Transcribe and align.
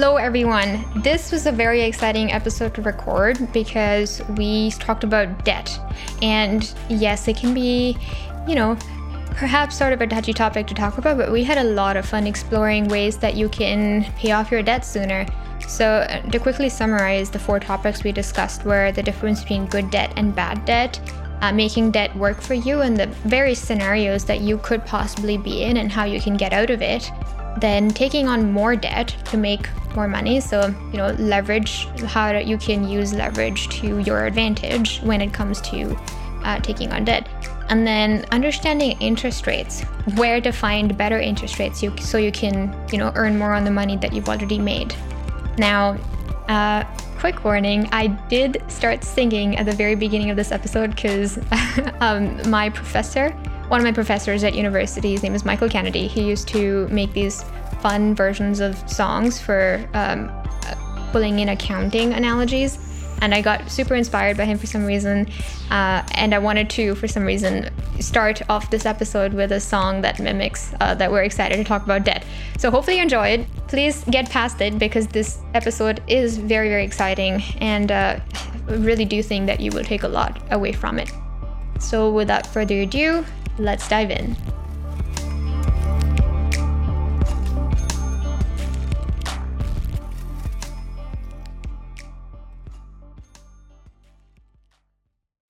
Hello, 0.00 0.16
everyone. 0.16 0.82
This 1.02 1.30
was 1.30 1.44
a 1.44 1.52
very 1.52 1.82
exciting 1.82 2.32
episode 2.32 2.72
to 2.76 2.80
record 2.80 3.52
because 3.52 4.22
we 4.38 4.70
talked 4.70 5.04
about 5.04 5.44
debt. 5.44 5.78
And 6.22 6.74
yes, 6.88 7.28
it 7.28 7.36
can 7.36 7.52
be, 7.52 7.98
you 8.48 8.54
know, 8.54 8.78
perhaps 9.32 9.76
sort 9.76 9.92
of 9.92 10.00
a 10.00 10.06
touchy 10.06 10.32
topic 10.32 10.66
to 10.68 10.74
talk 10.74 10.96
about, 10.96 11.18
but 11.18 11.30
we 11.30 11.44
had 11.44 11.58
a 11.58 11.64
lot 11.64 11.98
of 11.98 12.06
fun 12.06 12.26
exploring 12.26 12.88
ways 12.88 13.18
that 13.18 13.34
you 13.34 13.50
can 13.50 14.10
pay 14.16 14.30
off 14.30 14.50
your 14.50 14.62
debt 14.62 14.86
sooner. 14.86 15.26
So, 15.68 15.86
uh, 15.86 16.22
to 16.30 16.38
quickly 16.38 16.70
summarize, 16.70 17.28
the 17.28 17.38
four 17.38 17.60
topics 17.60 18.02
we 18.02 18.10
discussed 18.10 18.64
were 18.64 18.92
the 18.92 19.02
difference 19.02 19.42
between 19.42 19.66
good 19.66 19.90
debt 19.90 20.14
and 20.16 20.34
bad 20.34 20.64
debt, 20.64 20.98
uh, 21.42 21.52
making 21.52 21.90
debt 21.90 22.16
work 22.16 22.40
for 22.40 22.54
you, 22.54 22.80
and 22.80 22.96
the 22.96 23.08
various 23.28 23.58
scenarios 23.58 24.24
that 24.24 24.40
you 24.40 24.56
could 24.62 24.82
possibly 24.86 25.36
be 25.36 25.62
in 25.62 25.76
and 25.76 25.92
how 25.92 26.04
you 26.04 26.22
can 26.22 26.38
get 26.38 26.54
out 26.54 26.70
of 26.70 26.80
it. 26.80 27.12
Then, 27.58 27.90
taking 27.90 28.28
on 28.28 28.52
more 28.52 28.76
debt 28.76 29.14
to 29.26 29.36
make 29.36 29.68
more 29.94 30.08
money. 30.08 30.40
So, 30.40 30.74
you 30.92 30.98
know, 30.98 31.08
leverage, 31.18 31.86
how 32.06 32.36
you 32.38 32.56
can 32.58 32.88
use 32.88 33.12
leverage 33.12 33.68
to 33.80 33.98
your 33.98 34.26
advantage 34.26 35.00
when 35.00 35.20
it 35.20 35.32
comes 35.32 35.60
to 35.62 35.98
uh, 36.44 36.60
taking 36.60 36.92
on 36.92 37.04
debt. 37.04 37.28
And 37.68 37.86
then 37.86 38.24
understanding 38.32 38.96
interest 39.00 39.46
rates, 39.46 39.82
where 40.16 40.40
to 40.40 40.50
find 40.50 40.96
better 40.96 41.18
interest 41.18 41.58
rates 41.58 41.82
you, 41.82 41.96
so 41.98 42.18
you 42.18 42.32
can, 42.32 42.74
you 42.90 42.98
know, 42.98 43.12
earn 43.14 43.38
more 43.38 43.52
on 43.52 43.64
the 43.64 43.70
money 43.70 43.96
that 43.98 44.12
you've 44.12 44.28
already 44.28 44.58
made. 44.58 44.94
Now, 45.56 45.96
uh, 46.48 46.84
quick 47.20 47.44
warning 47.44 47.86
I 47.92 48.06
did 48.06 48.62
start 48.68 49.04
singing 49.04 49.56
at 49.58 49.66
the 49.66 49.72
very 49.72 49.94
beginning 49.94 50.30
of 50.30 50.36
this 50.36 50.50
episode 50.50 50.96
because 50.96 51.38
um, 52.00 52.50
my 52.50 52.70
professor, 52.70 53.36
one 53.70 53.78
of 53.78 53.84
my 53.84 53.92
professors 53.92 54.42
at 54.42 54.56
university, 54.56 55.12
his 55.12 55.22
name 55.22 55.32
is 55.32 55.44
Michael 55.44 55.68
Kennedy, 55.68 56.08
he 56.08 56.22
used 56.22 56.48
to 56.48 56.88
make 56.88 57.12
these 57.12 57.44
fun 57.80 58.16
versions 58.16 58.58
of 58.58 58.76
songs 58.90 59.40
for 59.40 59.88
um, 59.94 60.28
pulling 61.12 61.38
in 61.38 61.50
accounting 61.50 62.12
analogies. 62.12 62.78
And 63.22 63.32
I 63.32 63.42
got 63.42 63.70
super 63.70 63.94
inspired 63.94 64.36
by 64.36 64.44
him 64.44 64.58
for 64.58 64.66
some 64.66 64.84
reason. 64.84 65.28
Uh, 65.70 66.02
and 66.16 66.34
I 66.34 66.38
wanted 66.38 66.68
to, 66.70 66.96
for 66.96 67.06
some 67.06 67.24
reason, 67.24 67.70
start 68.00 68.42
off 68.48 68.70
this 68.70 68.86
episode 68.86 69.34
with 69.34 69.52
a 69.52 69.60
song 69.60 70.00
that 70.00 70.18
mimics 70.18 70.74
uh, 70.80 70.94
that 70.96 71.12
we're 71.12 71.22
excited 71.22 71.56
to 71.56 71.64
talk 71.64 71.84
about 71.84 72.02
debt. 72.02 72.24
So 72.58 72.72
hopefully 72.72 72.96
you 72.96 73.02
enjoy 73.02 73.28
it. 73.28 73.46
Please 73.68 74.02
get 74.10 74.28
past 74.30 74.60
it 74.60 74.80
because 74.80 75.06
this 75.06 75.38
episode 75.54 76.02
is 76.08 76.38
very, 76.38 76.70
very 76.70 76.84
exciting. 76.84 77.40
And 77.60 77.92
uh, 77.92 78.18
I 78.68 78.72
really 78.72 79.04
do 79.04 79.22
think 79.22 79.46
that 79.46 79.60
you 79.60 79.70
will 79.70 79.84
take 79.84 80.02
a 80.02 80.08
lot 80.08 80.42
away 80.50 80.72
from 80.72 80.98
it. 80.98 81.12
So 81.78 82.10
without 82.10 82.46
further 82.46 82.80
ado, 82.80 83.24
let's 83.60 83.88
dive 83.88 84.10
in. 84.10 84.36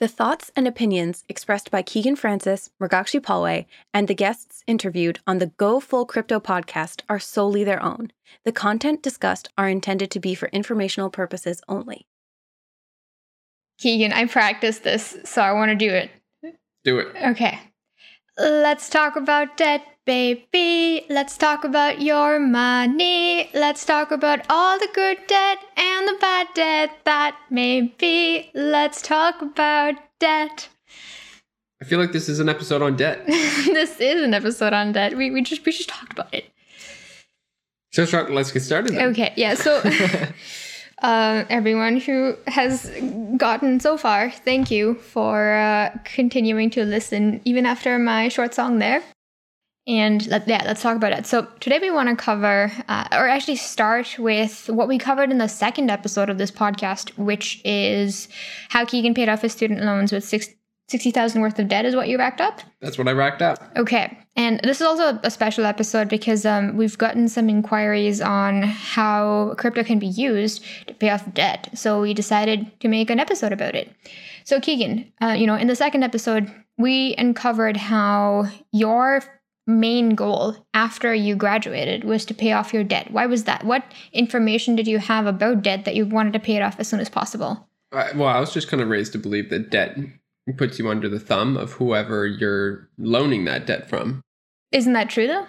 The 0.01 0.09
thoughts 0.09 0.51
and 0.57 0.67
opinions 0.67 1.25
expressed 1.29 1.71
by 1.71 1.83
Keegan 1.83 2.17
Francis, 2.17 2.71
Mrugakshi 2.81 3.21
Palway, 3.21 3.67
and 3.93 4.09
the 4.09 4.15
guests 4.15 4.65
interviewed 4.67 5.19
on 5.27 5.41
the 5.41 5.49
Go 5.59 5.79
Full 5.79 6.07
Crypto 6.07 6.41
podcast 6.41 7.03
are 7.11 7.19
solely 7.19 7.65
their 7.65 7.83
own. 7.83 8.11
The 8.47 8.53
content 8.53 9.03
discussed 9.03 9.51
are 9.59 9.69
intended 9.69 10.11
to 10.13 10.19
be 10.19 10.35
for 10.35 10.49
informational 10.55 11.11
purposes 11.11 11.61
only. 11.69 12.07
Keegan, 13.77 14.15
I 14.15 14.25
practiced 14.25 14.85
this, 14.85 15.19
so 15.25 15.43
I 15.43 15.53
want 15.53 15.69
to 15.69 15.77
do 15.77 15.91
it. 15.91 16.11
Do 16.83 16.99
it. 17.01 17.15
Okay. 17.33 17.61
Let's 18.41 18.89
talk 18.89 19.17
about 19.17 19.59
debt, 19.59 19.85
baby. 20.07 21.05
Let's 21.11 21.37
talk 21.37 21.63
about 21.63 22.01
your 22.01 22.41
money. 22.41 23.51
Let's 23.53 23.85
talk 23.85 24.11
about 24.11 24.47
all 24.49 24.79
the 24.79 24.89
good 24.95 25.19
debt 25.27 25.59
and 25.77 26.09
the 26.09 26.17
bad 26.19 26.47
debt 26.55 26.91
that 27.05 27.37
may 27.51 27.83
be. 27.83 28.51
Let's 28.55 29.03
talk 29.03 29.43
about 29.43 29.97
debt. 30.21 30.71
I 31.83 31.85
feel 31.85 31.99
like 31.99 32.13
this 32.13 32.31
is 32.31 32.41
an 32.41 32.49
episode 32.49 32.81
on 32.81 32.97
debt. 32.97 33.27
this 33.27 34.01
is 34.01 34.23
an 34.23 34.33
episode 34.33 34.73
on 34.73 34.93
debt. 34.93 35.19
We, 35.19 35.31
we 35.31 35.43
just 35.43 35.67
we 35.67 35.73
just 35.73 35.91
talked 35.91 36.15
about 36.15 36.33
it. 36.33 36.47
So 37.93 38.05
let's 38.31 38.53
get 38.53 38.63
started. 38.63 38.95
Then. 38.95 39.11
Okay, 39.11 39.35
yeah. 39.37 39.53
So 39.53 39.83
uh, 41.03 41.45
everyone 41.49 41.99
who 41.99 42.37
has 42.47 42.91
gotten 43.37 43.81
so 43.81 43.97
far, 43.97 44.31
thank 44.31 44.71
you 44.71 44.95
for 44.95 45.55
uh, 45.55 45.91
continuing 46.05 46.71
to 46.71 46.85
listen, 46.85 47.41
even 47.45 47.67
after 47.67 47.99
my 47.99 48.29
short 48.29 48.55
song 48.55 48.79
there. 48.79 49.03
And 49.87 50.27
let, 50.29 50.47
yeah, 50.47 50.63
let's 50.65 50.83
talk 50.83 50.97
about 50.97 51.13
it. 51.13 51.27
So 51.27 51.49
today 51.59 51.79
we 51.81 51.91
want 51.91 52.11
to 52.11 52.17
cover, 52.17 52.71
uh, 52.89 53.09
or 53.13 53.29
actually 53.29 53.57
start 53.57 54.17
with 54.19 54.69
what 54.69 54.89
we 54.89 54.99
covered 54.99 55.31
in 55.31 55.39
the 55.39 55.49
second 55.49 55.91
episode 55.91 56.29
of 56.29 56.39
this 56.39 56.51
podcast, 56.51 57.17
which 57.19 57.61
is 57.65 58.29
how 58.69 58.85
Keegan 58.85 59.15
paid 59.15 59.29
off 59.29 59.43
his 59.43 59.53
student 59.53 59.83
loans 59.83 60.13
with 60.13 60.23
six, 60.23 60.49
60,000 60.91 61.41
worth 61.41 61.59
of 61.59 61.69
debt 61.69 61.87
is 61.87 61.97
what 61.97 62.09
you 62.09 62.19
racked 62.19 62.41
up? 62.41 62.61
That's 62.81 62.99
what 62.99 63.09
I 63.09 63.13
racked 63.13 63.43
up. 63.43 63.59
Okay. 63.77 64.19
And 64.41 64.59
this 64.65 64.81
is 64.81 64.87
also 64.87 65.21
a 65.23 65.31
special 65.31 65.67
episode 65.67 66.09
because 66.09 66.47
um, 66.47 66.75
we've 66.75 66.97
gotten 66.97 67.29
some 67.29 67.51
inquiries 67.51 68.23
on 68.23 68.63
how 68.63 69.55
crypto 69.59 69.85
can 69.85 69.99
be 69.99 70.07
used 70.07 70.65
to 70.87 70.95
pay 70.95 71.11
off 71.11 71.31
debt. 71.35 71.69
So 71.75 72.01
we 72.01 72.15
decided 72.15 72.73
to 72.81 72.89
make 72.89 73.11
an 73.11 73.21
episode 73.21 73.53
about 73.53 73.75
it. 73.75 73.95
So, 74.45 74.59
Keegan, 74.59 75.13
uh, 75.21 75.37
you 75.37 75.47
know, 75.47 75.57
in 75.57 75.67
the 75.67 75.77
second 75.77 76.05
episode, 76.05 76.51
we 76.79 77.15
uncovered 77.19 77.77
how 77.77 78.47
your 78.73 79.23
main 79.67 80.15
goal 80.15 80.57
after 80.73 81.13
you 81.13 81.37
graduated 81.37 82.05
was 82.05 82.25
to 82.25 82.33
pay 82.33 82.53
off 82.53 82.73
your 82.73 82.83
debt. 82.83 83.11
Why 83.11 83.27
was 83.27 83.45
that? 83.45 83.65
What 83.65 83.85
information 84.15 84.75
did 84.75 84.89
you 84.89 85.01
have 85.01 85.27
about 85.27 85.61
debt 85.61 85.85
that 85.85 85.97
you 85.97 86.07
wanted 86.07 86.33
to 86.33 86.41
pay 86.41 86.57
it 86.57 86.63
off 86.63 86.81
as 86.81 86.89
soon 86.89 87.01
as 87.01 87.11
possible? 87.11 87.69
Uh, 87.93 88.09
well, 88.15 88.29
I 88.29 88.41
was 88.41 88.55
just 88.55 88.69
kind 88.69 88.83
of 88.83 88.89
raised 88.89 89.13
to 89.13 89.19
believe 89.19 89.51
that 89.51 89.69
debt 89.69 89.99
puts 90.57 90.79
you 90.79 90.89
under 90.89 91.11
the 91.11 91.21
thumb 91.21 91.59
of 91.59 91.73
whoever 91.73 92.27
you're 92.27 92.89
loaning 92.97 93.45
that 93.45 93.67
debt 93.67 93.87
from. 93.87 94.23
Isn't 94.73 94.93
that 94.93 95.11
true 95.11 95.27
though? 95.27 95.47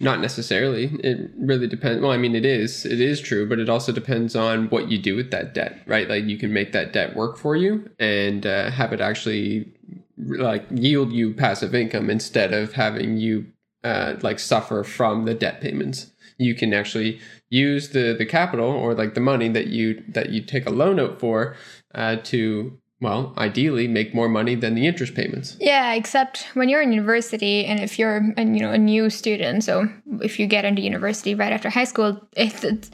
Not 0.00 0.20
necessarily. 0.20 0.86
It 1.04 1.30
really 1.38 1.68
depends. 1.68 2.02
Well, 2.02 2.10
I 2.10 2.16
mean, 2.16 2.34
it 2.34 2.44
is. 2.44 2.84
It 2.84 3.00
is 3.00 3.20
true, 3.20 3.48
but 3.48 3.60
it 3.60 3.68
also 3.68 3.92
depends 3.92 4.34
on 4.34 4.68
what 4.68 4.90
you 4.90 4.98
do 4.98 5.14
with 5.14 5.30
that 5.30 5.54
debt, 5.54 5.80
right? 5.86 6.08
Like 6.08 6.24
you 6.24 6.38
can 6.38 6.52
make 6.52 6.72
that 6.72 6.92
debt 6.92 7.14
work 7.14 7.38
for 7.38 7.54
you 7.54 7.88
and 8.00 8.44
uh, 8.44 8.70
have 8.70 8.92
it 8.92 9.00
actually 9.00 9.72
like 10.16 10.66
yield 10.70 11.12
you 11.12 11.32
passive 11.34 11.74
income 11.74 12.10
instead 12.10 12.52
of 12.52 12.72
having 12.72 13.16
you 13.16 13.46
uh, 13.84 14.16
like 14.22 14.38
suffer 14.38 14.82
from 14.82 15.24
the 15.24 15.34
debt 15.34 15.60
payments. 15.60 16.10
You 16.38 16.54
can 16.54 16.74
actually 16.74 17.20
use 17.50 17.90
the 17.90 18.14
the 18.18 18.26
capital 18.26 18.70
or 18.70 18.94
like 18.94 19.14
the 19.14 19.20
money 19.20 19.48
that 19.50 19.68
you 19.68 20.02
that 20.08 20.30
you 20.30 20.42
take 20.42 20.66
a 20.66 20.70
loan 20.70 20.98
out 20.98 21.20
for 21.20 21.54
uh, 21.94 22.16
to 22.24 22.78
well, 23.02 23.34
ideally 23.36 23.88
make 23.88 24.14
more 24.14 24.28
money 24.28 24.54
than 24.54 24.74
the 24.74 24.86
interest 24.86 25.14
payments. 25.14 25.56
Yeah, 25.60 25.92
except 25.92 26.46
when 26.54 26.68
you're 26.68 26.80
in 26.80 26.92
university 26.92 27.66
and 27.66 27.80
if 27.80 27.98
you're 27.98 28.32
a, 28.36 28.44
you 28.44 28.60
know 28.60 28.70
a 28.70 28.78
new 28.78 29.10
student, 29.10 29.64
so 29.64 29.88
if 30.20 30.38
you 30.38 30.46
get 30.46 30.64
into 30.64 30.80
university 30.82 31.34
right 31.34 31.52
after 31.52 31.68
high 31.68 31.84
school, 31.84 32.20
it's, 32.36 32.62
it's 32.62 32.90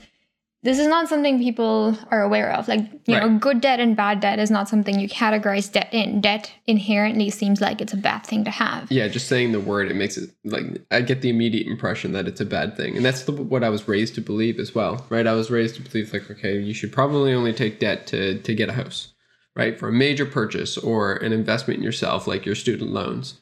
this 0.62 0.78
is 0.78 0.88
not 0.88 1.08
something 1.08 1.38
people 1.38 1.96
are 2.10 2.22
aware 2.22 2.50
of. 2.52 2.66
Like, 2.66 2.80
you 3.06 3.14
right. 3.14 3.30
know, 3.30 3.38
good 3.38 3.60
debt 3.60 3.78
and 3.78 3.94
bad 3.94 4.20
debt 4.20 4.38
is 4.38 4.50
not 4.50 4.68
something 4.68 4.98
you 4.98 5.08
categorize 5.08 5.70
debt 5.70 5.88
in. 5.92 6.20
Debt 6.20 6.50
inherently 6.66 7.30
seems 7.30 7.60
like 7.60 7.80
it's 7.80 7.92
a 7.92 7.96
bad 7.96 8.26
thing 8.26 8.44
to 8.44 8.50
have. 8.50 8.90
Yeah, 8.90 9.06
just 9.08 9.28
saying 9.28 9.52
the 9.52 9.60
word, 9.60 9.90
it 9.90 9.94
makes 9.94 10.16
it 10.16 10.30
like 10.44 10.64
I 10.90 11.02
get 11.02 11.20
the 11.20 11.28
immediate 11.28 11.66
impression 11.68 12.12
that 12.12 12.26
it's 12.26 12.40
a 12.40 12.46
bad 12.46 12.76
thing. 12.76 12.96
And 12.96 13.04
that's 13.04 13.22
the, 13.24 13.32
what 13.32 13.62
I 13.62 13.68
was 13.68 13.86
raised 13.86 14.14
to 14.16 14.20
believe 14.20 14.58
as 14.58 14.74
well, 14.74 15.06
right? 15.10 15.26
I 15.26 15.34
was 15.34 15.50
raised 15.50 15.76
to 15.76 15.82
believe, 15.82 16.12
like, 16.12 16.28
okay, 16.30 16.58
you 16.58 16.74
should 16.74 16.92
probably 16.92 17.32
only 17.34 17.52
take 17.52 17.78
debt 17.78 18.06
to, 18.08 18.38
to 18.40 18.54
get 18.54 18.68
a 18.68 18.72
house 18.72 19.12
right? 19.56 19.78
For 19.78 19.88
a 19.88 19.92
major 19.92 20.26
purchase 20.26 20.76
or 20.78 21.16
an 21.16 21.32
investment 21.32 21.78
in 21.78 21.84
yourself, 21.84 22.26
like 22.26 22.46
your 22.46 22.54
student 22.54 22.90
loans. 22.90 23.40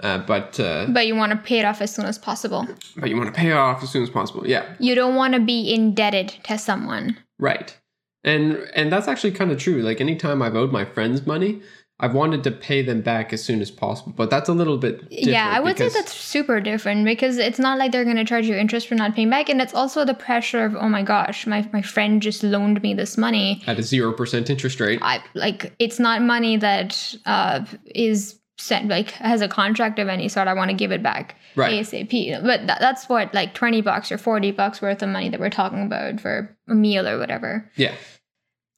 Uh, 0.00 0.18
but 0.18 0.58
uh, 0.58 0.86
but 0.88 1.06
you 1.06 1.14
want 1.14 1.32
to 1.32 1.38
pay 1.38 1.58
it 1.58 1.64
off 1.64 1.82
as 1.82 1.94
soon 1.94 2.06
as 2.06 2.18
possible. 2.18 2.66
But 2.96 3.10
you 3.10 3.16
want 3.16 3.32
to 3.32 3.38
pay 3.38 3.50
it 3.50 3.56
off 3.56 3.82
as 3.82 3.90
soon 3.90 4.02
as 4.02 4.08
possible. 4.08 4.46
Yeah. 4.46 4.74
You 4.78 4.94
don't 4.94 5.16
want 5.16 5.34
to 5.34 5.40
be 5.40 5.72
indebted 5.72 6.28
to 6.44 6.56
someone. 6.56 7.18
Right. 7.38 7.78
And 8.24 8.56
and 8.74 8.90
that's 8.90 9.06
actually 9.06 9.32
kind 9.32 9.50
of 9.50 9.58
true. 9.58 9.82
Like 9.82 10.00
anytime 10.00 10.40
I've 10.40 10.56
owed 10.56 10.72
my 10.72 10.86
friends 10.86 11.26
money, 11.26 11.60
I've 12.02 12.14
wanted 12.14 12.42
to 12.44 12.50
pay 12.50 12.82
them 12.82 13.00
back 13.00 13.32
as 13.32 13.44
soon 13.44 13.60
as 13.60 13.70
possible, 13.70 14.12
but 14.16 14.28
that's 14.28 14.48
a 14.48 14.52
little 14.52 14.76
bit 14.76 15.06
Yeah, 15.08 15.48
I 15.50 15.60
would 15.60 15.78
say 15.78 15.88
that's 15.88 16.12
super 16.12 16.60
different 16.60 17.04
because 17.04 17.38
it's 17.38 17.60
not 17.60 17.78
like 17.78 17.92
they're 17.92 18.04
going 18.04 18.16
to 18.16 18.24
charge 18.24 18.46
you 18.46 18.56
interest 18.56 18.88
for 18.88 18.96
not 18.96 19.14
paying 19.14 19.30
back 19.30 19.48
and 19.48 19.62
it's 19.62 19.72
also 19.72 20.04
the 20.04 20.12
pressure 20.12 20.64
of 20.64 20.74
oh 20.74 20.88
my 20.88 21.02
gosh, 21.02 21.46
my 21.46 21.68
my 21.72 21.80
friend 21.80 22.20
just 22.20 22.42
loaned 22.42 22.82
me 22.82 22.92
this 22.92 23.16
money 23.16 23.62
at 23.68 23.78
a 23.78 23.82
0% 23.82 24.50
interest 24.50 24.80
rate. 24.80 24.98
I 25.00 25.22
like 25.34 25.74
it's 25.78 26.00
not 26.00 26.22
money 26.22 26.56
that 26.56 27.14
uh 27.24 27.64
is 27.86 28.40
sent 28.58 28.88
like 28.88 29.12
has 29.12 29.40
a 29.40 29.48
contract 29.48 30.00
of 30.00 30.08
any 30.08 30.28
sort. 30.28 30.48
I 30.48 30.54
want 30.54 30.70
to 30.70 30.76
give 30.76 30.90
it 30.90 31.04
back 31.04 31.36
right. 31.54 31.72
ASAP. 31.72 32.42
But 32.42 32.66
th- 32.66 32.78
that's 32.80 33.08
what 33.08 33.32
like 33.32 33.54
20 33.54 33.80
bucks 33.80 34.10
or 34.10 34.18
40 34.18 34.50
bucks 34.50 34.82
worth 34.82 35.02
of 35.02 35.08
money 35.08 35.28
that 35.28 35.38
we're 35.38 35.50
talking 35.50 35.86
about 35.86 36.20
for 36.20 36.56
a 36.68 36.74
meal 36.74 37.06
or 37.06 37.18
whatever. 37.18 37.70
Yeah. 37.76 37.94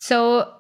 So 0.01 0.53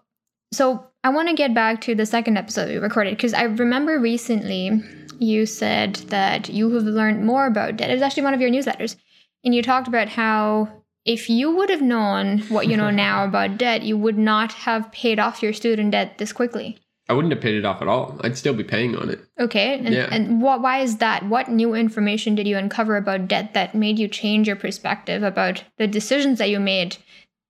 so 0.52 0.86
I 1.04 1.10
want 1.10 1.28
to 1.28 1.34
get 1.34 1.52
back 1.52 1.82
to 1.82 1.94
the 1.94 2.06
second 2.06 2.38
episode 2.38 2.70
we 2.70 2.78
recorded 2.78 3.14
because 3.14 3.34
I 3.34 3.42
remember 3.42 4.00
recently 4.00 4.80
you 5.18 5.44
said 5.44 5.96
that 6.08 6.48
you 6.48 6.70
have 6.70 6.84
learned 6.84 7.26
more 7.26 7.46
about 7.46 7.76
debt. 7.76 7.90
It 7.90 7.92
was 7.92 8.02
actually 8.02 8.22
one 8.22 8.32
of 8.32 8.40
your 8.40 8.50
newsletters. 8.50 8.96
And 9.44 9.54
you 9.54 9.62
talked 9.62 9.86
about 9.86 10.08
how 10.08 10.82
if 11.04 11.28
you 11.28 11.54
would 11.54 11.68
have 11.68 11.82
known 11.82 12.38
what 12.48 12.68
you 12.68 12.78
know 12.78 12.90
now 13.06 13.24
about 13.24 13.58
debt, 13.58 13.82
you 13.82 13.98
would 13.98 14.16
not 14.16 14.52
have 14.52 14.90
paid 14.92 15.18
off 15.18 15.42
your 15.42 15.52
student 15.52 15.90
debt 15.90 16.16
this 16.16 16.32
quickly. 16.32 16.78
I 17.06 17.12
wouldn't 17.12 17.34
have 17.34 17.42
paid 17.42 17.56
it 17.56 17.66
off 17.66 17.82
at 17.82 17.88
all. 17.88 18.18
I'd 18.24 18.38
still 18.38 18.54
be 18.54 18.64
paying 18.64 18.96
on 18.96 19.10
it. 19.10 19.20
Okay, 19.38 19.74
and, 19.78 19.94
Yeah. 19.94 20.08
and 20.10 20.40
what? 20.40 20.62
Why 20.62 20.78
is 20.78 20.96
that? 20.96 21.26
What 21.26 21.50
new 21.50 21.74
information 21.74 22.34
did 22.34 22.48
you 22.48 22.56
uncover 22.56 22.96
about 22.96 23.28
debt 23.28 23.52
that 23.52 23.74
made 23.74 23.98
you 23.98 24.08
change 24.08 24.46
your 24.46 24.56
perspective 24.56 25.22
about 25.22 25.64
the 25.76 25.86
decisions 25.86 26.38
that 26.38 26.48
you 26.48 26.58
made 26.58 26.96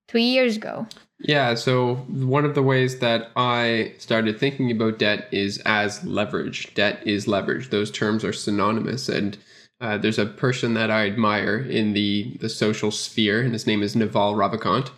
three 0.09 0.25
years 0.25 0.57
ago? 0.57 0.89
Yeah, 1.27 1.55
so 1.55 1.95
one 2.09 2.45
of 2.45 2.55
the 2.55 2.63
ways 2.63 2.99
that 2.99 3.31
I 3.35 3.95
started 3.97 4.39
thinking 4.39 4.71
about 4.71 4.99
debt 4.99 5.27
is 5.33 5.57
as 5.65 6.05
leverage. 6.05 6.75
Debt 6.75 7.03
is 7.07 7.27
leverage. 7.27 7.71
Those 7.71 7.91
terms 7.91 8.25
are 8.25 8.33
synonymous. 8.33 9.09
And 9.09 9.39
uh, 9.81 9.97
there's 9.97 10.19
a 10.19 10.27
person 10.27 10.75
that 10.75 10.91
I 10.91 11.07
admire 11.07 11.57
in 11.57 11.95
the, 11.95 12.37
the 12.41 12.51
social 12.51 12.91
sphere, 12.91 13.41
and 13.41 13.55
his 13.55 13.67
name 13.67 13.83
is 13.83 13.97
Naval 13.97 14.35
Ravikant. 14.35 14.91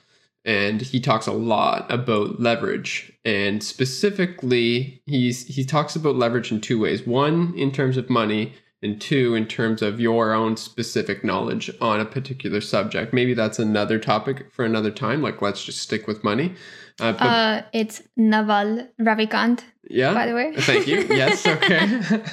And 0.44 0.82
he 0.82 0.98
talks 0.98 1.28
a 1.28 1.32
lot 1.32 1.90
about 1.92 2.40
leverage. 2.40 3.12
And 3.24 3.62
specifically, 3.62 5.02
he's 5.06 5.46
he 5.46 5.64
talks 5.64 5.94
about 5.94 6.16
leverage 6.16 6.50
in 6.50 6.60
two 6.60 6.80
ways. 6.80 7.06
One, 7.06 7.54
in 7.56 7.70
terms 7.70 7.96
of 7.96 8.10
money, 8.10 8.54
and 8.86 9.00
two 9.00 9.34
in 9.34 9.44
terms 9.46 9.82
of 9.82 10.00
your 10.00 10.32
own 10.32 10.56
specific 10.56 11.18
knowledge 11.24 11.70
on 11.80 12.00
a 12.00 12.04
particular 12.04 12.60
subject. 12.60 13.12
Maybe 13.12 13.34
that's 13.34 13.58
another 13.58 13.98
topic 13.98 14.36
for 14.52 14.64
another 14.64 14.90
time 15.04 15.18
like 15.26 15.42
let's 15.42 15.62
just 15.64 15.80
stick 15.86 16.06
with 16.06 16.22
money. 16.24 16.54
Uh, 17.00 17.12
but 17.12 17.22
Uh, 17.22 17.62
it's 17.80 17.96
Naval 18.16 18.88
Ravikant. 18.98 19.58
yeah? 19.90 20.14
by 20.14 20.26
the 20.26 20.34
way. 20.34 20.54
thank 20.70 20.86
you. 20.86 20.98
Yes 21.22 21.46
okay. 21.56 21.82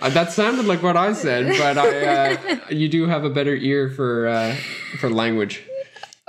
Uh, 0.00 0.10
that 0.10 0.30
sounded 0.30 0.66
like 0.66 0.82
what 0.82 0.96
i 0.98 1.12
said 1.14 1.44
but 1.58 1.76
i 1.78 1.88
uh, 2.06 2.58
you 2.70 2.88
do 2.88 3.06
have 3.08 3.24
a 3.24 3.30
better 3.38 3.54
ear 3.56 3.88
for 3.88 4.28
uh, 4.28 4.54
for 5.00 5.08
language 5.10 5.54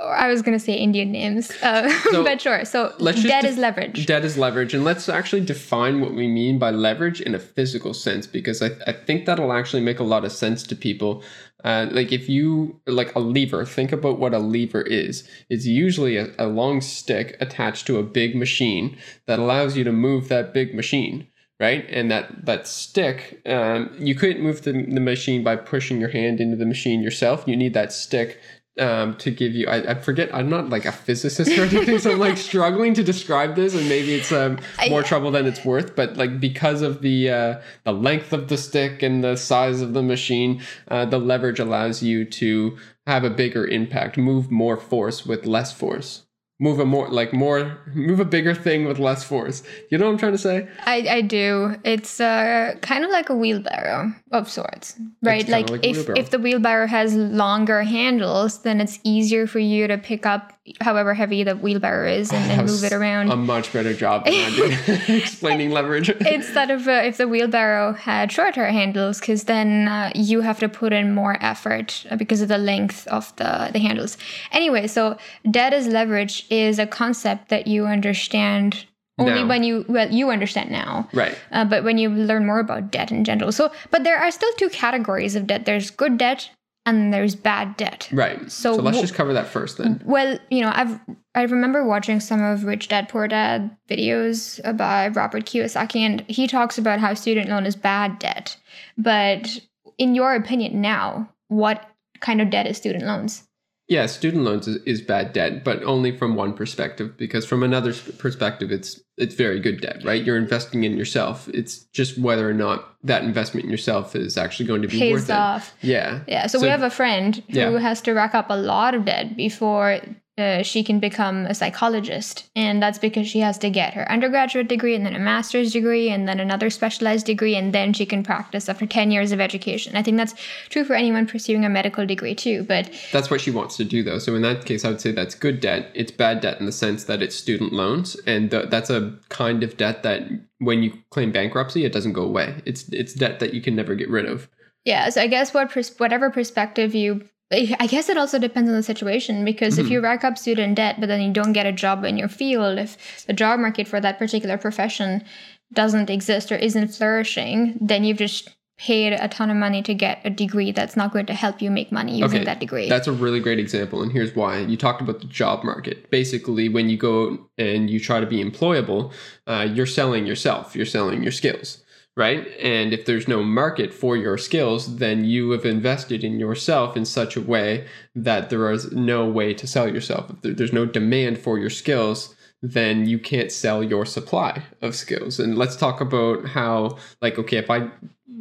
I 0.02 0.28
was 0.28 0.42
gonna 0.42 0.58
say 0.58 0.74
Indian 0.74 1.12
names, 1.12 1.50
uh, 1.62 1.88
So, 2.10 2.24
but 2.24 2.40
sure. 2.40 2.64
So 2.64 2.94
let's 2.98 3.22
debt 3.22 3.44
is 3.44 3.58
leverage. 3.58 4.06
Debt 4.06 4.24
is 4.24 4.38
leverage. 4.38 4.74
And 4.74 4.84
let's 4.84 5.08
actually 5.08 5.44
define 5.44 6.00
what 6.00 6.14
we 6.14 6.26
mean 6.26 6.58
by 6.58 6.70
leverage 6.70 7.20
in 7.20 7.34
a 7.34 7.38
physical 7.38 7.94
sense, 7.94 8.26
because 8.26 8.62
I, 8.62 8.70
I 8.86 8.92
think 8.92 9.26
that'll 9.26 9.52
actually 9.52 9.82
make 9.82 9.98
a 9.98 10.04
lot 10.04 10.24
of 10.24 10.32
sense 10.32 10.62
to 10.64 10.76
people. 10.76 11.22
Uh, 11.64 11.86
like 11.90 12.12
if 12.12 12.28
you, 12.28 12.80
like 12.86 13.14
a 13.14 13.20
lever, 13.20 13.64
think 13.66 13.92
about 13.92 14.18
what 14.18 14.32
a 14.32 14.38
lever 14.38 14.80
is. 14.82 15.28
It's 15.50 15.66
usually 15.66 16.16
a, 16.16 16.30
a 16.38 16.46
long 16.46 16.80
stick 16.80 17.36
attached 17.40 17.86
to 17.88 17.98
a 17.98 18.02
big 18.02 18.34
machine 18.34 18.96
that 19.26 19.38
allows 19.38 19.76
you 19.76 19.84
to 19.84 19.92
move 19.92 20.28
that 20.28 20.54
big 20.54 20.74
machine. 20.74 21.26
Right, 21.58 21.84
and 21.90 22.10
that 22.10 22.46
that 22.46 22.66
stick, 22.66 23.42
um, 23.44 23.94
you 23.98 24.14
couldn't 24.14 24.42
move 24.42 24.62
the, 24.62 24.72
the 24.72 24.98
machine 24.98 25.44
by 25.44 25.56
pushing 25.56 26.00
your 26.00 26.08
hand 26.08 26.40
into 26.40 26.56
the 26.56 26.64
machine 26.64 27.02
yourself. 27.02 27.44
You 27.46 27.54
need 27.54 27.74
that 27.74 27.92
stick 27.92 28.40
um, 28.78 29.16
to 29.16 29.30
give 29.30 29.54
you. 29.54 29.66
I, 29.66 29.90
I 29.90 29.94
forget. 29.94 30.34
I'm 30.34 30.48
not 30.48 30.68
like 30.68 30.84
a 30.84 30.92
physicist 30.92 31.50
or 31.58 31.62
anything, 31.62 31.98
so 31.98 32.12
I'm 32.12 32.18
like 32.18 32.36
struggling 32.50 32.94
to 32.94 33.02
describe 33.02 33.56
this, 33.56 33.74
and 33.74 33.88
maybe 33.88 34.14
it's 34.14 34.32
um, 34.32 34.58
more 34.88 35.02
trouble 35.02 35.30
than 35.30 35.46
it's 35.46 35.64
worth. 35.64 35.96
But 35.96 36.16
like 36.16 36.40
because 36.40 36.82
of 36.82 37.02
the 37.02 37.30
uh, 37.30 37.60
the 37.84 37.92
length 37.92 38.32
of 38.32 38.48
the 38.48 38.56
stick 38.56 39.02
and 39.02 39.24
the 39.24 39.36
size 39.36 39.80
of 39.80 39.92
the 39.92 40.02
machine, 40.02 40.62
uh, 40.88 41.04
the 41.04 41.18
leverage 41.18 41.60
allows 41.60 42.02
you 42.02 42.24
to 42.24 42.78
have 43.06 43.24
a 43.24 43.30
bigger 43.30 43.66
impact, 43.66 44.16
move 44.16 44.50
more 44.50 44.76
force 44.76 45.26
with 45.26 45.46
less 45.46 45.72
force. 45.72 46.26
Move 46.60 46.78
a 46.78 46.84
more 46.84 47.08
like 47.08 47.32
more 47.32 47.78
move 47.94 48.20
a 48.20 48.24
bigger 48.24 48.54
thing 48.54 48.84
with 48.84 48.98
less 48.98 49.24
force. 49.24 49.62
You 49.90 49.98
know 49.98 50.04
what 50.04 50.12
I'm 50.12 50.18
trying 50.18 50.32
to 50.32 50.38
say? 50.38 50.68
I, 50.84 51.06
I 51.08 51.20
do. 51.22 51.76
It's 51.84 52.20
uh, 52.20 52.76
kind 52.82 53.02
of 53.04 53.10
like 53.10 53.30
a 53.30 53.34
wheelbarrow 53.34 54.12
of 54.30 54.48
sorts, 54.48 54.94
right? 55.22 55.48
Like, 55.48 55.70
like 55.70 55.84
if 55.84 56.08
if 56.10 56.30
the 56.30 56.38
wheelbarrow 56.38 56.86
has 56.86 57.14
longer 57.14 57.82
handles, 57.82 58.62
then 58.62 58.80
it's 58.80 59.00
easier 59.04 59.46
for 59.46 59.58
you 59.58 59.88
to 59.88 59.96
pick 59.96 60.26
up 60.26 60.52
however 60.80 61.14
heavy 61.14 61.42
the 61.42 61.56
wheelbarrow 61.56 62.10
is 62.10 62.32
and, 62.32 62.50
and 62.50 62.68
move 62.68 62.84
it 62.84 62.92
around. 62.92 63.30
A 63.30 63.36
much 63.36 63.72
better 63.72 63.94
job 63.94 64.24
than 64.24 64.34
I 64.34 64.50
did 64.50 65.08
explaining 65.08 65.70
leverage. 65.70 66.10
Instead 66.10 66.70
of 66.70 66.86
uh, 66.86 67.02
if 67.04 67.16
the 67.16 67.26
wheelbarrow 67.26 67.94
had 67.94 68.30
shorter 68.30 68.66
handles, 68.66 69.20
because 69.20 69.44
then 69.44 69.88
uh, 69.88 70.12
you 70.14 70.42
have 70.42 70.58
to 70.60 70.68
put 70.68 70.92
in 70.92 71.14
more 71.14 71.38
effort 71.40 72.06
because 72.16 72.42
of 72.42 72.48
the 72.48 72.58
length 72.58 73.06
of 73.08 73.34
the, 73.36 73.70
the 73.72 73.78
handles. 73.78 74.18
Anyway, 74.52 74.86
so 74.86 75.16
debt 75.50 75.72
as 75.72 75.86
leverage 75.86 76.46
is 76.50 76.78
a 76.78 76.86
concept 76.86 77.48
that 77.48 77.66
you 77.66 77.86
understand 77.86 78.84
only 79.18 79.42
Now. 79.42 79.48
when 79.48 79.62
you 79.62 79.84
well 79.88 80.10
you 80.10 80.30
understand 80.30 80.70
now. 80.70 81.08
right. 81.12 81.36
Uh, 81.52 81.64
but 81.64 81.84
when 81.84 81.98
you 81.98 82.08
learn 82.10 82.46
more 82.46 82.60
about 82.60 82.90
debt 82.90 83.10
in 83.10 83.24
general, 83.24 83.52
so 83.52 83.70
but 83.90 84.04
there 84.04 84.18
are 84.18 84.30
still 84.30 84.52
two 84.56 84.70
categories 84.70 85.36
of 85.36 85.46
debt. 85.46 85.64
There's 85.66 85.90
good 85.90 86.18
debt 86.18 86.50
and 86.96 87.12
there's 87.14 87.34
bad 87.34 87.76
debt. 87.76 88.08
Right. 88.12 88.40
So 88.50 88.76
So, 88.76 88.82
let's 88.82 88.98
wh- 88.98 89.00
just 89.02 89.14
cover 89.14 89.32
that 89.32 89.46
first 89.46 89.78
then. 89.78 90.02
Well, 90.04 90.38
you 90.50 90.62
know, 90.62 90.72
I've 90.74 90.98
I 91.34 91.42
remember 91.42 91.84
watching 91.84 92.18
some 92.20 92.42
of 92.42 92.64
Rich 92.64 92.88
Dad 92.88 93.08
Poor 93.08 93.28
Dad 93.28 93.76
videos 93.88 94.60
by 94.76 95.08
Robert 95.08 95.44
Kiyosaki, 95.44 96.00
and 96.00 96.22
he 96.22 96.46
talks 96.46 96.76
about 96.76 96.98
how 96.98 97.14
student 97.14 97.48
loan 97.48 97.66
is 97.66 97.76
bad 97.76 98.18
debt. 98.18 98.56
But 98.98 99.60
in 99.98 100.14
your 100.14 100.34
opinion, 100.34 100.80
now, 100.80 101.28
what 101.48 101.88
kind 102.20 102.40
of 102.40 102.50
debt 102.50 102.66
is 102.66 102.76
student 102.76 103.04
loans? 103.04 103.44
Yeah, 103.90 104.06
student 104.06 104.44
loans 104.44 104.68
is, 104.68 104.76
is 104.84 105.02
bad 105.02 105.32
debt, 105.32 105.64
but 105.64 105.82
only 105.82 106.16
from 106.16 106.36
one 106.36 106.54
perspective. 106.54 107.16
Because 107.16 107.44
from 107.44 107.64
another 107.64 107.92
perspective, 108.18 108.70
it's 108.70 109.00
it's 109.18 109.34
very 109.34 109.58
good 109.58 109.80
debt, 109.80 110.04
right? 110.04 110.22
You're 110.24 110.38
investing 110.38 110.84
in 110.84 110.96
yourself. 110.96 111.48
It's 111.52 111.80
just 111.92 112.16
whether 112.16 112.48
or 112.48 112.54
not 112.54 112.94
that 113.02 113.24
investment 113.24 113.64
in 113.64 113.70
yourself 113.70 114.14
is 114.14 114.38
actually 114.38 114.66
going 114.66 114.82
to 114.82 114.88
be 114.88 114.98
Pays 114.98 115.12
worth 115.12 115.30
off. 115.30 115.74
it. 115.82 115.88
Yeah. 115.88 116.20
Yeah, 116.28 116.46
so, 116.46 116.60
we 116.60 116.68
have 116.68 116.84
a 116.84 116.88
friend 116.90 117.42
who 117.50 117.58
Yeah. 117.58 117.78
has 117.80 118.00
to 118.02 118.12
rack 118.12 118.32
up 118.34 118.46
a 118.48 118.56
lot 118.56 118.94
of 118.94 119.04
debt 119.04 119.36
before 119.36 119.98
uh, 120.40 120.62
she 120.62 120.82
can 120.82 120.98
become 120.98 121.46
a 121.46 121.54
psychologist. 121.54 122.50
And 122.56 122.82
that's 122.82 122.98
because 122.98 123.28
she 123.28 123.40
has 123.40 123.58
to 123.58 123.70
get 123.70 123.94
her 123.94 124.10
undergraduate 124.10 124.68
degree 124.68 124.94
and 124.94 125.04
then 125.04 125.14
a 125.14 125.18
master's 125.18 125.72
degree 125.72 126.10
and 126.10 126.26
then 126.26 126.40
another 126.40 126.70
specialized 126.70 127.26
degree, 127.26 127.54
and 127.54 127.72
then 127.72 127.92
she 127.92 128.06
can 128.06 128.22
practice 128.22 128.68
after 128.68 128.86
10 128.86 129.10
years 129.10 129.32
of 129.32 129.40
education. 129.40 129.96
I 129.96 130.02
think 130.02 130.16
that's 130.16 130.34
true 130.68 130.84
for 130.84 130.94
anyone 130.94 131.26
pursuing 131.26 131.64
a 131.64 131.68
medical 131.68 132.06
degree 132.06 132.34
too. 132.34 132.64
But 132.64 132.90
That's 133.12 133.30
what 133.30 133.40
she 133.40 133.50
wants 133.50 133.76
to 133.76 133.84
do, 133.84 134.02
though. 134.02 134.18
So 134.18 134.34
in 134.34 134.42
that 134.42 134.64
case, 134.64 134.84
I 134.84 134.88
would 134.90 135.00
say 135.00 135.12
that's 135.12 135.34
good 135.34 135.60
debt. 135.60 135.90
It's 135.94 136.10
bad 136.10 136.40
debt 136.40 136.58
in 136.60 136.66
the 136.66 136.72
sense 136.72 137.04
that 137.04 137.22
it's 137.22 137.36
student 137.36 137.72
loans, 137.72 138.16
and 138.26 138.50
th- 138.50 138.70
that's 138.70 138.90
a 138.90 139.18
kind 139.28 139.62
of 139.62 139.76
debt 139.76 140.02
that 140.02 140.22
when 140.58 140.82
you 140.82 140.92
claim 141.10 141.32
bankruptcy, 141.32 141.84
it 141.84 141.92
doesn't 141.92 142.12
go 142.12 142.22
away. 142.22 142.62
It's 142.64 142.88
it's 142.90 143.14
debt 143.14 143.40
that 143.40 143.54
you 143.54 143.60
can 143.60 143.74
never 143.76 143.94
get 143.94 144.08
rid 144.10 144.26
of. 144.26 144.48
yeah, 144.84 145.08
so 145.10 145.20
I 145.20 145.26
guess 145.26 145.52
what 145.52 145.70
pers- 145.70 145.94
whatever 145.98 146.30
perspective 146.30 146.94
you. 146.94 147.28
I 147.52 147.88
guess 147.88 148.08
it 148.08 148.16
also 148.16 148.38
depends 148.38 148.70
on 148.70 148.76
the 148.76 148.82
situation 148.82 149.44
because 149.44 149.76
if 149.76 149.90
you 149.90 150.00
rack 150.00 150.22
up 150.22 150.38
student 150.38 150.76
debt, 150.76 151.00
but 151.00 151.06
then 151.06 151.20
you 151.20 151.32
don't 151.32 151.52
get 151.52 151.66
a 151.66 151.72
job 151.72 152.04
in 152.04 152.16
your 152.16 152.28
field, 152.28 152.78
if 152.78 153.26
the 153.26 153.32
job 153.32 153.58
market 153.58 153.88
for 153.88 154.00
that 154.00 154.20
particular 154.20 154.56
profession 154.56 155.24
doesn't 155.72 156.10
exist 156.10 156.52
or 156.52 156.56
isn't 156.56 156.88
flourishing, 156.88 157.76
then 157.80 158.04
you've 158.04 158.18
just 158.18 158.50
paid 158.78 159.12
a 159.12 159.28
ton 159.28 159.50
of 159.50 159.56
money 159.58 159.82
to 159.82 159.92
get 159.92 160.20
a 160.24 160.30
degree 160.30 160.72
that's 160.72 160.96
not 160.96 161.12
going 161.12 161.26
to 161.26 161.34
help 161.34 161.60
you 161.60 161.70
make 161.70 161.92
money 161.92 162.18
using 162.18 162.38
Okay, 162.38 162.44
that 162.44 162.60
degree. 162.60 162.88
That's 162.88 163.06
a 163.06 163.12
really 163.12 163.38
great 163.38 163.58
example, 163.58 164.02
and 164.02 164.10
here's 164.10 164.34
why. 164.34 164.60
You 164.60 164.78
talked 164.78 165.02
about 165.02 165.20
the 165.20 165.26
job 165.26 165.64
market. 165.64 166.08
Basically, 166.10 166.70
when 166.70 166.88
you 166.88 166.96
go 166.96 167.50
and 167.58 167.90
you 167.90 168.00
try 168.00 168.20
to 168.20 168.26
be 168.26 168.42
employable, 168.42 169.12
uh, 169.46 169.68
you're 169.70 169.84
selling 169.84 170.24
yourself, 170.24 170.74
you're 170.74 170.86
selling 170.86 171.22
your 171.22 171.32
skills, 171.32 171.79
right? 172.16 172.46
And 172.60 172.92
if 172.92 173.06
there's 173.06 173.28
no 173.28 173.42
market 173.42 173.92
for 173.94 174.16
your 174.16 174.36
skills, 174.36 174.96
then 174.96 175.24
you 175.24 175.50
have 175.50 175.64
invested 175.64 176.24
in 176.24 176.38
yourself 176.40 176.96
in 176.96 177.04
such 177.04 177.36
a 177.36 177.40
way 177.40 177.86
that 178.14 178.50
there 178.50 178.70
is 178.70 178.92
no 178.92 179.28
way 179.28 179.54
to 179.54 179.66
sell 179.66 179.88
yourself. 179.88 180.30
If 180.42 180.56
there's 180.56 180.72
no 180.72 180.86
demand 180.86 181.38
for 181.38 181.58
your 181.58 181.70
skills, 181.70 182.34
then 182.62 183.06
you 183.06 183.18
can't 183.18 183.50
sell 183.50 183.82
your 183.82 184.04
supply 184.04 184.62
of 184.82 184.94
skills. 184.94 185.40
And 185.40 185.56
let's 185.56 185.76
talk 185.76 186.00
about 186.00 186.46
how, 186.46 186.98
like, 187.22 187.38
okay, 187.38 187.56
if 187.56 187.70
I 187.70 187.90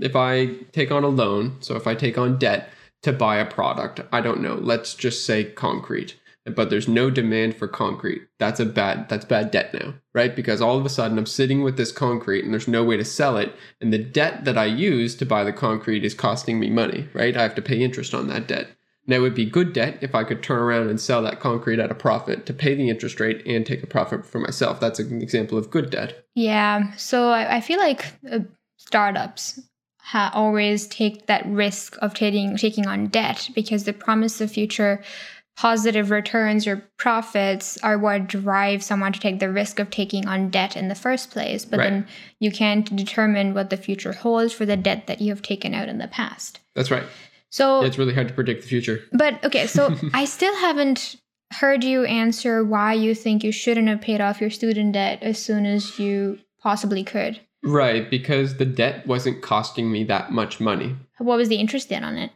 if 0.02 0.16
I 0.16 0.48
take 0.72 0.92
on 0.92 1.04
a 1.04 1.10
loan, 1.10 1.58
so 1.62 1.76
if 1.76 1.88
I 1.88 1.96
take 1.96 2.18
on 2.18 2.38
debt 2.38 2.70
to 3.04 3.14
buy 3.14 3.38
a 3.38 3.46
product, 3.46 4.02
I 4.12 4.22
don't 4.22 4.42
know, 4.42 4.56
let's 4.56 4.94
just 4.94 5.26
say 5.26 5.44
concrete, 5.44 6.16
but 6.56 6.70
there's 6.70 6.88
no 6.88 7.10
demand 7.10 7.56
for 7.56 7.68
concrete. 7.68 8.24
That's 8.38 8.60
a 8.60 8.66
bad 8.66 9.10
that's 9.10 9.26
bad 9.26 9.52
debt 9.52 9.74
now, 9.74 9.96
right? 10.14 10.36
Because 10.36 10.62
all 10.62 10.78
of 10.78 10.86
a 10.86 10.90
sudden 10.90 11.18
I'm 11.18 11.26
sitting 11.26 11.64
with 11.64 11.78
this 11.78 11.92
concrete 11.92 12.44
and 12.44 12.54
there's 12.54 12.68
no 12.68 12.84
way 12.84 12.98
to 12.98 13.06
sell 13.06 13.38
it, 13.38 13.56
and 13.82 13.94
the 13.94 13.98
debt 13.98 14.46
that 14.46 14.58
I 14.58 14.66
use 14.66 15.16
to 15.16 15.26
buy 15.26 15.44
the 15.44 15.54
concrete 15.54 16.04
is 16.04 16.14
costing 16.14 16.60
me 16.60 16.70
money, 16.70 17.08
right? 17.14 17.36
I 17.36 17.42
have 17.42 17.56
to 17.56 17.62
pay 17.62 17.82
interest 17.82 18.14
on 18.14 18.28
that 18.28 18.48
debt. 18.48 18.68
Now 19.08 19.18
it 19.18 19.22
would 19.22 19.36
be 19.36 19.46
good 19.46 19.74
debt 19.74 19.98
if 20.02 20.14
I 20.14 20.24
could 20.24 20.44
turn 20.44 20.60
around 20.60 20.90
and 20.90 21.02
sell 21.02 21.24
that 21.24 21.40
concrete 21.40 21.80
at 21.80 21.90
a 21.92 21.96
profit 21.96 22.46
to 22.46 22.54
pay 22.54 22.76
the 22.76 22.90
interest 22.90 23.20
rate 23.20 23.42
and 23.46 23.66
take 23.66 23.82
a 23.82 23.88
profit 23.88 24.24
for 24.24 24.38
myself. 24.38 24.80
That's 24.80 25.00
an 25.00 25.22
example 25.22 25.58
of 25.58 25.72
good 25.72 25.90
debt. 25.90 26.26
Yeah, 26.36 26.96
so 26.96 27.30
I, 27.30 27.56
I 27.56 27.62
feel 27.62 27.80
like 27.80 28.06
uh, 28.32 28.40
startups 28.78 29.60
ha- 30.10 30.32
always 30.34 30.88
take 30.88 31.28
that 31.28 31.46
risk 31.48 31.96
of 32.02 32.14
taking 32.14 32.58
taking 32.58 32.88
on 32.88 33.08
debt 33.08 33.50
because 33.56 33.84
the 33.84 33.94
promise 33.94 34.42
of 34.42 34.52
future 34.52 35.04
positive 35.60 36.10
returns 36.10 36.66
or 36.66 36.78
profits 36.96 37.78
are 37.84 37.98
what 37.98 38.28
drive 38.28 38.82
someone 38.82 39.12
to 39.12 39.20
take 39.20 39.42
the 39.42 39.52
risk 39.52 39.78
of 39.78 39.90
taking 39.90 40.26
on 40.26 40.50
debt 40.50 40.78
in 40.78 40.88
the 40.88 40.96
first 40.96 41.32
place. 41.32 41.66
But 41.66 41.80
Right. 41.80 41.90
then 41.90 42.08
you 42.40 42.50
can't 42.50 42.96
determine 42.96 43.54
what 43.54 43.70
the 43.70 43.76
future 43.76 44.14
holds 44.14 44.54
for 44.54 44.66
the 44.66 44.78
debt 44.78 45.08
that 45.08 45.20
you 45.20 45.32
have 45.32 45.42
taken 45.42 45.74
out 45.74 45.90
in 45.90 45.98
the 45.98 46.08
past. 46.08 46.62
That's 46.76 46.90
right. 46.90 47.04
So, 47.50 47.82
It's 47.84 47.98
really 47.98 48.14
hard 48.14 48.30
to 48.30 48.34
predict 48.34 48.62
the 48.62 48.70
future. 48.70 49.02
but 49.12 49.44
okay, 49.44 49.68
so 49.68 49.94
I 50.14 50.24
still 50.24 50.56
haven't 50.56 51.18
heard 51.52 51.84
you 51.84 52.06
answer 52.06 52.64
why 52.64 52.94
you 52.94 53.14
think 53.14 53.44
you 53.44 53.52
shouldn't 53.52 53.90
have 53.90 54.00
paid 54.00 54.22
off 54.22 54.40
your 54.40 54.52
student 54.52 54.94
debt 54.94 55.20
as 55.22 55.40
soon 55.40 55.66
as 55.66 56.00
you 56.00 56.40
possibly 56.62 57.04
could. 57.04 57.38
Right, 57.64 58.10
because 58.10 58.56
the 58.56 58.66
debt 58.66 59.06
wasn't 59.06 59.42
costing 59.42 59.92
me 59.92 60.06
that 60.06 60.32
much 60.32 60.62
money. 60.62 60.96
What 61.18 61.36
was 61.36 61.50
the 61.50 61.58
interest 61.58 61.92
rate 61.92 62.02
on 62.02 62.16
it? 62.18 62.32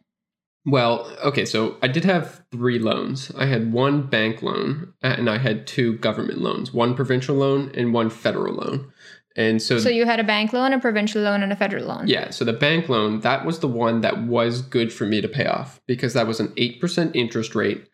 Well, 0.65 1.11
okay, 1.23 1.43
so 1.45 1.77
I 1.81 1.87
did 1.87 2.05
have 2.05 2.43
three 2.51 2.79
loans. 2.79 3.31
I 3.37 3.45
had 3.47 3.73
one 3.73 4.03
bank 4.07 4.41
loan 4.41 4.93
uh, 5.03 5.07
and 5.17 5.29
I 5.29 5.37
had 5.37 5.67
two 5.67 5.97
government 5.97 6.39
loans, 6.39 6.73
one 6.73 6.95
provincial 6.95 7.35
loan 7.35 7.71
and 7.73 7.93
one 7.93 8.09
federal 8.09 8.55
loan. 8.55 8.91
And 9.35 9.61
so, 9.61 9.79
So 9.79 9.89
you 9.89 10.05
had 10.05 10.19
a 10.19 10.23
bank 10.23 10.53
loan, 10.53 10.73
a 10.73 10.79
provincial 10.79 11.21
loan, 11.23 11.41
and 11.41 11.51
a 11.51 11.55
federal 11.55 11.87
loan. 11.87 12.07
yeah, 12.07 12.29
so 12.29 12.45
the 12.45 12.53
bank 12.53 12.87
loan, 12.87 13.21
that 13.21 13.45
was 13.45 13.59
the 13.59 13.67
one 13.67 14.01
that 14.01 14.23
was 14.23 14.61
good 14.61 14.93
for 14.93 15.05
me 15.05 15.21
to 15.21 15.27
pay 15.27 15.47
off 15.47 15.81
because 15.87 16.13
that 16.13 16.27
was 16.27 16.39
an 16.39 16.49
8% 16.49 17.15
interest 17.15 17.55
rate. 17.55 17.89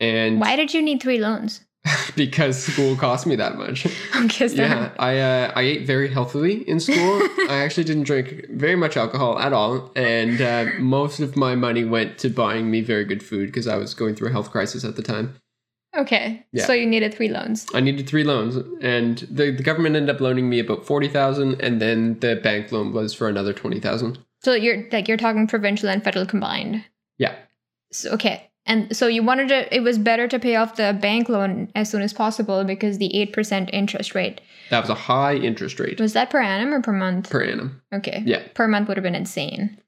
And 0.00 0.40
Why 0.40 0.56
did 0.56 0.72
you 0.72 0.80
need 0.82 1.02
three 1.02 1.18
loans? 1.18 1.63
because 2.16 2.62
school 2.62 2.96
cost 2.96 3.26
me 3.26 3.36
that 3.36 3.56
much. 3.56 3.86
Because 4.22 4.54
Yeah, 4.54 4.90
I 4.98 5.18
uh, 5.18 5.52
I 5.54 5.62
ate 5.62 5.86
very 5.86 6.08
healthily 6.08 6.66
in 6.68 6.80
school. 6.80 7.20
I 7.50 7.58
actually 7.64 7.84
didn't 7.84 8.04
drink 8.04 8.46
very 8.50 8.76
much 8.76 8.96
alcohol 8.96 9.38
at 9.38 9.52
all, 9.52 9.90
and 9.94 10.40
uh, 10.40 10.66
most 10.78 11.20
of 11.20 11.36
my 11.36 11.54
money 11.54 11.84
went 11.84 12.18
to 12.18 12.30
buying 12.30 12.70
me 12.70 12.80
very 12.80 13.04
good 13.04 13.22
food 13.22 13.46
because 13.46 13.66
I 13.66 13.76
was 13.76 13.92
going 13.92 14.14
through 14.14 14.28
a 14.28 14.32
health 14.32 14.50
crisis 14.50 14.84
at 14.84 14.96
the 14.96 15.02
time. 15.02 15.34
Okay. 15.96 16.44
Yeah. 16.52 16.64
So 16.64 16.72
you 16.72 16.86
needed 16.86 17.14
three 17.14 17.28
loans. 17.28 17.66
I 17.74 17.80
needed 17.80 18.08
three 18.08 18.24
loans, 18.24 18.56
and 18.80 19.18
the, 19.30 19.50
the 19.50 19.62
government 19.62 19.94
ended 19.96 20.14
up 20.14 20.20
loaning 20.20 20.48
me 20.48 20.60
about 20.60 20.86
forty 20.86 21.08
thousand, 21.08 21.60
and 21.60 21.80
then 21.80 22.18
the 22.20 22.36
bank 22.36 22.72
loan 22.72 22.92
was 22.92 23.12
for 23.14 23.28
another 23.28 23.52
twenty 23.52 23.80
thousand. 23.80 24.18
So 24.42 24.54
you're 24.54 24.88
like 24.90 25.06
you're 25.08 25.16
talking 25.16 25.46
provincial 25.46 25.88
and 25.88 26.02
federal 26.02 26.26
combined. 26.26 26.84
Yeah, 27.18 27.34
So, 27.92 28.10
okay. 28.12 28.50
And 28.66 28.96
so 28.96 29.06
you 29.06 29.22
wanted 29.22 29.48
to 29.48 29.74
it 29.74 29.80
was 29.80 29.98
better 29.98 30.26
to 30.28 30.38
pay 30.38 30.56
off 30.56 30.76
the 30.76 30.96
bank 31.00 31.28
loan 31.28 31.70
as 31.74 31.90
soon 31.90 32.00
as 32.02 32.12
possible 32.12 32.64
because 32.64 32.96
the 32.98 33.10
8% 33.34 33.68
interest 33.72 34.14
rate. 34.14 34.40
that 34.70 34.80
was 34.80 34.88
a 34.90 34.94
high 34.94 35.34
interest 35.34 35.78
rate 35.78 36.00
Was 36.00 36.14
that 36.14 36.30
per 36.30 36.40
annum 36.40 36.72
or 36.72 36.80
per 36.80 36.92
month? 36.92 37.28
per 37.30 37.42
annum. 37.44 37.82
okay. 37.92 38.22
Yeah. 38.24 38.42
Per 38.54 38.66
month 38.66 38.88
would 38.88 38.96
have 38.96 39.04
been 39.04 39.14
insane. 39.14 39.78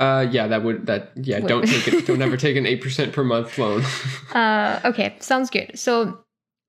Uh, 0.00 0.26
yeah, 0.30 0.48
that 0.48 0.64
would 0.64 0.86
that 0.86 1.12
yeah. 1.16 1.38
Would- 1.38 1.48
Don't 1.48 1.66
take 1.68 1.86
it. 1.88 2.06
Don't 2.06 2.22
ever 2.22 2.36
take 2.36 2.56
an 2.56 2.66
eight 2.66 2.80
percent 2.82 3.12
per 3.12 3.22
month 3.22 3.56
loan. 3.58 3.82
Uh 4.34 4.80
okay, 4.86 5.14
sounds 5.20 5.50
good. 5.50 5.78
So 5.78 6.21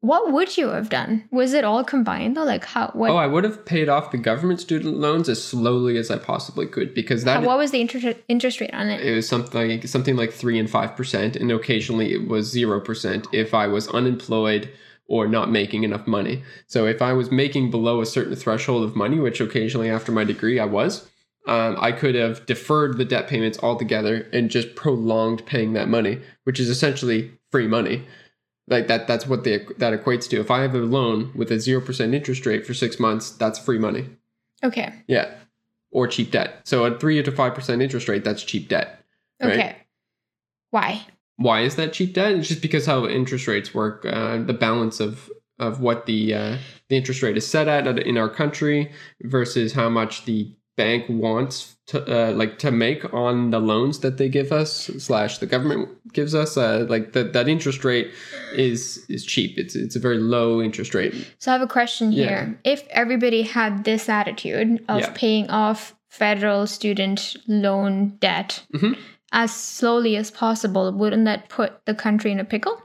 what 0.04 0.34
would 0.34 0.58
you 0.58 0.68
have 0.68 0.90
done? 0.90 1.24
Was 1.32 1.54
it 1.54 1.64
all 1.64 1.82
combined 1.82 2.36
though? 2.36 2.44
Like 2.44 2.66
how 2.66 2.92
what 2.94 3.10
oh, 3.10 3.16
I 3.16 3.26
would 3.26 3.46
have 3.46 3.66
paid 3.66 3.88
off 3.88 4.12
the 4.12 4.18
government 4.18 4.60
student 4.60 4.98
loans 4.98 5.30
as 5.30 5.42
slowly 5.42 5.96
as 5.98 6.12
I 6.12 6.18
possibly 6.18 6.68
could 6.68 6.94
because 6.94 7.24
that 7.24 7.40
how- 7.40 7.48
what 7.48 7.58
was 7.58 7.72
the 7.72 7.80
interest 7.80 8.20
interest 8.28 8.60
rate 8.60 8.74
on 8.74 8.90
it? 8.90 9.00
it 9.00 9.16
was 9.16 9.30
something 9.30 9.70
like 9.70 9.88
something 9.88 10.18
like 10.18 10.34
three 10.34 10.60
and 10.60 10.70
five 10.70 10.98
percent, 10.98 11.38
and 11.38 11.50
occasionally 11.50 12.12
it 12.12 12.28
was 12.28 12.52
zero 12.52 12.82
percent 12.82 13.28
if 13.32 13.54
I 13.54 13.68
was 13.68 13.88
unemployed 13.88 14.70
or 15.08 15.26
not 15.26 15.50
making 15.50 15.84
enough 15.86 16.06
money. 16.06 16.44
So 16.68 16.86
if 16.86 17.02
I 17.02 17.14
was 17.14 17.32
making 17.32 17.72
below 17.72 18.02
a 18.02 18.06
certain 18.06 18.36
threshold 18.36 18.84
of 18.84 18.98
money, 18.98 19.20
which 19.20 19.40
occasionally 19.40 19.90
after 19.90 20.12
my 20.12 20.26
degree 20.26 20.60
I 20.60 20.66
was, 20.66 21.10
um, 21.48 21.78
I 21.80 21.94
could 21.94 22.16
have 22.16 22.46
deferred 22.46 22.98
the 22.98 23.06
debt 23.06 23.30
payments 23.30 23.60
altogether 23.64 24.28
and 24.34 24.50
just 24.50 24.76
prolonged 24.76 25.46
paying 25.46 25.72
that 25.74 25.88
money, 25.88 26.20
which 26.44 26.60
is 26.60 26.70
essentially 26.70 27.32
free 27.52 27.68
money. 27.68 28.06
Like 28.68 28.88
that 28.88 29.08
that's 29.08 29.28
what 29.28 29.44
they, 29.44 29.66
that 29.78 29.94
equates 29.94 30.30
to. 30.30 30.40
If 30.40 30.50
I 30.50 30.62
have 30.62 30.74
a 30.74 30.80
loan 30.80 31.32
with 31.36 31.52
a 31.52 31.60
zero 31.60 31.82
percent 31.82 32.14
interest 32.14 32.46
rate 32.46 32.66
for 32.66 32.74
six 32.74 33.00
months, 33.00 33.32
that's 33.32 33.60
free 33.60 33.80
money. 33.80 34.10
Okay. 34.64 34.94
Yeah. 35.08 35.32
Or 35.92 36.08
cheap 36.08 36.32
debt. 36.32 36.62
So 36.64 36.86
at 36.86 37.00
three 37.00 37.22
to 37.22 37.32
five 37.32 37.56
percent 37.56 37.82
interest 37.82 38.08
rate, 38.08 38.24
that's 38.24 38.44
cheap 38.44 38.70
debt. 38.70 39.04
Right. 39.42 39.54
Okay. 39.54 39.76
Why? 40.72 41.06
Why 41.36 41.62
is 41.62 41.76
that 41.76 41.94
cheap 41.94 42.14
debt? 42.14 42.32
It's 42.34 42.48
just 42.48 42.62
because 42.62 42.86
how 42.86 43.06
interest 43.06 43.48
rates 43.48 43.74
work. 43.74 44.06
Uh, 44.06 44.38
the 44.38 44.54
balance 44.54 45.00
of 45.00 45.30
of 45.60 45.82
what 45.82 46.06
the 46.06 46.34
uh, 46.34 46.58
the 46.90 46.98
interest 46.98 47.22
rate 47.22 47.38
is 47.38 47.48
set 47.48 47.68
at 47.68 47.88
in 48.00 48.18
our 48.18 48.30
country 48.30 48.92
versus 49.22 49.74
how 49.74 49.90
much 49.90 50.26
the 50.26 50.56
bank 50.76 51.06
wants 51.10 51.76
to 51.88 52.02
uh, 52.30 52.32
like 52.34 52.58
to 52.60 52.72
make 52.72 53.14
on 53.14 53.52
the 53.52 53.60
loans 53.60 54.00
that 54.00 54.18
they 54.18 54.30
give 54.30 54.52
us 54.52 54.86
slash 54.98 55.38
the 55.38 55.46
government 55.46 55.90
gives 56.14 56.34
us. 56.34 56.58
Uh, 56.58 56.86
like 56.90 57.14
that 57.14 57.34
that 57.34 57.48
interest 57.48 57.84
rate 57.84 58.12
is 58.56 59.06
is 59.10 59.26
cheap. 59.26 59.58
It's 59.58 59.76
it's 59.76 59.96
a 59.96 60.00
very 60.00 60.18
low 60.18 60.62
interest 60.62 60.94
rate. 60.96 61.14
So 61.40 61.52
I 61.52 61.54
have 61.54 61.62
a 61.62 61.68
question 61.68 62.12
Yeah. 62.12 62.26
here. 62.28 62.60
If 62.64 62.88
everybody 62.90 63.44
had 63.44 63.84
this 63.84 64.10
attitude 64.10 64.84
of 64.90 65.02
Yeah. 65.02 65.12
paying 65.14 65.50
off 65.50 65.96
federal 66.10 66.68
student 66.68 67.36
loan 67.48 68.18
debt 68.20 68.64
Mhm. 68.74 68.98
as 69.32 69.54
slowly 69.54 70.16
as 70.16 70.32
possible, 70.32 70.92
wouldn't 70.92 71.26
that 71.26 71.50
put 71.50 71.86
the 71.86 71.94
country 71.96 72.32
in 72.32 72.40
a 72.40 72.46
pickle? 72.46 72.82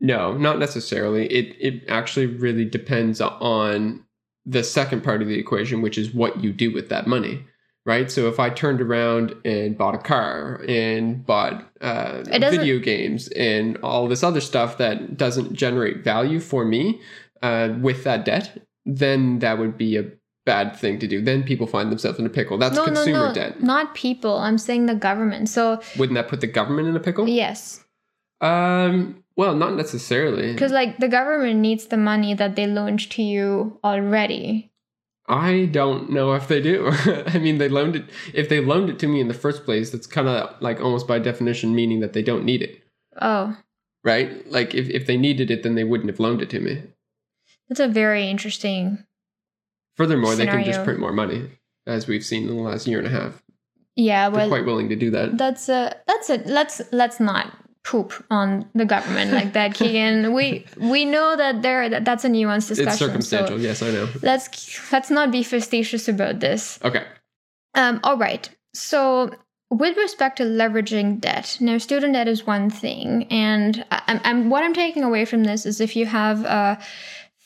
No, 0.00 0.36
not 0.36 0.58
necessarily. 0.58 1.26
It 1.26 1.56
it 1.60 1.84
actually 1.88 2.26
really 2.26 2.64
depends 2.64 3.20
on 3.20 4.04
the 4.46 4.64
second 4.64 5.02
part 5.02 5.22
of 5.22 5.28
the 5.28 5.38
equation, 5.38 5.82
which 5.82 5.98
is 5.98 6.12
what 6.14 6.42
you 6.42 6.52
do 6.52 6.72
with 6.72 6.88
that 6.88 7.06
money, 7.06 7.44
right? 7.86 8.10
So 8.10 8.28
if 8.28 8.40
I 8.40 8.50
turned 8.50 8.80
around 8.80 9.34
and 9.44 9.76
bought 9.76 9.94
a 9.94 9.98
car 9.98 10.64
and 10.68 11.24
bought 11.24 11.68
uh, 11.80 12.22
video 12.24 12.78
games 12.78 13.28
and 13.28 13.76
all 13.82 14.08
this 14.08 14.22
other 14.22 14.40
stuff 14.40 14.78
that 14.78 15.16
doesn't 15.16 15.52
generate 15.52 16.02
value 16.04 16.40
for 16.40 16.64
me 16.64 17.00
uh, 17.42 17.74
with 17.80 18.04
that 18.04 18.24
debt, 18.24 18.66
then 18.86 19.38
that 19.40 19.58
would 19.58 19.76
be 19.76 19.96
a 19.96 20.04
bad 20.46 20.74
thing 20.74 20.98
to 20.98 21.06
do. 21.06 21.20
Then 21.20 21.42
people 21.42 21.66
find 21.66 21.92
themselves 21.92 22.18
in 22.18 22.24
a 22.26 22.30
pickle. 22.30 22.56
That's 22.58 22.74
no, 22.76 22.86
no, 22.86 22.92
consumer 22.92 23.28
no, 23.28 23.34
debt. 23.34 23.62
not 23.62 23.94
people. 23.94 24.38
I'm 24.38 24.56
saying 24.58 24.86
the 24.86 24.94
government. 24.94 25.48
So 25.50 25.80
Wouldn't 25.98 26.14
that 26.16 26.28
put 26.28 26.40
the 26.40 26.46
government 26.46 26.88
in 26.88 26.96
a 26.96 27.00
pickle? 27.00 27.28
yes, 27.28 27.84
Um. 28.40 29.19
Well, 29.36 29.54
not 29.54 29.74
necessarily. 29.74 30.52
because 30.52 30.72
like 30.72 30.98
the 30.98 31.08
government 31.08 31.60
needs 31.60 31.86
the 31.86 31.96
money 31.96 32.34
that 32.34 32.56
they 32.56 32.66
loaned 32.66 33.08
to 33.10 33.22
you 33.22 33.78
already. 33.82 34.70
I 35.28 35.66
don't 35.70 36.10
know 36.10 36.32
if 36.32 36.48
they 36.48 36.60
do. 36.60 36.88
I 37.26 37.38
mean, 37.38 37.58
they 37.58 37.68
loaned 37.68 37.94
it. 37.96 38.04
If 38.34 38.48
they 38.48 38.60
loaned 38.60 38.90
it 38.90 38.98
to 38.98 39.06
me 39.06 39.20
in 39.20 39.28
the 39.28 39.34
first 39.34 39.64
place, 39.64 39.90
that's 39.90 40.06
kind 40.08 40.26
of 40.28 40.60
like 40.60 40.80
almost 40.80 41.06
by 41.06 41.20
definition 41.20 41.74
meaning 41.74 42.00
that 42.00 42.12
they 42.12 42.22
don't 42.22 42.44
need 42.44 42.62
it, 42.62 42.82
Oh, 43.22 43.56
right? 44.04 44.44
Like 44.50 44.74
if, 44.74 44.88
if 44.90 45.06
they 45.06 45.16
needed 45.16 45.50
it, 45.50 45.62
then 45.62 45.74
they 45.76 45.84
wouldn't 45.84 46.10
have 46.10 46.18
loaned 46.20 46.42
it 46.42 46.50
to 46.50 46.60
me. 46.60 46.82
that's 47.68 47.80
a 47.80 47.86
very 47.88 48.28
interesting. 48.28 49.04
Furthermore, 49.96 50.34
they 50.34 50.46
can 50.46 50.64
just 50.64 50.82
print 50.84 50.98
more 50.98 51.12
money, 51.12 51.48
as 51.86 52.08
we've 52.08 52.24
seen 52.24 52.48
in 52.48 52.56
the 52.56 52.62
last 52.62 52.86
year 52.88 52.98
and 52.98 53.06
a 53.06 53.10
half. 53.10 53.40
Yeah, 53.96 54.28
well, 54.28 54.38
They're 54.38 54.48
quite 54.58 54.64
willing 54.66 54.88
to 54.88 54.96
do 54.96 55.10
that. 55.10 55.38
that's 55.38 55.68
a 55.68 55.94
that's 56.08 56.28
a 56.30 56.38
let's 56.46 56.80
let's 56.90 57.20
not 57.20 57.52
poop 57.82 58.12
on 58.30 58.68
the 58.74 58.84
government 58.84 59.32
like 59.32 59.52
that, 59.54 59.74
Keegan. 59.78 60.32
we 60.32 60.66
we 60.76 61.04
know 61.04 61.36
that 61.36 61.62
there 61.62 61.88
that, 61.88 62.04
that's 62.04 62.24
a 62.24 62.28
nuanced 62.28 62.68
discussion. 62.68 62.88
It's 62.88 62.98
circumstantial. 62.98 63.58
So 63.58 63.62
yes, 63.62 63.82
I 63.82 63.90
know. 63.90 64.08
let's 64.22 64.92
let's 64.92 65.10
not 65.10 65.30
be 65.30 65.42
facetious 65.42 66.08
about 66.08 66.40
this. 66.40 66.78
Okay. 66.84 67.04
Um, 67.74 68.00
all 68.02 68.16
right. 68.16 68.48
So, 68.74 69.30
with 69.70 69.96
respect 69.96 70.38
to 70.38 70.44
leveraging 70.44 71.20
debt, 71.20 71.56
now 71.60 71.78
student 71.78 72.14
debt 72.14 72.28
is 72.28 72.46
one 72.46 72.70
thing, 72.70 73.24
and 73.30 73.84
I, 73.90 74.02
I'm, 74.06 74.20
I'm 74.24 74.50
what 74.50 74.64
I'm 74.64 74.74
taking 74.74 75.02
away 75.02 75.24
from 75.24 75.44
this 75.44 75.66
is 75.66 75.80
if 75.80 75.96
you 75.96 76.06
have 76.06 76.44
a 76.44 76.78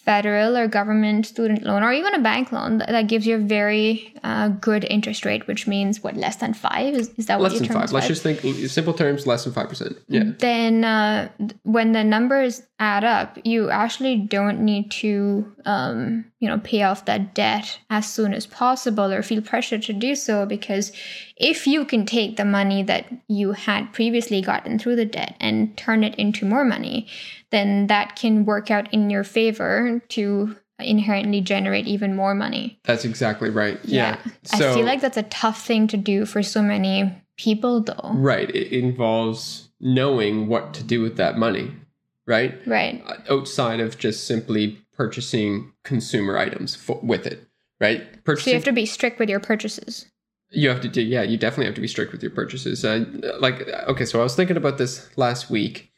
federal 0.04 0.56
or 0.56 0.68
government 0.68 1.26
student 1.26 1.62
loan 1.62 1.82
or 1.82 1.92
even 1.92 2.14
a 2.14 2.20
bank 2.20 2.52
loan 2.52 2.78
that, 2.78 2.88
that 2.88 3.06
gives 3.06 3.26
you 3.26 3.37
a 3.37 3.38
very 3.38 4.14
uh, 4.23 4.49
good 4.49 4.84
interest 4.90 5.25
rate, 5.25 5.46
which 5.46 5.66
means 5.66 6.02
what 6.02 6.16
less 6.16 6.37
than 6.37 6.52
five 6.52 6.94
is, 6.94 7.08
is 7.16 7.26
that 7.26 7.40
what 7.40 7.52
you 7.52 7.61
mean? 7.61 7.68
Less 7.68 7.68
you 7.68 7.68
than 7.68 7.68
term 7.68 7.80
five. 7.82 7.92
Let's 7.92 8.06
just 8.08 8.23
think 8.23 8.40
simple 8.70 8.92
terms. 8.92 9.26
Less 9.26 9.44
than 9.44 9.52
five 9.52 9.68
percent. 9.68 9.96
Yeah. 10.08 10.32
then 10.38 10.84
uh, 10.84 11.30
when 11.62 11.92
the 11.92 12.04
numbers 12.04 12.62
add 12.78 13.04
up, 13.04 13.38
you 13.44 13.70
actually 13.70 14.16
don't 14.16 14.61
need 14.61 14.90
to, 14.90 15.50
um, 15.64 16.25
you 16.40 16.49
know, 16.49 16.58
pay 16.58 16.82
off 16.82 17.06
that 17.06 17.34
debt 17.34 17.78
as 17.88 18.11
soon 18.11 18.34
as 18.34 18.46
possible 18.46 19.12
or 19.12 19.23
feel 19.23 19.40
pressure 19.40 19.78
to 19.78 19.92
do 19.92 20.14
so 20.14 20.44
because 20.44 20.92
if 21.36 21.66
you 21.66 21.84
can 21.84 22.06
take 22.06 22.36
the 22.36 22.44
money 22.44 22.82
that 22.82 23.06
you 23.28 23.52
had 23.52 23.92
previously 23.92 24.40
gotten 24.40 24.78
through 24.78 24.96
the 24.96 25.04
debt 25.04 25.36
and 25.40 25.76
turn 25.76 26.04
it 26.04 26.14
into 26.16 26.46
more 26.46 26.64
money, 26.64 27.08
then 27.50 27.88
that 27.88 28.16
can 28.16 28.44
work 28.44 28.70
out 28.70 28.92
in 28.92 29.10
your 29.10 29.24
favor 29.24 30.00
to 30.10 30.56
inherently 30.78 31.40
generate 31.40 31.86
even 31.86 32.16
more 32.16 32.34
money. 32.34 32.78
That's 32.84 33.04
exactly 33.04 33.50
right. 33.50 33.78
Yeah. 33.84 34.18
So 34.44 34.70
I 34.70 34.74
feel 34.74 34.84
like 34.84 35.00
that's 35.00 35.16
a 35.16 35.22
tough 35.24 35.64
thing 35.64 35.86
to 35.88 35.96
do 35.96 36.26
for 36.26 36.42
so 36.42 36.62
many 36.62 37.12
people, 37.36 37.80
though. 37.80 38.12
right. 38.14 38.50
It 38.50 38.72
involves 38.72 39.70
knowing 39.80 40.46
what 40.46 40.74
to 40.74 40.84
do 40.84 41.00
with 41.00 41.16
that 41.16 41.36
money. 41.38 41.72
Right. 42.26 42.54
Right. 42.66 43.02
Uh, 43.06 43.16
outside 43.30 43.80
of 43.80 43.98
just 43.98 44.26
simply 44.26 44.78
purchasing 44.96 45.72
consumer 45.82 46.38
items 46.38 46.74
for, 46.74 46.98
with 47.02 47.26
it, 47.26 47.46
right? 47.80 48.02
So 48.26 48.50
you 48.50 48.54
have 48.54 48.64
to 48.64 48.72
be 48.72 48.86
strict 48.86 49.18
with 49.18 49.28
your 49.28 49.40
purchases. 49.40 50.06
You 50.54 50.68
have 50.68 50.80
to 50.80 50.88
do, 50.88 51.02
yeah, 51.02 51.23
you 51.23 51.37
definitely 51.37 51.66
have 51.66 51.75
to 51.75 51.80
be 51.80 51.88
strict 51.88 52.12
with 52.12 52.23
your 52.23 52.30
purchases. 52.30 52.84
Uh, 52.84 53.04
like, 53.38 53.68
okay, 53.88 54.04
so 54.04 54.20
I 54.20 54.23
was 54.23 54.34
thinking 54.34 54.56
about 54.56 54.78
this 54.78 55.08
last 55.16 55.50
week, 55.50 55.92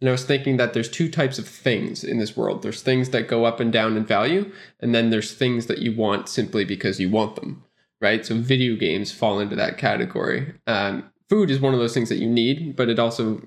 and 0.00 0.08
I 0.08 0.12
was 0.12 0.24
thinking 0.24 0.56
that 0.56 0.72
there's 0.72 0.88
two 0.88 1.08
types 1.08 1.38
of 1.38 1.46
things 1.46 2.02
in 2.04 2.18
this 2.18 2.36
world. 2.36 2.62
There's 2.62 2.82
things 2.82 3.10
that 3.10 3.28
go 3.28 3.44
up 3.44 3.60
and 3.60 3.72
down 3.72 3.96
in 3.96 4.04
value, 4.04 4.50
and 4.80 4.94
then 4.94 5.10
there's 5.10 5.34
things 5.34 5.66
that 5.66 5.78
you 5.78 5.94
want 5.94 6.28
simply 6.28 6.64
because 6.64 6.98
you 6.98 7.10
want 7.10 7.36
them, 7.36 7.64
right? 8.00 8.24
So 8.24 8.34
video 8.36 8.76
games 8.76 9.12
fall 9.12 9.40
into 9.40 9.56
that 9.56 9.78
category. 9.78 10.54
Um, 10.66 11.10
food 11.28 11.50
is 11.50 11.60
one 11.60 11.74
of 11.74 11.80
those 11.80 11.94
things 11.94 12.08
that 12.08 12.18
you 12.18 12.28
need, 12.28 12.74
but 12.76 12.88
it 12.88 12.98
also 12.98 13.40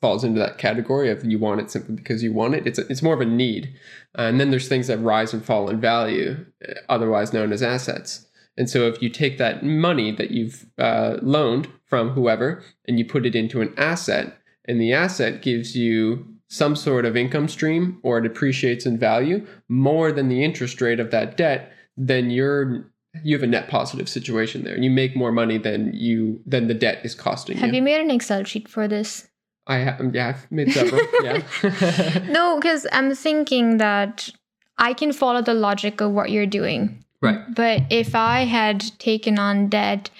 falls 0.00 0.24
into 0.24 0.38
that 0.38 0.58
category 0.58 1.10
of 1.10 1.24
you 1.24 1.38
want 1.38 1.60
it 1.60 1.70
simply 1.70 1.94
because 1.94 2.22
you 2.22 2.32
want 2.32 2.54
it. 2.54 2.66
It's 2.66 2.78
a, 2.78 2.86
it's 2.88 3.02
more 3.02 3.14
of 3.14 3.20
a 3.20 3.26
need, 3.26 3.74
uh, 4.18 4.22
and 4.22 4.38
then 4.38 4.50
there's 4.50 4.68
things 4.68 4.86
that 4.86 4.98
rise 4.98 5.32
and 5.32 5.44
fall 5.44 5.70
in 5.70 5.80
value, 5.80 6.44
otherwise 6.88 7.32
known 7.32 7.52
as 7.52 7.62
assets. 7.62 8.26
And 8.56 8.70
so 8.70 8.86
if 8.86 9.02
you 9.02 9.08
take 9.08 9.38
that 9.38 9.64
money 9.64 10.12
that 10.12 10.30
you've 10.30 10.66
uh, 10.78 11.16
loaned 11.22 11.68
from 11.86 12.10
whoever 12.10 12.62
and 12.86 12.98
you 12.98 13.04
put 13.04 13.26
it 13.26 13.34
into 13.34 13.60
an 13.60 13.74
asset, 13.76 14.38
and 14.66 14.80
the 14.80 14.92
asset 14.92 15.42
gives 15.42 15.76
you 15.76 16.26
some 16.48 16.76
sort 16.76 17.04
of 17.04 17.16
income 17.16 17.48
stream 17.48 17.98
or 18.02 18.18
it 18.18 18.26
appreciates 18.26 18.86
in 18.86 18.98
value 18.98 19.44
more 19.68 20.12
than 20.12 20.28
the 20.28 20.44
interest 20.44 20.80
rate 20.80 21.00
of 21.00 21.10
that 21.10 21.36
debt, 21.36 21.72
then 21.96 22.30
you're 22.30 22.90
you 23.22 23.36
have 23.36 23.44
a 23.44 23.46
net 23.46 23.68
positive 23.68 24.08
situation 24.08 24.64
there. 24.64 24.76
You 24.76 24.90
make 24.90 25.16
more 25.16 25.30
money 25.30 25.58
than 25.58 25.92
you 25.94 26.40
than 26.46 26.66
the 26.66 26.74
debt 26.74 27.00
is 27.04 27.14
costing 27.14 27.56
Have 27.58 27.66
you. 27.66 27.66
Have 27.68 27.74
you 27.76 27.82
made 27.82 28.00
an 28.00 28.10
Excel 28.10 28.44
sheet 28.44 28.68
for 28.68 28.88
this? 28.88 29.28
I 29.66 29.76
have 29.76 30.14
yeah, 30.14 30.28
I've 30.28 30.50
made 30.50 30.72
several. 30.72 31.00
yeah. 31.22 31.42
No, 32.32 32.58
because 32.60 32.86
I'm 32.92 33.14
thinking 33.14 33.78
that 33.78 34.30
I 34.78 34.92
can 34.94 35.12
follow 35.12 35.42
the 35.42 35.54
logic 35.54 36.00
of 36.00 36.12
what 36.12 36.30
you're 36.30 36.46
doing. 36.46 37.04
Right. 37.24 37.40
But 37.54 37.82
if 37.90 38.14
I 38.14 38.44
had 38.44 38.80
taken 38.98 39.38
on 39.38 39.68
debt, 39.68 40.10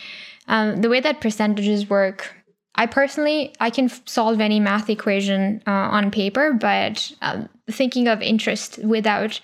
um, 0.49 0.80
the 0.80 0.88
way 0.88 1.00
that 1.00 1.20
percentages 1.20 1.88
work, 1.88 2.34
I 2.75 2.87
personally 2.87 3.54
I 3.61 3.70
can 3.70 3.88
solve 4.06 4.40
any 4.40 4.61
math 4.61 4.90
equation 4.90 5.62
uh, 5.66 5.70
on 5.70 6.11
paper, 6.11 6.52
but 6.52 7.12
um, 7.23 7.49
thinking 7.70 8.08
of 8.08 8.20
interest 8.20 8.78
without 8.82 9.40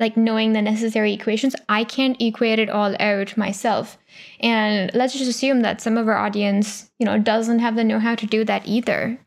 like 0.00 0.16
knowing 0.16 0.52
the 0.52 0.62
necessary 0.62 1.12
equations, 1.12 1.54
I 1.68 1.84
can't 1.84 2.20
equate 2.20 2.58
it 2.58 2.68
all 2.68 2.96
out 3.00 3.36
myself. 3.36 3.96
And 4.40 4.90
let's 4.92 5.12
just 5.12 5.30
assume 5.30 5.60
that 5.60 5.80
some 5.80 5.96
of 5.96 6.08
our 6.08 6.16
audience, 6.16 6.90
you 6.98 7.06
know, 7.06 7.18
doesn't 7.18 7.60
have 7.60 7.76
the 7.76 7.84
know-how 7.84 8.16
to 8.16 8.26
do 8.26 8.44
that 8.44 8.66
either 8.66 9.18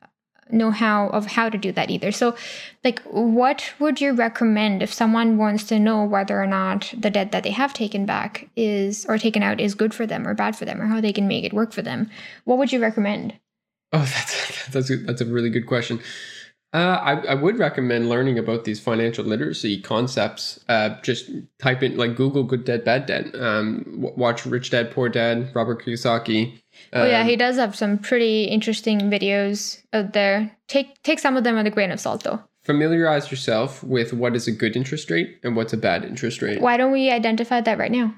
know-how 0.52 1.08
of 1.08 1.26
how 1.26 1.50
to 1.50 1.58
do 1.58 1.72
that 1.72 1.90
either. 1.90 2.12
So, 2.12 2.36
like, 2.84 3.00
what 3.02 3.74
would 3.80 4.02
you 4.02 4.14
recommend 4.14 4.82
if 4.82 4.94
someone 4.94 5.38
wants 5.38 5.64
to 5.66 5.80
know 5.80 6.04
whether 6.04 6.42
or 6.42 6.48
not 6.48 6.94
the 6.98 7.10
debt 7.10 7.32
that 7.32 7.44
they 7.44 7.52
have 7.52 7.74
taken 7.74 8.06
back 8.06 8.50
is 8.56 9.06
or 9.08 9.18
taken 9.18 9.44
out 9.44 9.60
is 9.60 9.76
good 9.76 9.94
for 9.94 10.06
them 10.06 10.28
or 10.28 10.34
bad 10.34 10.56
for 10.56 10.66
them, 10.66 10.82
or 10.82 10.88
how 10.88 11.02
they 11.02 11.14
can 11.14 11.28
make 11.28 11.44
it 11.44 11.54
work 11.54 11.72
for 11.72 11.82
them? 11.82 12.10
What 12.46 12.58
would 12.58 12.72
you 12.72 12.82
recommend? 12.82 13.34
Oh, 13.94 14.00
that's 14.14 14.68
that's 14.70 14.90
a, 14.90 14.98
that's 14.98 15.22
a 15.22 15.26
really 15.26 15.50
good 15.50 15.68
question. 15.68 16.00
Uh, 16.74 17.00
I, 17.02 17.12
I 17.28 17.34
would 17.34 17.58
recommend 17.58 18.10
learning 18.10 18.38
about 18.38 18.66
these 18.66 18.80
financial 18.80 19.24
literacy 19.24 19.82
concepts. 19.82 20.60
Uh, 20.68 21.00
just 21.02 21.30
type 21.60 21.82
in 21.82 21.96
like 21.96 22.16
Google 22.16 22.44
"good 22.44 22.66
debt, 22.66 22.84
bad 22.84 23.06
debt." 23.06 23.34
Um, 23.36 23.86
watch 23.98 24.46
"Rich 24.46 24.72
Dad, 24.72 24.92
Poor 24.92 25.08
Dad," 25.08 25.50
Robert 25.56 25.84
Kiyosaki. 25.84 26.60
Oh 26.94 27.06
yeah, 27.06 27.22
Um, 27.22 27.28
he 27.28 27.36
does 27.36 27.58
have 27.58 27.76
some 27.76 27.98
pretty 27.98 28.46
interesting 28.46 29.00
videos 29.02 29.82
out 29.94 30.14
there. 30.14 30.56
Take 30.68 31.02
take 31.04 31.20
some 31.20 31.38
of 31.38 31.44
them 31.44 31.56
with 31.56 31.68
a 31.68 31.72
grain 31.72 31.92
of 31.92 32.00
salt, 32.00 32.24
though. 32.24 32.42
familiarize 32.64 33.32
yourself 33.32 33.82
with 33.84 34.12
what 34.14 34.36
is 34.36 34.48
a 34.48 34.52
good 34.52 34.76
interest 34.76 35.10
rate 35.10 35.38
and 35.44 35.56
what's 35.56 35.74
a 35.74 35.78
bad 35.78 36.04
interest 36.04 36.42
rate. 36.42 36.60
Why 36.62 36.76
don't 36.78 36.92
we 36.92 37.10
identify 37.10 37.62
that 37.62 37.78
right 37.78 37.92
now? 37.92 38.14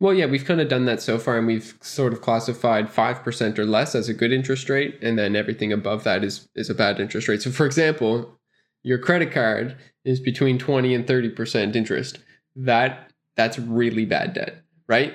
Well, 0.00 0.12
yeah, 0.12 0.26
we've 0.26 0.44
kind 0.44 0.60
of 0.60 0.68
done 0.68 0.86
that 0.86 1.00
so 1.00 1.18
far, 1.18 1.38
and 1.38 1.46
we've 1.46 1.74
sort 1.80 2.12
of 2.12 2.20
classified 2.20 2.90
five 2.90 3.22
percent 3.22 3.58
or 3.58 3.64
less 3.64 3.94
as 3.94 4.08
a 4.08 4.14
good 4.14 4.32
interest 4.32 4.68
rate, 4.68 4.98
and 5.00 5.16
then 5.18 5.36
everything 5.36 5.72
above 5.72 6.02
that 6.04 6.24
is 6.24 6.48
is 6.54 6.68
a 6.68 6.74
bad 6.74 6.98
interest 7.00 7.28
rate. 7.28 7.42
So, 7.42 7.50
for 7.50 7.64
example, 7.66 8.38
your 8.82 8.98
credit 8.98 9.30
card 9.32 9.76
is 10.04 10.18
between 10.20 10.58
twenty 10.58 10.94
and 10.94 11.06
thirty 11.06 11.28
percent 11.30 11.76
interest. 11.76 12.18
That 12.56 13.12
that's 13.36 13.58
really 13.58 14.04
bad 14.04 14.34
debt, 14.34 14.62
right? 14.88 15.14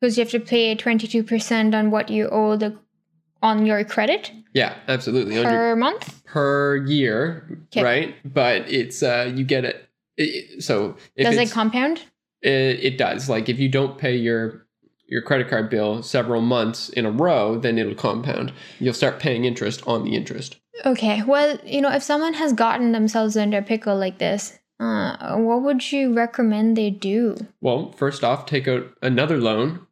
Because 0.00 0.16
you 0.18 0.22
have 0.24 0.30
to 0.32 0.40
pay 0.40 0.74
twenty 0.74 1.06
two 1.06 1.22
percent 1.22 1.74
on 1.74 1.90
what 1.90 2.10
you 2.10 2.28
owe 2.30 2.56
the 2.56 2.76
on 3.42 3.66
your 3.66 3.84
credit 3.84 4.32
Yeah, 4.54 4.74
absolutely. 4.88 5.36
On 5.38 5.42
your- 5.44 5.50
per 5.52 5.76
month. 5.76 6.24
per 6.24 6.76
year, 6.86 7.60
right? 7.76 8.14
But 8.24 8.70
it's 8.70 9.02
uh, 9.02 9.32
you 9.34 9.44
get 9.44 9.64
it. 9.64 9.88
it 10.16 10.62
so 10.62 10.96
if 11.16 11.26
Does 11.26 11.36
it 11.36 11.50
compound? 11.52 12.02
it, 12.42 12.80
it 12.84 12.98
does. 12.98 13.28
Like 13.28 13.48
if 13.48 13.58
you 13.58 13.68
don't 13.68 13.98
pay 13.98 14.16
your 14.16 14.66
your 15.08 15.22
credit 15.22 15.48
card 15.48 15.70
bill 15.70 16.02
several 16.02 16.40
months 16.40 16.88
in 16.90 17.06
a 17.06 17.10
row, 17.10 17.58
then 17.58 17.78
it'll 17.78 17.94
compound. 17.94 18.52
You'll 18.80 18.94
start 18.94 19.20
paying 19.20 19.44
interest 19.44 19.82
on 19.86 20.04
the 20.04 20.16
interest. 20.16 20.56
Okay, 20.84 21.22
well, 21.22 21.56
you 21.64 21.80
know, 21.80 21.90
if 21.92 22.02
someone 22.02 22.34
has 22.34 22.52
gotten 22.52 22.92
themselves 22.92 23.36
into 23.36 23.56
a 23.56 23.62
pickle 23.62 23.96
like 23.96 24.18
this, 24.18 24.58
uh, 24.80 25.36
what 25.36 25.62
would 25.62 25.90
you 25.92 26.12
recommend 26.12 26.76
they 26.76 26.90
do? 26.90 27.36
Well, 27.60 27.92
first 27.92 28.24
off, 28.24 28.44
take 28.46 28.66
out 28.68 28.92
another 29.00 29.38
loan. 29.38 29.85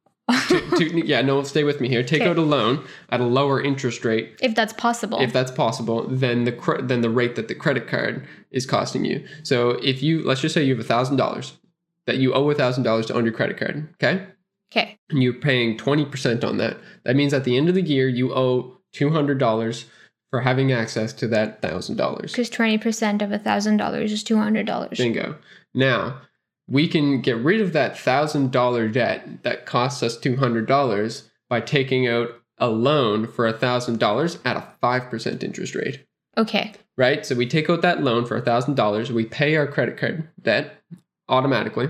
To, 0.48 0.70
to, 0.78 1.06
yeah, 1.06 1.20
no, 1.20 1.42
stay 1.42 1.64
with 1.64 1.80
me 1.80 1.88
here. 1.88 2.02
Take 2.02 2.22
Okay. 2.22 2.30
out 2.30 2.38
a 2.38 2.42
loan 2.42 2.84
at 3.10 3.20
a 3.20 3.24
lower 3.26 3.60
interest 3.62 4.04
rate 4.04 4.36
if 4.40 4.54
that's 4.54 4.72
possible. 4.72 5.20
if 5.20 5.32
that's 5.32 5.50
possible 5.50 6.06
then 6.08 6.44
the 6.44 6.52
cre- 6.52 6.80
than 6.80 7.02
the 7.02 7.10
rate 7.10 7.34
that 7.36 7.48
the 7.48 7.54
credit 7.54 7.86
card 7.86 8.26
is 8.50 8.64
costing 8.66 9.04
you. 9.04 9.22
So 9.42 9.70
if 9.82 10.02
you 10.02 10.22
let's 10.22 10.40
just 10.40 10.54
say 10.54 10.62
you 10.64 10.74
have 10.74 10.84
a 10.84 10.88
thousand 10.88 11.16
dollars 11.16 11.58
that 12.06 12.16
you 12.16 12.32
owe 12.34 12.48
a 12.50 12.54
thousand 12.54 12.84
dollars 12.84 13.06
to 13.06 13.14
own 13.14 13.24
your 13.24 13.34
credit 13.34 13.56
card, 13.58 13.88
okay? 13.94 14.26
okay, 14.72 14.98
and 15.10 15.22
you're 15.22 15.32
paying 15.34 15.76
20% 15.78 16.42
on 16.44 16.56
that. 16.58 16.76
That 17.04 17.16
means 17.16 17.32
at 17.34 17.44
the 17.44 17.56
end 17.56 17.68
of 17.68 17.74
the 17.74 17.82
year, 17.82 18.08
you 18.08 18.34
owe 18.34 18.78
$200 18.94 19.84
for 20.30 20.40
having 20.40 20.72
access 20.72 21.12
to 21.14 21.28
that 21.28 21.62
$1,000. 21.62 22.22
because 22.22 22.50
20% 22.50 23.22
of 23.22 23.30
a 23.32 23.38
$1,000 23.38 24.02
is 24.04 24.24
$200. 24.24 24.96
Bingo. 24.98 25.36
Now, 25.74 26.20
we 26.68 26.88
can 26.88 27.20
get 27.20 27.36
rid 27.36 27.60
of 27.60 27.72
that 27.72 27.94
$1,000 27.94 28.92
debt 28.92 29.42
that 29.42 29.66
costs 29.66 30.02
us 30.02 30.18
$200 30.18 31.22
by 31.48 31.60
taking 31.60 32.06
out 32.08 32.30
a 32.58 32.68
loan 32.68 33.26
for 33.26 33.46
a 33.46 33.52
$1,000 33.52 34.38
at 34.44 34.56
a 34.56 34.68
5% 34.82 35.42
interest 35.42 35.74
rate, 35.74 36.04
Okay, 36.38 36.72
right? 36.96 37.24
So 37.26 37.34
we 37.34 37.46
take 37.46 37.68
out 37.68 37.82
that 37.82 38.02
loan 38.02 38.24
for 38.26 38.36
a 38.36 38.42
$1,000, 38.42 39.10
we 39.10 39.24
pay 39.24 39.56
our 39.56 39.66
credit 39.66 39.96
card 39.98 40.28
debt 40.40 40.82
automatically. 41.28 41.88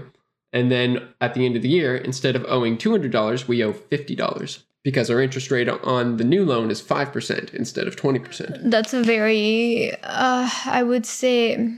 And 0.52 0.70
then 0.70 1.08
at 1.20 1.34
the 1.34 1.44
end 1.46 1.56
of 1.56 1.62
the 1.62 1.68
year, 1.68 1.96
instead 1.96 2.36
of 2.36 2.44
owing 2.48 2.76
$200, 2.76 3.48
we 3.48 3.62
owe 3.64 3.72
$50 3.72 4.62
because 4.84 5.10
our 5.10 5.20
interest 5.20 5.50
rate 5.50 5.68
on 5.68 6.16
the 6.18 6.24
new 6.24 6.44
loan 6.44 6.70
is 6.70 6.80
5% 6.82 7.54
instead 7.54 7.86
of 7.88 7.96
20%. 7.96 8.70
that's 8.70 8.92
a 8.94 9.02
very, 9.02 9.92
uh, 10.02 10.48
I 10.66 10.82
would 10.82 11.06
say, 11.06 11.74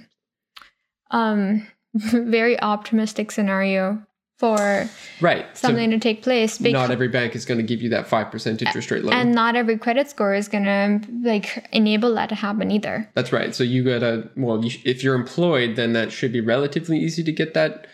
um, 1.11 1.67
very 2.13 2.61
optimistic 2.61 3.31
scenario 3.31 4.03
for 4.39 4.87
Right. 5.21 5.47
So 5.57 5.69
something 5.69 5.91
to 5.91 5.99
take 5.99 6.23
place. 6.23 6.59
bec- 6.59 6.73
not 6.73 6.91
every 6.91 7.09
bank 7.09 7.35
is 7.35 7.47
going 7.47 7.57
to 7.59 7.65
give 7.65 7.81
you 7.81 7.89
that 7.91 8.07
5% 8.07 8.63
interest 8.63 8.91
rate 8.91 9.03
loan. 9.03 9.15
and 9.15 9.35
not 9.35 9.57
every 9.57 9.79
credit 9.79 10.11
score 10.11 10.35
is 10.35 10.47
gonna 10.49 11.01
like 11.23 11.67
enable 11.73 12.15
that 12.17 12.29
to 12.29 12.35
happen 12.35 12.71
either. 12.71 13.09
That's 13.15 13.33
right. 13.33 13.55
So 13.55 13.65
you 13.65 13.83
gotta 13.83 14.29
well, 14.37 14.63
you, 14.63 14.79
if 14.85 15.03
you're 15.03 15.15
employed, 15.15 15.77
then 15.77 15.95
that 15.95 16.13
should 16.13 16.33
be 16.33 16.41
relatively 16.43 16.99
easy 16.99 17.23
to 17.25 17.33
get 17.33 17.55
that 17.55 17.87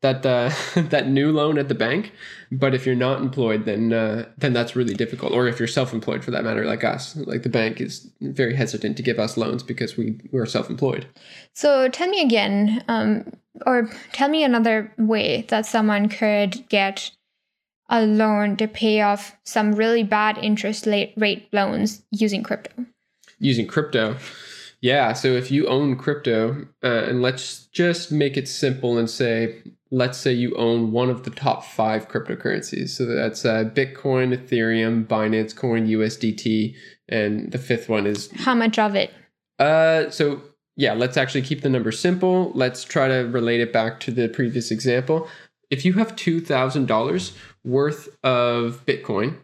that 0.00 0.24
uh, 0.24 0.50
that 0.88 1.08
new 1.08 1.30
loan 1.32 1.58
at 1.58 1.68
the 1.68 1.74
bank. 1.74 2.12
But 2.50 2.74
if 2.74 2.86
you're 2.86 2.96
not 2.96 3.20
employed, 3.20 3.66
then 3.66 3.92
uh, 3.92 4.24
then 4.38 4.54
that's 4.54 4.74
really 4.74 4.94
difficult. 4.94 5.32
Or 5.32 5.46
if 5.46 5.58
you're 5.58 5.68
self-employed, 5.68 6.24
for 6.24 6.30
that 6.30 6.42
matter, 6.44 6.64
like 6.64 6.82
us, 6.82 7.14
like 7.14 7.42
the 7.42 7.50
bank 7.50 7.78
is 7.80 8.10
very 8.22 8.56
hesitant 8.56 8.96
to 8.96 9.02
give 9.02 9.18
us 9.18 9.36
loans 9.36 9.62
because 9.62 9.98
we 9.98 10.18
we're 10.32 10.46
self-employed. 10.46 11.06
So 11.54 11.88
tell 11.88 12.08
me 12.08 12.22
again, 12.22 12.82
um, 12.88 13.30
or 13.66 13.90
tell 14.12 14.28
me 14.28 14.44
another 14.44 14.92
way 14.98 15.46
that 15.48 15.66
someone 15.66 16.08
could 16.08 16.68
get 16.68 17.10
a 17.88 18.06
loan 18.06 18.56
to 18.56 18.68
pay 18.68 19.00
off 19.00 19.36
some 19.44 19.72
really 19.72 20.04
bad 20.04 20.38
interest 20.38 20.86
rate 20.86 21.48
loans 21.52 22.02
using 22.10 22.42
crypto. 22.42 22.86
using 23.38 23.66
crypto. 23.66 24.16
Yeah, 24.82 25.12
so 25.12 25.28
if 25.28 25.50
you 25.50 25.66
own 25.66 25.96
crypto, 25.96 26.66
uh, 26.82 27.04
and 27.04 27.20
let's 27.20 27.66
just 27.66 28.10
make 28.10 28.38
it 28.38 28.48
simple 28.48 28.96
and 28.96 29.10
say, 29.10 29.62
let's 29.90 30.16
say 30.16 30.32
you 30.32 30.54
own 30.56 30.92
one 30.92 31.10
of 31.10 31.24
the 31.24 31.30
top 31.30 31.64
five 31.64 32.08
cryptocurrencies. 32.08 32.90
So 32.90 33.04
that's 33.04 33.44
uh, 33.44 33.64
Bitcoin, 33.64 34.34
Ethereum, 34.34 35.06
Binance 35.06 35.54
Coin, 35.54 35.86
USDT, 35.86 36.74
and 37.08 37.52
the 37.52 37.58
fifth 37.58 37.90
one 37.90 38.06
is. 38.06 38.30
How 38.36 38.54
much 38.54 38.78
of 38.78 38.94
it? 38.94 39.12
Uh, 39.58 40.08
so 40.08 40.40
yeah, 40.76 40.94
let's 40.94 41.16
actually 41.16 41.42
keep 41.42 41.62
the 41.62 41.68
number 41.68 41.92
simple. 41.92 42.52
Let's 42.54 42.84
try 42.84 43.08
to 43.08 43.28
relate 43.28 43.60
it 43.60 43.72
back 43.72 44.00
to 44.00 44.10
the 44.10 44.28
previous 44.28 44.70
example. 44.70 45.28
If 45.70 45.84
you 45.84 45.94
have 45.94 46.16
two 46.16 46.40
thousand 46.40 46.86
dollars 46.86 47.32
worth 47.64 48.08
of 48.24 48.84
Bitcoin, 48.86 49.38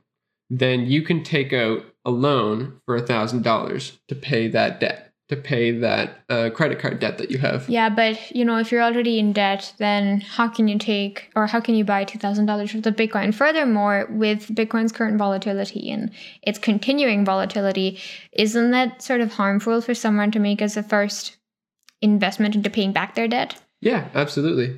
then 0.48 0.86
you 0.86 1.02
can 1.02 1.22
take 1.22 1.52
out 1.52 1.84
a 2.04 2.10
loan 2.10 2.80
for 2.84 2.98
thousand 3.00 3.42
dollars 3.42 3.98
to 4.08 4.14
pay 4.14 4.48
that 4.48 4.80
debt, 4.80 5.05
to 5.28 5.36
pay 5.36 5.72
that 5.72 6.20
uh, 6.28 6.50
credit 6.50 6.78
card 6.78 7.00
debt 7.00 7.18
that 7.18 7.30
you 7.30 7.38
have. 7.38 7.68
Yeah, 7.68 7.88
but 7.88 8.30
you 8.30 8.44
know, 8.44 8.58
if 8.58 8.70
you're 8.70 8.82
already 8.82 9.18
in 9.18 9.32
debt, 9.32 9.74
then 9.78 10.20
how 10.20 10.48
can 10.48 10.68
you 10.68 10.78
take 10.78 11.30
or 11.34 11.46
how 11.46 11.60
can 11.60 11.74
you 11.74 11.84
buy 11.84 12.04
two 12.04 12.18
thousand 12.18 12.46
dollars 12.46 12.72
worth 12.74 12.86
of 12.86 12.94
Bitcoin? 12.94 13.34
Furthermore, 13.34 14.06
with 14.10 14.48
Bitcoin's 14.54 14.92
current 14.92 15.18
volatility 15.18 15.90
and 15.90 16.10
its 16.42 16.58
continuing 16.58 17.24
volatility, 17.24 18.00
isn't 18.32 18.70
that 18.70 19.02
sort 19.02 19.20
of 19.20 19.32
harmful 19.32 19.80
for 19.80 19.94
someone 19.94 20.30
to 20.30 20.38
make 20.38 20.62
as 20.62 20.76
a 20.76 20.82
first 20.82 21.36
investment 22.00 22.54
into 22.54 22.70
paying 22.70 22.92
back 22.92 23.14
their 23.14 23.28
debt? 23.28 23.56
Yeah, 23.80 24.08
absolutely. 24.14 24.76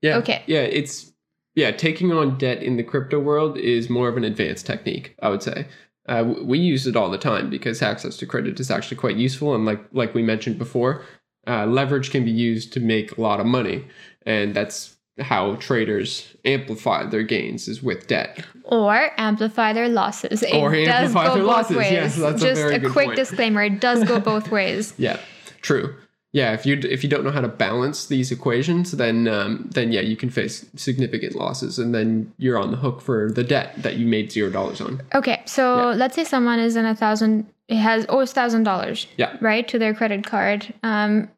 Yeah. 0.00 0.16
Okay. 0.16 0.42
Yeah, 0.46 0.62
it's 0.62 1.12
yeah, 1.54 1.72
taking 1.72 2.12
on 2.12 2.38
debt 2.38 2.62
in 2.62 2.76
the 2.76 2.82
crypto 2.82 3.18
world 3.18 3.58
is 3.58 3.90
more 3.90 4.08
of 4.08 4.16
an 4.16 4.24
advanced 4.24 4.66
technique, 4.66 5.14
I 5.20 5.28
would 5.28 5.42
say. 5.42 5.66
Uh, 6.08 6.34
we 6.42 6.58
use 6.58 6.86
it 6.86 6.96
all 6.96 7.10
the 7.10 7.18
time 7.18 7.50
because 7.50 7.82
access 7.82 8.16
to 8.16 8.26
credit 8.26 8.58
is 8.58 8.70
actually 8.70 8.96
quite 8.96 9.16
useful, 9.16 9.54
and 9.54 9.64
like 9.64 9.80
like 9.92 10.14
we 10.14 10.22
mentioned 10.22 10.58
before, 10.58 11.04
uh, 11.46 11.66
leverage 11.66 12.10
can 12.10 12.24
be 12.24 12.30
used 12.30 12.72
to 12.72 12.80
make 12.80 13.16
a 13.16 13.20
lot 13.20 13.38
of 13.40 13.46
money, 13.46 13.84
and 14.26 14.54
that's 14.54 14.96
how 15.20 15.54
traders 15.56 16.34
amplify 16.46 17.04
their 17.04 17.22
gains 17.22 17.68
is 17.68 17.82
with 17.82 18.06
debt. 18.06 18.42
Or 18.64 19.10
amplify 19.18 19.74
their 19.74 19.88
losses. 19.88 20.42
It 20.42 20.54
Or 20.54 20.70
does 20.74 20.88
amplify 20.88 21.26
go 21.26 21.34
their 21.34 21.42
both 21.42 21.46
losses. 21.56 21.76
ways. 21.76 21.92
Yes, 21.92 22.16
that's 22.16 22.42
a 22.42 22.46
Just 22.54 22.62
a 22.72 22.78
good 22.78 22.92
quick 22.92 23.06
point. 23.08 23.16
disclaimer: 23.16 23.62
it 23.62 23.80
does 23.80 24.02
go 24.04 24.18
both 24.32 24.50
ways. 24.50 24.94
Yeah, 24.96 25.18
true. 25.60 25.94
Yeah, 26.32 26.52
if 26.52 26.64
you 26.64 26.78
if 26.84 27.02
you 27.02 27.10
don't 27.10 27.24
know 27.24 27.32
how 27.32 27.40
to 27.40 27.48
balance 27.48 28.06
these 28.06 28.30
equations, 28.30 28.92
then 28.92 29.26
um, 29.26 29.68
then 29.74 29.90
yeah, 29.90 30.00
you 30.00 30.16
can 30.16 30.30
face 30.30 30.64
significant 30.76 31.34
losses, 31.34 31.78
and 31.78 31.92
then 31.92 32.32
you're 32.38 32.56
on 32.58 32.70
the 32.70 32.76
hook 32.76 33.00
for 33.00 33.32
the 33.32 33.42
debt 33.42 33.74
that 33.82 33.96
you 33.96 34.06
made 34.06 34.30
zero 34.30 34.48
dollars 34.50 34.80
on. 34.80 35.02
Okay, 35.12 35.42
so 35.44 35.90
Yeah. 35.90 35.96
let's 35.96 36.14
say 36.14 36.22
someone 36.22 36.60
is 36.60 36.76
in 36.76 36.84
a 36.86 36.94
thousand, 36.94 37.46
it 37.68 37.76
has 37.78 38.06
owes 38.08 38.32
thousand 38.32 38.62
dollars, 38.62 39.08
Yeah. 39.16 39.36
right, 39.40 39.66
to 39.68 39.78
their 39.78 39.92
credit 39.92 40.24
card. 40.24 40.72
Um, 40.84 41.28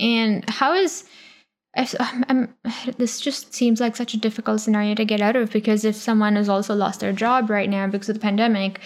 and 0.00 0.48
how 0.50 0.74
is 0.74 1.04
if, 1.76 1.94
um, 2.00 2.24
um, 2.28 2.48
this 2.98 3.20
just 3.20 3.54
seems 3.54 3.80
like 3.80 3.94
such 3.94 4.14
a 4.14 4.18
difficult 4.18 4.60
scenario 4.60 4.96
to 4.96 5.04
get 5.04 5.20
out 5.20 5.36
of 5.36 5.52
because 5.52 5.84
if 5.84 5.94
someone 5.94 6.34
has 6.34 6.48
also 6.48 6.74
lost 6.74 6.98
their 6.98 7.12
job 7.12 7.48
right 7.50 7.70
now 7.70 7.86
because 7.86 8.08
of 8.08 8.16
the 8.16 8.20
pandemic, 8.20 8.80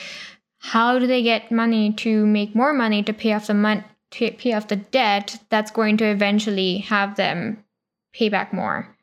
how 0.59 0.99
do 0.99 1.07
they 1.07 1.23
get 1.23 1.51
money 1.51 1.91
to 1.95 2.27
make 2.27 2.55
more 2.55 2.75
money 2.75 3.03
to 3.03 3.15
pay 3.15 3.33
off 3.33 3.47
the 3.47 3.55
mon- 3.55 3.85
to 4.15 4.31
pay 4.33 4.53
off 4.53 4.69
the 4.69 4.77
debt 4.77 5.39
that's 5.51 5.71
going 5.71 5.97
to 5.99 6.05
eventually 6.05 6.79
have 6.79 7.17
them 7.17 7.65
pay 8.13 8.29
back 8.29 8.53
more? 8.53 8.95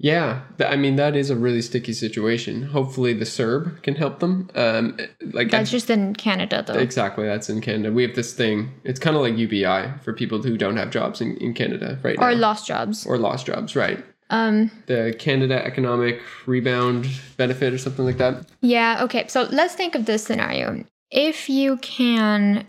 Yeah, 0.00 0.42
I 0.60 0.76
mean 0.76 0.94
that 0.94 1.16
is 1.16 1.28
a 1.28 1.34
really 1.34 1.60
sticky 1.60 1.92
situation. 1.92 2.62
Hopefully, 2.62 3.14
the 3.14 3.24
CERB 3.24 3.82
can 3.82 3.96
help 3.96 4.20
them. 4.20 4.48
Um, 4.54 4.96
like 5.32 5.50
That's 5.50 5.72
just 5.72 5.90
in 5.90 6.14
Canada, 6.14 6.62
though. 6.64 6.74
exactly 6.74 7.26
that's 7.26 7.50
in 7.50 7.60
Canada. 7.60 7.92
We 7.92 8.04
have 8.04 8.14
this 8.14 8.32
thing. 8.32 8.70
It's 8.84 9.00
kind 9.00 9.16
of 9.16 9.22
like 9.22 9.36
UBI 9.36 9.98
for 10.04 10.12
people 10.12 10.40
who 10.40 10.56
don't 10.56 10.76
have 10.76 10.90
jobs 10.92 11.20
in, 11.20 11.36
in 11.38 11.52
Canada 11.52 11.98
right 12.04 12.16
or 12.20 12.30
now, 12.30 12.36
lost 12.38 12.64
jobs. 12.64 13.06
or 13.06 13.18
lost 13.18 13.46
jobs. 13.46 13.74
Right, 13.74 14.04
Um, 14.30 14.70
the 14.86 15.16
Canada 15.18 15.64
Economic 15.64 16.20
Rebound 16.46 17.08
Benefit 17.36 17.74
or 17.74 17.78
something 17.78 18.04
like 18.04 18.18
that. 18.18 18.46
Yeah, 18.60 19.00
okay. 19.02 19.26
So 19.26 19.48
let's 19.50 19.74
think 19.74 19.96
of 19.96 20.06
this 20.06 20.22
scenario. 20.22 20.84
If 21.10 21.48
you 21.48 21.76
can 21.78 22.68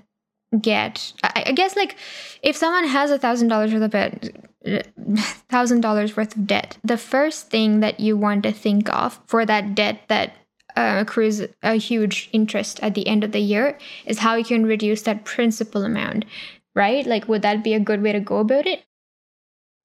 get, 0.60 1.14
I, 1.24 1.44
I 1.48 1.52
guess, 1.52 1.76
like, 1.76 1.96
if 2.42 2.56
someone 2.56 2.88
has 2.88 3.12
a 3.12 3.20
thousand 3.20 3.50
dollars 3.50 3.74
worth 3.74 3.84
of 3.84 3.92
debt, 3.92 4.36
thousand 5.50 5.82
dollars 5.82 6.16
worth 6.16 6.36
of 6.36 6.48
debt, 6.48 6.78
the 6.84 6.98
first 6.98 7.50
thing 7.50 7.80
that 7.82 8.00
you 8.00 8.18
want 8.18 8.44
to 8.44 8.52
think 8.52 8.90
of 8.90 9.20
for 9.26 9.46
that 9.46 9.76
debt 9.76 10.02
that 10.08 10.34
uh, 10.76 10.98
accrues 11.00 11.42
a 11.64 11.76
huge 11.76 12.30
interest 12.32 12.80
at 12.82 12.96
the 12.96 13.08
end 13.08 13.24
of 13.24 13.32
the 13.32 13.40
year 13.40 13.78
is 14.06 14.20
how 14.20 14.36
you 14.36 14.46
can 14.46 14.66
reduce 14.66 15.02
that 15.04 15.26
principal 15.26 15.84
amount, 15.84 16.26
right? 16.76 17.06
Like, 17.06 17.28
would 17.28 17.42
that 17.42 17.64
be 17.64 17.74
a 17.74 17.80
good 17.80 18.02
way 18.02 18.12
to 18.12 18.20
go 18.20 18.38
about 18.38 18.66
it? 18.68 18.84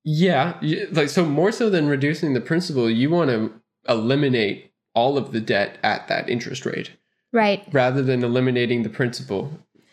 Yeah, 0.05 0.59
like 0.92 1.09
so 1.09 1.24
more 1.24 1.50
so 1.50 1.70
than 1.70 1.88
reducing 1.88 2.35
the 2.35 2.40
principal, 2.40 2.90
you 2.90 3.09
want 3.11 3.31
to 3.31 3.53
eliminate 3.88 4.70
all 4.94 5.16
of 5.16 5.33
the 5.33 5.40
debt 5.40 5.79
at 5.83 6.09
that 6.09 6.29
interest 6.29 6.64
rate 6.66 6.90
Right. 7.33 7.66
rather 7.72 8.03
than 8.03 8.22
eliminating 8.22 8.83
the 8.83 8.88
principal 8.88 9.50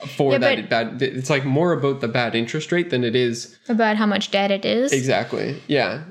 for 0.07 0.33
Yeah, 0.33 0.37
that 0.39 0.69
bad. 0.69 1.01
It's 1.01 1.29
like 1.29 1.45
more 1.45 1.73
about 1.73 2.01
the 2.01 2.07
bad 2.07 2.35
interest 2.35 2.71
rate 2.71 2.89
than 2.89 3.03
it 3.03 3.15
is 3.15 3.57
About 3.69 3.97
how 3.97 4.05
much 4.05 4.31
debt 4.31 4.51
it 4.51 4.65
is. 4.65 4.91
exactly. 4.91 5.61
Yeah, 5.67 6.03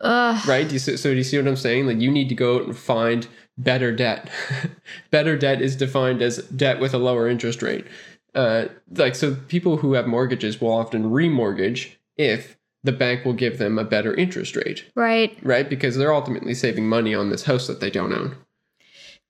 Ugh. 0.00 0.46
right. 0.48 0.66
Do 0.68 0.74
you, 0.74 0.78
so 0.78 1.10
do 1.10 1.16
you 1.16 1.24
see 1.24 1.38
what 1.38 1.46
I'm 1.48 1.56
saying? 1.56 1.86
Like 1.86 2.00
you 2.00 2.10
need 2.10 2.28
to 2.28 2.34
go 2.34 2.56
out 2.56 2.64
and 2.64 2.76
find 2.76 3.26
better 3.56 3.92
debt. 3.94 4.28
better 5.10 5.36
debt 5.36 5.62
is 5.62 5.76
defined 5.76 6.22
as 6.22 6.38
debt 6.48 6.80
with 6.80 6.94
a 6.94 6.98
lower 6.98 7.28
interest 7.28 7.62
rate. 7.62 7.86
Uh, 8.34 8.66
like 8.96 9.14
so, 9.14 9.36
people 9.48 9.76
who 9.76 9.92
have 9.92 10.06
mortgages 10.08 10.60
will 10.60 10.72
often 10.72 11.04
remortgage 11.10 11.92
if 12.16 12.56
the 12.82 12.90
bank 12.92 13.24
will 13.24 13.32
give 13.32 13.58
them 13.58 13.78
a 13.78 13.84
better 13.84 14.12
interest 14.14 14.56
rate. 14.56 14.84
Right. 14.96 15.38
right? 15.42 15.68
Because 15.70 15.96
they're 15.96 16.12
ultimately 16.12 16.52
saving 16.52 16.86
money 16.88 17.14
on 17.14 17.30
this 17.30 17.44
house 17.44 17.66
that 17.68 17.80
they 17.80 17.90
don't 17.90 18.12
own. 18.12 18.36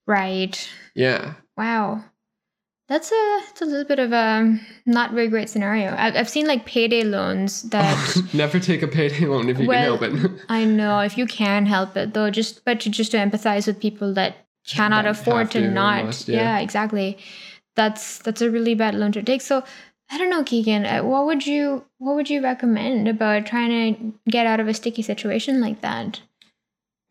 Right. 0.06 0.68
Yeah. 0.94 1.34
Wow. 1.56 2.04
That's 2.86 3.10
a 3.10 3.40
it's 3.50 3.62
a 3.62 3.64
little 3.64 3.84
bit 3.86 3.98
of 3.98 4.12
a 4.12 4.58
not 4.84 5.12
very 5.12 5.28
great 5.28 5.48
scenario. 5.48 5.94
I've, 5.96 6.16
I've 6.16 6.28
seen 6.28 6.46
like 6.46 6.66
payday 6.66 7.02
loans 7.02 7.62
that 7.70 8.22
Never 8.34 8.60
take 8.60 8.82
a 8.82 8.88
payday 8.88 9.24
loan 9.26 9.48
if 9.48 9.58
you 9.58 9.66
Well, 9.66 9.96
can 9.98 10.16
help 10.18 10.24
it. 10.32 10.40
I 10.50 10.64
know 10.66 11.00
if 11.00 11.16
you 11.16 11.26
can 11.26 11.64
help 11.66 11.96
it 11.96 12.12
though, 12.12 12.30
just 12.30 12.64
but 12.64 12.80
to, 12.80 12.90
just 12.90 13.12
to 13.12 13.16
empathize 13.16 13.66
with 13.66 13.80
people 13.80 14.12
that 14.14 14.36
cannot 14.66 15.04
That 15.04 15.10
afford 15.12 15.50
to, 15.52 15.60
to 15.62 15.70
not. 15.70 16.04
must, 16.04 16.28
yeah. 16.28 16.36
yeah. 16.36 16.58
exactly. 16.60 17.16
That's 17.74 18.18
that's 18.18 18.42
a 18.42 18.50
really 18.50 18.74
bad 18.74 18.94
loan 18.94 19.12
to 19.12 19.22
take. 19.22 19.40
So 19.40 19.64
I 20.10 20.18
don't 20.18 20.28
know, 20.30 20.44
Keegan. 20.44 20.84
uh, 20.84 21.02
What 21.02 21.24
would 21.24 21.46
you 21.46 21.84
what 21.98 22.16
would 22.16 22.28
you 22.28 22.42
recommend 22.42 23.08
about 23.08 23.46
trying 23.46 23.94
to 23.94 24.12
get 24.30 24.46
out 24.46 24.60
of 24.60 24.68
a 24.68 24.74
sticky 24.74 25.00
situation 25.02 25.60
like 25.60 25.80
that? 25.80 26.20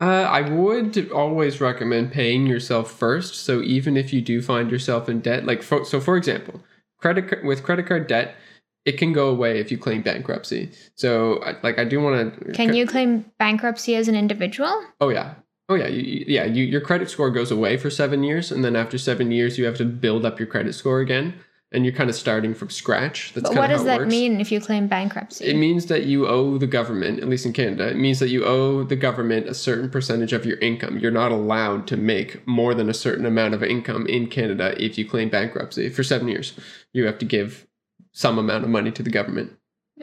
Uh, 0.03 0.27
I 0.29 0.41
would 0.41 1.09
always 1.11 1.61
recommend 1.61 2.11
paying 2.11 2.45
yourself 2.45 2.91
first. 2.91 3.35
So 3.35 3.61
even 3.61 3.95
if 3.95 4.11
you 4.11 4.19
do 4.19 4.41
find 4.41 4.69
yourself 4.69 5.07
in 5.07 5.21
debt, 5.21 5.45
like 5.45 5.63
for, 5.63 5.85
so, 5.85 6.01
for 6.01 6.17
example, 6.17 6.61
credit 6.97 7.41
with 7.45 7.63
credit 7.63 7.87
card 7.87 8.07
debt, 8.07 8.35
it 8.83 8.97
can 8.97 9.13
go 9.13 9.29
away 9.29 9.61
if 9.61 9.71
you 9.71 9.77
claim 9.77 10.01
bankruptcy. 10.01 10.71
So, 10.95 11.41
like, 11.63 11.79
I 11.79 11.85
do 11.85 12.01
want 12.01 12.37
to. 12.37 12.51
Can 12.51 12.73
you 12.73 12.85
claim 12.85 13.31
bankruptcy 13.39 13.95
as 13.95 14.09
an 14.09 14.15
individual? 14.15 14.83
Oh 14.99 15.07
yeah. 15.07 15.35
Oh 15.69 15.75
yeah, 15.75 15.87
you, 15.87 16.25
yeah. 16.27 16.43
You, 16.43 16.65
your 16.65 16.81
credit 16.81 17.09
score 17.09 17.31
goes 17.31 17.49
away 17.49 17.77
for 17.77 17.89
seven 17.89 18.23
years, 18.23 18.51
and 18.51 18.61
then 18.61 18.75
after 18.75 18.97
seven 18.97 19.31
years, 19.31 19.57
you 19.57 19.63
have 19.63 19.77
to 19.77 19.85
build 19.85 20.25
up 20.25 20.37
your 20.37 20.47
credit 20.47 20.75
score 20.75 20.99
again, 20.99 21.35
and 21.73 21.85
you're 21.85 21.93
kind 21.93 22.09
of 22.09 22.15
starting 22.15 22.53
from 22.53 22.69
scratch. 22.69 23.33
That's 23.33 23.49
But 23.49 23.57
what 23.57 23.67
does 23.67 23.83
that 23.85 23.99
works. 24.01 24.09
mean 24.11 24.39
if 24.39 24.51
you 24.51 24.61
claim 24.61 24.87
bankruptcy? 24.87 25.45
It 25.45 25.55
means 25.57 25.87
that 25.87 26.03
you 26.03 26.27
owe 26.27 26.57
the 26.57 26.67
government, 26.67 27.19
at 27.19 27.27
least 27.27 27.45
in 27.45 27.53
Canada, 27.53 27.87
it 27.89 27.97
means 27.97 28.19
that 28.19 28.29
you 28.29 28.45
owe 28.45 28.83
the 28.83 28.95
government 28.95 29.47
a 29.47 29.53
certain 29.53 29.89
percentage 29.89 30.33
of 30.33 30.45
your 30.45 30.57
income. 30.59 30.99
You're 30.99 31.11
not 31.11 31.31
allowed 31.31 31.87
to 31.87 31.97
make 31.97 32.45
more 32.47 32.73
than 32.73 32.89
a 32.89 32.93
certain 32.93 33.25
amount 33.25 33.53
of 33.53 33.63
income 33.63 34.05
in 34.07 34.27
Canada 34.27 34.75
if 34.81 34.97
you 34.97 35.07
claim 35.09 35.29
bankruptcy 35.29 35.89
for 35.89 36.03
seven 36.03 36.27
years. 36.27 36.53
You 36.93 37.05
have 37.05 37.17
to 37.19 37.25
give 37.25 37.67
some 38.11 38.37
amount 38.37 38.63
of 38.63 38.69
money 38.69 38.91
to 38.91 39.03
the 39.03 39.09
government. 39.09 39.53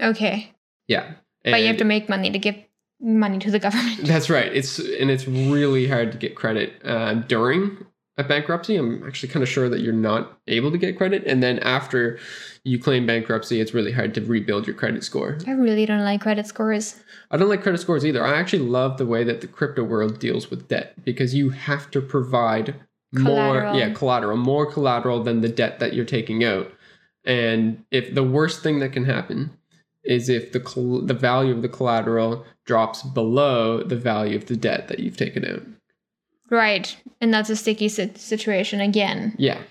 okay. 0.03 0.53
Yeah. 0.89 1.13
But 1.45 1.61
you 1.61 1.69
have 1.69 1.77
to 1.79 1.85
make 1.85 2.09
money 2.09 2.31
to 2.31 2.39
give 2.39 2.57
money 3.01 3.39
to 3.39 3.51
the 3.51 3.59
government. 3.61 4.05
That's 4.05 4.29
right. 4.29 4.53
It's 4.55 4.79
and 4.79 5.11
it's 5.11 5.27
really 5.27 5.87
hard 5.87 6.13
to 6.13 6.19
get 6.19 6.35
credit 6.35 6.75
uh, 6.85 7.15
during 7.15 7.87
a 8.19 8.25
bankruptcy. 8.25 8.77
I'm 8.77 9.03
actually 9.07 9.31
kind 9.31 9.43
of 9.43 9.49
sure 9.49 9.69
that 9.69 9.81
you're 9.81 9.93
not 9.93 10.39
able 10.47 10.71
to 10.71 10.79
get 10.79 10.97
credit, 10.97 11.25
and 11.27 11.43
then 11.43 11.59
after 11.61 12.19
you 12.65 12.79
claim 12.79 13.07
bankruptcy, 13.07 13.61
it's 13.61 13.73
really 13.73 13.93
hard 13.93 14.15
to 14.15 14.21
rebuild 14.21 14.67
your 14.67 14.77
credit 14.77 15.05
score. 15.05 15.39
I 15.47 15.53
really 15.53 15.87
don't 15.87 16.05
like 16.05 16.21
credit 16.21 16.47
scores. 16.47 16.97
I 17.31 17.37
don't 17.37 17.49
like 17.49 17.63
credit 17.63 17.79
scores 17.79 18.05
either. 18.05 18.25
I 18.25 18.39
actually 18.39 18.65
love 18.65 18.99
the 18.99 19.07
way 19.07 19.25
that 19.25 19.41
the 19.41 19.47
crypto 19.47 19.83
world 19.85 20.19
deals 20.19 20.51
with 20.51 20.69
debt 20.69 20.95
because 21.05 21.35
you 21.35 21.51
have 21.51 21.91
to 21.93 22.01
provide 22.01 22.75
Collateral. 23.15 23.73
more, 23.73 23.81
yeah, 23.81 23.91
collateral, 23.93 24.37
more 24.37 24.71
collateral 24.71 25.23
than 25.23 25.41
the 25.41 25.49
debt 25.49 25.81
that 25.81 25.95
you're 25.95 26.05
taking 26.05 26.45
out. 26.45 26.71
And 27.25 27.85
if 27.91 28.15
the 28.15 28.23
worst 28.23 28.63
thing 28.63 28.79
that 28.81 28.93
can 28.93 29.05
happen 29.05 29.51
is 30.05 30.29
if 30.29 30.53
the 30.53 30.61
the 31.05 31.15
value 31.15 31.53
of 31.55 31.63
the 31.63 31.69
collateral 31.69 32.45
drops 32.67 33.03
below 33.03 33.83
the 33.83 33.97
value 33.97 34.37
of 34.37 34.47
the 34.47 34.57
debt 34.57 34.89
that 34.89 35.01
you've 35.01 35.17
taken 35.17 35.45
out. 35.45 35.63
Right. 36.51 36.97
And 37.21 37.33
that's 37.33 37.51
a 37.51 37.57
sticky 37.57 37.89
si- 37.89 38.13
situation 38.17 38.81
again. 38.81 39.35
Yeah. 39.39 39.63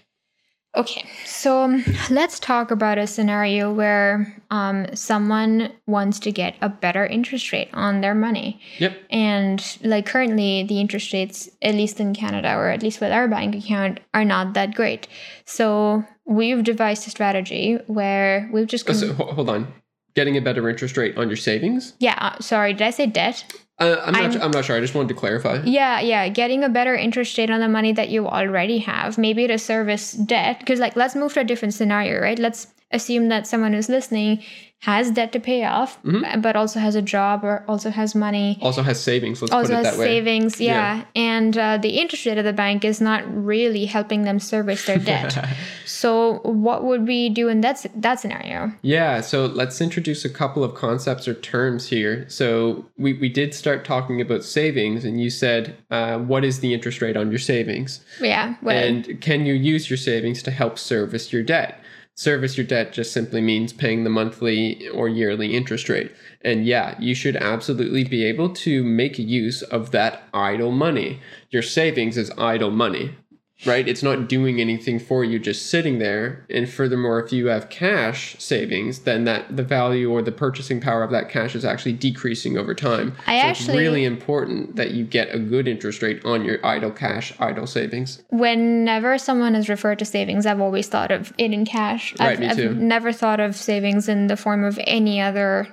Okay. 0.76 1.04
So 1.26 1.64
um, 1.64 1.84
let's 2.12 2.40
talk 2.40 2.70
about 2.70 3.00
a 3.00 3.08
scenario 3.08 3.74
where 3.74 4.40
um, 4.52 4.86
someone 4.96 5.72
wants 5.88 6.20
to 6.20 6.32
get 6.32 6.56
a 6.62 6.70
better 6.70 7.06
interest 7.06 7.52
rate 7.52 7.70
on 7.74 8.02
their 8.02 8.14
money. 8.14 8.62
Yep. 8.78 8.98
And 9.10 9.78
like 9.82 10.06
currently, 10.06 10.64
the 10.64 10.80
interest 10.80 11.12
rates, 11.12 11.50
at 11.64 11.74
least 11.74 12.00
in 12.00 12.14
Canada 12.14 12.56
or 12.56 12.70
at 12.70 12.84
least 12.84 13.02
with 13.02 13.12
our 13.12 13.28
bank 13.28 13.56
account, 13.56 14.00
are 14.14 14.26
not 14.26 14.54
that 14.54 14.76
great. 14.76 15.08
So 15.46 16.06
we've 16.26 16.64
devised 16.64 17.08
a 17.08 17.10
strategy 17.10 17.80
where 17.88 18.48
we've 18.54 18.68
just. 18.68 18.88
Oh, 18.88 18.94
so, 18.94 19.14
hold 19.14 19.50
on. 19.50 19.74
Getting 20.20 20.36
a 20.36 20.42
better 20.42 20.68
interest 20.68 20.98
rate 20.98 21.18
on 21.18 21.30
your 21.30 21.38
savings? 21.38 21.94
yeah. 22.00 22.18
uh, 22.20 22.38
sorry. 22.42 22.74
Did 22.74 22.82
I 22.82 22.90
say 22.90 23.06
debt? 23.06 23.46
Uh, 23.80 23.96
I'm 24.04 24.12
not. 24.12 24.22
I'm- 24.24 24.42
I'm, 24.42 24.52
not 24.52 24.66
sure. 24.66 24.76
I 24.76 24.82
just 24.82 24.94
wanted 24.94 25.08
to 25.08 25.14
clarify. 25.14 25.62
Yeah, 25.64 26.02
yeah, 26.02 26.28
getting 26.28 26.62
a 26.66 26.68
better 26.68 26.94
interest 26.94 27.38
rate 27.38 27.50
on 27.50 27.62
the 27.62 27.70
money 27.70 27.94
that 27.94 28.10
you 28.10 28.28
already 28.28 28.80
have, 28.80 29.18
maybe 29.18 29.48
to 29.48 29.58
service 29.58 30.12
debt. 30.12 30.60
Because, 30.60 30.82
like, 30.82 30.98
let's 30.98 31.16
move 31.16 31.32
to 31.36 31.40
a 31.40 31.44
different 31.46 31.74
scenario, 31.74 32.20
right? 32.20 32.38
Let's 32.38 32.68
assume 32.92 33.30
that 33.30 33.48
someone 33.48 33.72
who's 33.72 33.88
listening 33.88 34.44
has 34.84 35.12
debt 35.12 35.34
to 35.34 35.40
pay 35.42 35.66
off, 35.66 36.02
Mhm. 36.04 36.42
but 36.42 36.56
also 36.56 36.80
has 36.80 36.96
a 36.96 37.02
job 37.02 37.44
or 37.44 37.64
also 37.68 37.90
has 37.90 38.16
money, 38.16 38.58
Also 38.62 38.82
has 38.82 38.98
savings. 39.00 39.42
Let's 39.42 39.52
also 39.54 39.68
put 39.68 39.74
it 39.74 39.86
has 39.86 39.96
that 39.96 40.00
way. 40.00 40.06
savings. 40.06 40.62
Yeah. 40.62 40.70
Yeah. 40.70 41.04
And 41.18 41.58
uh, 41.58 41.78
the 41.78 41.90
interest 42.00 42.26
rate 42.26 42.38
of 42.38 42.46
the 42.46 42.54
bank 42.54 42.86
is 42.86 43.02
not 43.02 43.22
really 43.28 43.86
helping 43.86 44.24
them 44.24 44.40
service 44.40 44.86
their 44.86 44.98
debt. 44.98 45.38
so, 45.86 46.40
what 46.44 46.86
would 46.86 47.06
we 47.06 47.28
do 47.28 47.50
in 47.50 47.60
that, 47.60 47.86
that 47.94 48.22
scenario? 48.22 48.72
Yeah, 48.82 49.20
so 49.20 49.48
let's 49.48 49.82
introduce 49.82 50.24
a 50.24 50.30
couple 50.30 50.64
of 50.64 50.76
concepts 50.76 51.28
or 51.28 51.34
terms 51.34 51.88
here. 51.90 52.26
So 52.30 52.86
we, 52.98 53.14
we 53.14 53.28
did 53.28 53.54
start 53.54 53.84
talking 53.84 54.22
about 54.22 54.46
savings, 54.46 55.04
and 55.04 55.20
you 55.22 55.30
said, 55.30 55.76
uh, 55.92 56.20
what 56.20 56.46
is 56.46 56.62
the 56.62 56.74
interest 56.74 57.02
rate 57.02 57.18
on 57.18 57.30
your 57.32 57.40
savings? 57.40 58.00
Yeah. 58.22 58.56
Well, 58.62 58.78
And 58.78 59.20
can 59.20 59.46
you 59.46 59.56
use 59.56 59.90
your 59.90 59.98
savings 59.98 60.42
to 60.44 60.52
help 60.52 60.80
service 60.80 61.34
your 61.34 61.44
debt? 61.44 61.79
Service 62.20 62.58
your 62.58 62.66
debt 62.66 62.92
just 62.92 63.14
simply 63.14 63.40
means 63.40 63.72
paying 63.72 64.04
the 64.04 64.10
monthly 64.10 64.90
or 64.90 65.08
yearly 65.08 65.56
interest 65.56 65.88
rate. 65.88 66.12
And 66.42 66.66
yeah, 66.66 66.98
you 67.00 67.16
should 67.16 67.38
absolutely 67.38 68.04
be 68.04 68.26
able 68.26 68.50
to 68.56 68.84
make 68.84 69.18
use 69.18 69.62
of 69.62 69.92
that 69.92 70.24
idle 70.34 70.74
money. 70.74 71.22
Your 71.50 71.62
savings 71.62 72.18
is 72.18 72.30
idle 72.38 72.72
money, 72.72 73.16
right? 73.66 73.88
It's 73.88 74.04
not 74.04 74.30
doing 74.30 74.62
anything 74.62 75.00
for 75.00 75.24
you, 75.24 75.40
just 75.40 75.68
sitting 75.70 76.00
there. 76.00 76.46
And 76.50 76.70
furthermore, 76.70 77.20
if 77.20 77.34
you 77.34 77.48
have 77.48 77.70
cash 77.70 78.36
savings, 78.40 79.00
then 79.00 79.26
that 79.26 79.56
the 79.56 79.64
value 79.64 80.10
or 80.12 80.22
the 80.22 80.32
purchasing 80.32 80.80
power 80.80 81.04
of 81.04 81.12
that 81.12 81.30
cash 81.30 81.56
is 81.56 81.66
actually 81.66 81.94
decreasing 81.94 82.58
over 82.58 82.74
time. 82.74 83.14
I 83.28 83.40
so 83.42 83.48
actually- 83.48 83.74
it's 83.74 83.78
really 83.80 84.06
important 84.06 84.76
that 84.78 84.92
you 84.92 85.04
get 85.04 85.34
a 85.34 85.40
good 85.40 85.68
interest 85.68 86.02
rate 86.02 86.24
on 86.24 86.46
your 86.46 86.66
idle 86.66 86.92
cash, 86.92 87.34
idle 87.40 87.68
savings. 87.68 88.24
whenever 88.30 89.18
someone 89.18 89.54
has 89.56 89.68
referred 89.70 90.00
to 90.00 90.06
savings, 90.06 90.46
I've 90.46 90.62
always 90.62 90.88
thought 90.88 91.12
of 91.12 91.34
it 91.38 91.52
in 91.52 91.66
cash. 91.66 92.16
Right, 92.20 92.32
I've, 92.32 92.40
me 92.40 92.48
I've 92.48 92.56
too. 92.58 92.74
never 92.76 93.12
thought 93.12 93.40
of 93.40 93.56
savings 93.56 94.08
in 94.08 94.28
the 94.28 94.38
form 94.38 94.64
of 94.64 94.80
any 94.86 95.20
other 95.22 95.68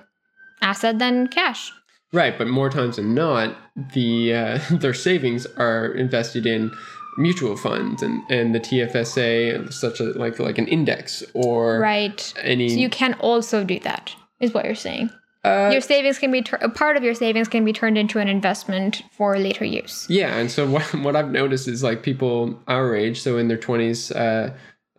asset 0.60 0.98
than 0.98 1.28
cash. 1.28 1.72
Right, 2.12 2.38
but 2.38 2.46
more 2.46 2.70
times 2.70 2.96
than 2.96 3.14
not, 3.14 3.56
the 3.92 4.32
uh, 4.34 4.58
their 4.70 4.94
savings 4.94 5.44
are 5.56 5.86
invested 5.86 6.46
in 6.46 6.70
mutual 7.18 7.56
funds 7.56 8.02
and, 8.02 8.22
and 8.30 8.54
the 8.54 8.60
TFSA, 8.60 9.72
such 9.72 10.00
a, 10.00 10.04
like 10.18 10.38
like 10.38 10.58
an 10.58 10.66
index 10.68 11.22
or 11.34 11.80
Right. 11.80 12.32
any. 12.42 12.68
So 12.68 12.76
you 12.76 12.88
can 12.90 13.14
also 13.14 13.64
do 13.64 13.78
that, 13.80 14.14
is 14.40 14.52
what 14.54 14.64
you're 14.64 14.74
saying. 14.74 15.10
uh, 15.44 15.70
your 15.72 15.80
savings 15.80 16.18
can 16.18 16.32
be 16.32 16.42
tur- 16.42 16.58
a 16.60 16.68
part 16.68 16.96
of 16.96 17.02
your 17.04 17.14
savings 17.14 17.48
can 17.48 17.64
be 17.64 17.72
turned 17.72 17.96
into 17.96 18.18
an 18.18 18.28
investment 18.28 19.02
for 19.16 19.38
later 19.38 19.64
use. 19.64 20.06
yeah, 20.10 20.36
and 20.38 20.50
so 20.50 20.68
what 20.74 20.82
what 21.04 21.14
I've 21.16 21.30
noticed 21.30 21.68
is 21.68 21.82
like 21.82 22.02
people 22.02 22.60
our 22.68 22.94
age, 22.96 23.20
so 23.22 23.38
in 23.38 23.48
their 23.48 23.56
twenties, 23.58 24.10
uh, 24.12 24.50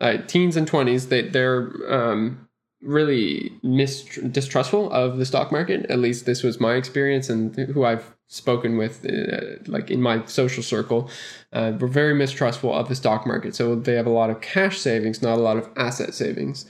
uh, 0.02 0.18
teens 0.28 0.56
and 0.58 0.68
twenties, 0.68 1.08
they 1.10 1.22
they're 1.28 1.70
um, 1.90 2.48
really 2.82 3.52
mist- 3.64 4.32
distrustful 4.32 4.92
of 4.92 5.18
the 5.18 5.26
stock 5.26 5.52
market. 5.52 5.86
At 5.90 6.00
least 6.00 6.26
this 6.26 6.44
was 6.44 6.60
my 6.60 6.76
experience, 6.76 7.30
and 7.30 7.56
who 7.56 7.84
I've 7.84 8.16
spoken 8.28 8.78
with, 8.78 9.06
uh, 9.06 9.62
like 9.68 9.90
in 9.90 10.02
my 10.02 10.26
social 10.26 10.62
circle, 10.62 11.10
uh, 11.54 11.74
were 11.80 11.88
very 11.88 12.14
mistrustful 12.14 12.74
of 12.74 12.90
the 12.90 12.96
stock 12.96 13.26
market. 13.26 13.56
So 13.56 13.76
they 13.76 13.94
have 13.94 14.06
a 14.06 14.12
lot 14.12 14.30
of 14.30 14.42
cash 14.42 14.80
savings, 14.80 15.22
not 15.22 15.38
a 15.38 15.42
lot 15.42 15.58
of 15.58 15.70
asset 15.78 16.14
savings. 16.14 16.66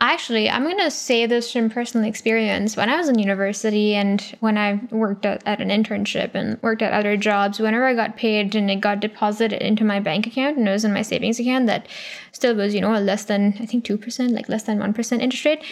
Actually, 0.00 0.50
I'm 0.50 0.64
going 0.64 0.78
to 0.78 0.90
say 0.90 1.24
this 1.24 1.52
from 1.52 1.70
personal 1.70 2.06
experience. 2.06 2.76
When 2.76 2.90
I 2.90 2.96
was 2.96 3.08
in 3.08 3.18
university 3.18 3.94
and 3.94 4.20
when 4.40 4.58
I 4.58 4.80
worked 4.90 5.24
at, 5.24 5.42
at 5.46 5.60
an 5.60 5.68
internship 5.68 6.34
and 6.34 6.60
worked 6.62 6.82
at 6.82 6.92
other 6.92 7.16
jobs, 7.16 7.60
whenever 7.60 7.86
I 7.86 7.94
got 7.94 8.16
paid 8.16 8.56
and 8.56 8.70
it 8.70 8.80
got 8.80 8.98
deposited 8.98 9.64
into 9.64 9.84
my 9.84 10.00
bank 10.00 10.26
account 10.26 10.58
and 10.58 10.68
it 10.68 10.72
was 10.72 10.84
in 10.84 10.92
my 10.92 11.02
savings 11.02 11.38
account 11.38 11.66
that 11.66 11.86
still 12.32 12.56
was, 12.56 12.74
you 12.74 12.80
know, 12.80 12.98
less 12.98 13.24
than, 13.24 13.54
I 13.60 13.66
think 13.66 13.84
2%, 13.84 14.32
like 14.32 14.48
less 14.48 14.64
than 14.64 14.80
1% 14.80 15.20
interest 15.22 15.44
rate, 15.44 15.64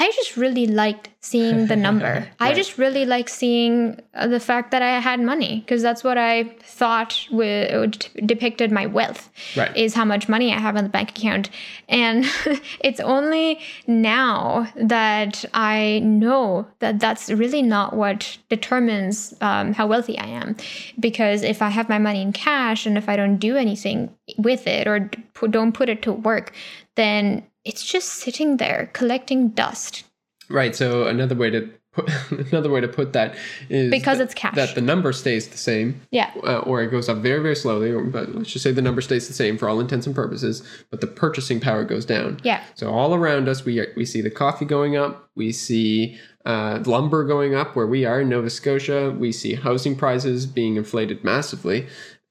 I 0.00 0.10
just 0.16 0.36
really 0.36 0.66
liked 0.66 1.10
seeing 1.20 1.68
the 1.68 1.76
number. 1.76 2.28
I 2.40 2.52
just 2.52 2.78
really 2.78 3.06
liked 3.06 3.30
seeing 3.30 4.00
uh, 4.14 4.26
the 4.26 4.40
fact 4.40 4.72
that 4.72 4.82
I 4.82 4.98
had 4.98 5.20
money 5.20 5.60
because 5.60 5.82
that's 5.82 6.02
what 6.02 6.18
I 6.18 6.44
thought 6.62 7.26
w- 7.30 7.86
depicted 8.26 8.72
my 8.72 8.86
wealth 8.86 9.30
Right. 9.56 9.74
is 9.76 9.94
how 9.94 10.04
much 10.04 10.28
money 10.28 10.52
I 10.52 10.58
have 10.58 10.74
in 10.74 10.82
the 10.82 10.90
bank 10.90 11.10
account. 11.10 11.48
And 11.88 12.24
it's 12.80 12.98
only 12.98 13.60
now 13.86 14.66
that 14.74 15.44
I 15.54 16.00
know 16.00 16.66
that 16.80 16.98
that's 16.98 17.30
really 17.30 17.62
not 17.62 17.94
what 17.94 18.36
determines 18.48 19.32
um, 19.40 19.74
how 19.74 19.86
wealthy 19.86 20.18
I 20.18 20.26
am. 20.26 20.56
Because 20.98 21.44
if 21.44 21.62
I 21.62 21.68
have 21.68 21.88
my 21.88 21.98
money 21.98 22.20
in 22.20 22.32
cash 22.32 22.84
and 22.84 22.98
if 22.98 23.08
I 23.08 23.14
don't 23.14 23.36
do 23.38 23.56
anything 23.56 24.10
with 24.38 24.66
it 24.66 24.88
or 24.88 25.08
don't 25.48 25.72
put 25.72 25.88
it 25.88 26.02
to 26.02 26.12
work, 26.12 26.52
then 26.96 27.44
it's 27.64 27.84
just 27.84 28.08
sitting 28.08 28.56
there 28.58 28.90
collecting 28.92 29.48
dust 29.50 30.04
Right. 30.50 30.76
So 30.76 31.06
another 31.06 31.34
way 31.34 31.48
to 31.48 31.70
put 31.92 32.10
another 32.52 32.68
way 32.68 32.78
to 32.82 32.86
put 32.88 33.14
that 33.14 33.34
is 33.70 33.90
because 33.90 34.18
that, 34.18 34.24
it's 34.24 34.34
cash. 34.34 34.54
that 34.56 34.74
the 34.74 34.82
number 34.82 35.10
stays 35.12 35.48
the 35.48 35.56
same. 35.56 36.02
yeah. 36.10 36.30
uh, 36.42 36.58
or 36.58 36.82
it 36.82 36.90
goes 36.90 37.08
up 37.08 37.18
very 37.18 37.40
very 37.42 37.56
slowly 37.56 37.90
or, 37.90 38.02
but 38.04 38.34
let's 38.34 38.50
just 38.52 38.62
say 38.62 38.70
the 38.72 38.82
number 38.82 39.00
stays 39.00 39.26
the 39.26 39.32
same 39.32 39.56
for 39.56 39.70
all 39.70 39.80
intents 39.80 40.06
and 40.06 40.14
purposes 40.14 40.62
but 40.90 41.00
the 41.00 41.06
purchasing 41.06 41.60
power 41.60 41.82
goes 41.82 42.04
down 42.04 42.38
Yeah. 42.42 42.62
so 42.74 42.90
all 42.92 43.14
around 43.14 43.48
us 43.48 43.64
we 43.64 43.86
we 43.96 44.04
see 44.04 44.20
the 44.20 44.30
coffee 44.30 44.66
going 44.66 44.96
up 44.96 45.30
we 45.34 45.50
see 45.50 46.18
uh, 46.44 46.82
lumber 46.84 47.24
going 47.24 47.54
up 47.54 47.74
where 47.74 47.86
we 47.86 48.04
are 48.04 48.20
in 48.20 48.28
nova 48.28 48.50
scotia 48.50 49.10
we 49.12 49.32
see 49.32 49.54
housing 49.54 49.96
prices 49.96 50.44
being 50.44 50.76
inflated 50.76 51.24
massively 51.24 51.86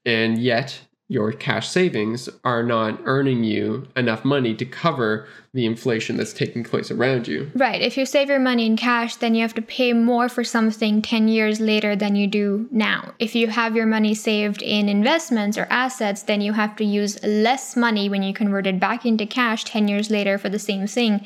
and 0.06 0.38
yet 0.38 0.82
your 1.10 1.32
cash 1.32 1.70
savings 1.70 2.30
are 2.44 2.64
not 2.64 3.00
earning 3.06 3.44
you 3.44 3.88
enough 3.96 4.24
money 4.24 4.56
to 4.56 4.66
cover 4.66 5.28
the 5.54 5.66
inflation 5.66 6.18
that's 6.18 6.34
taking 6.34 6.64
place 6.64 6.90
around 6.90 7.28
you 7.28 7.52
Right. 7.56 7.82
If 7.82 7.98
you 7.98 8.06
save 8.06 8.30
your 8.30 8.40
money 8.40 8.66
in 8.66 8.78
cash, 8.78 9.16
then 9.16 9.36
you 9.36 9.42
have 9.42 9.54
to 9.56 9.62
pay 9.62 9.94
more 9.94 10.30
for 10.30 10.44
something 10.44 11.02
10 11.02 11.28
years 11.28 11.60
later 11.60 11.96
than 11.96 12.16
you 12.16 12.28
do 12.28 12.68
now. 12.72 13.14
If 13.20 13.36
you 13.36 13.48
have 13.48 13.76
your 13.76 13.86
money 13.86 14.14
saved 14.14 14.62
in 14.62 14.90
investments 14.90 15.58
or 15.58 15.68
assets, 15.70 16.24
then 16.24 16.42
you 16.42 16.54
have 16.54 16.76
to 16.78 16.84
use 16.84 17.22
less 17.24 17.76
money 17.76 18.10
when 18.10 18.24
you 18.24 18.34
convert 18.34 18.68
it 18.68 18.80
back 18.80 19.06
into 19.06 19.26
cash 19.26 19.64
10 19.66 19.88
years 19.88 20.10
later 20.10 20.38
for 20.38 20.50
the 20.50 20.60
same 20.60 20.88
thing 20.88 21.26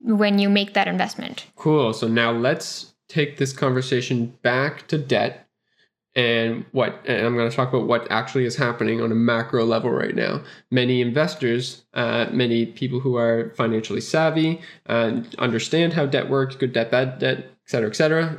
when 0.00 0.38
you 0.38 0.48
make 0.48 0.74
that 0.74 0.88
investment. 0.88 1.46
Cool. 1.56 1.92
So 1.92 2.06
now 2.06 2.30
let's 2.30 2.94
take 3.08 3.36
this 3.36 3.52
conversation 3.52 4.36
back 4.42 4.86
to 4.88 4.98
debt 4.98 5.47
and 6.18 6.64
what 6.72 7.00
and 7.06 7.24
I'm 7.24 7.36
going 7.36 7.48
to 7.48 7.54
talk 7.54 7.68
about 7.68 7.86
what 7.86 8.10
actually 8.10 8.44
is 8.44 8.56
happening 8.56 9.00
on 9.00 9.12
a 9.12 9.14
macro 9.14 9.64
level 9.64 9.90
right 9.90 10.16
now. 10.16 10.42
Many 10.68 11.00
investors, 11.00 11.84
uh, 11.94 12.26
many 12.32 12.66
people 12.66 12.98
who 12.98 13.16
are 13.16 13.54
financially 13.56 14.00
savvy 14.00 14.60
and 14.86 15.32
understand 15.38 15.92
how 15.92 16.06
debt 16.06 16.28
works, 16.28 16.56
good 16.56 16.72
debt, 16.72 16.90
bad 16.90 17.20
debt, 17.20 17.38
et 17.38 17.70
cetera, 17.70 17.88
et 17.88 17.94
cetera. 17.94 18.36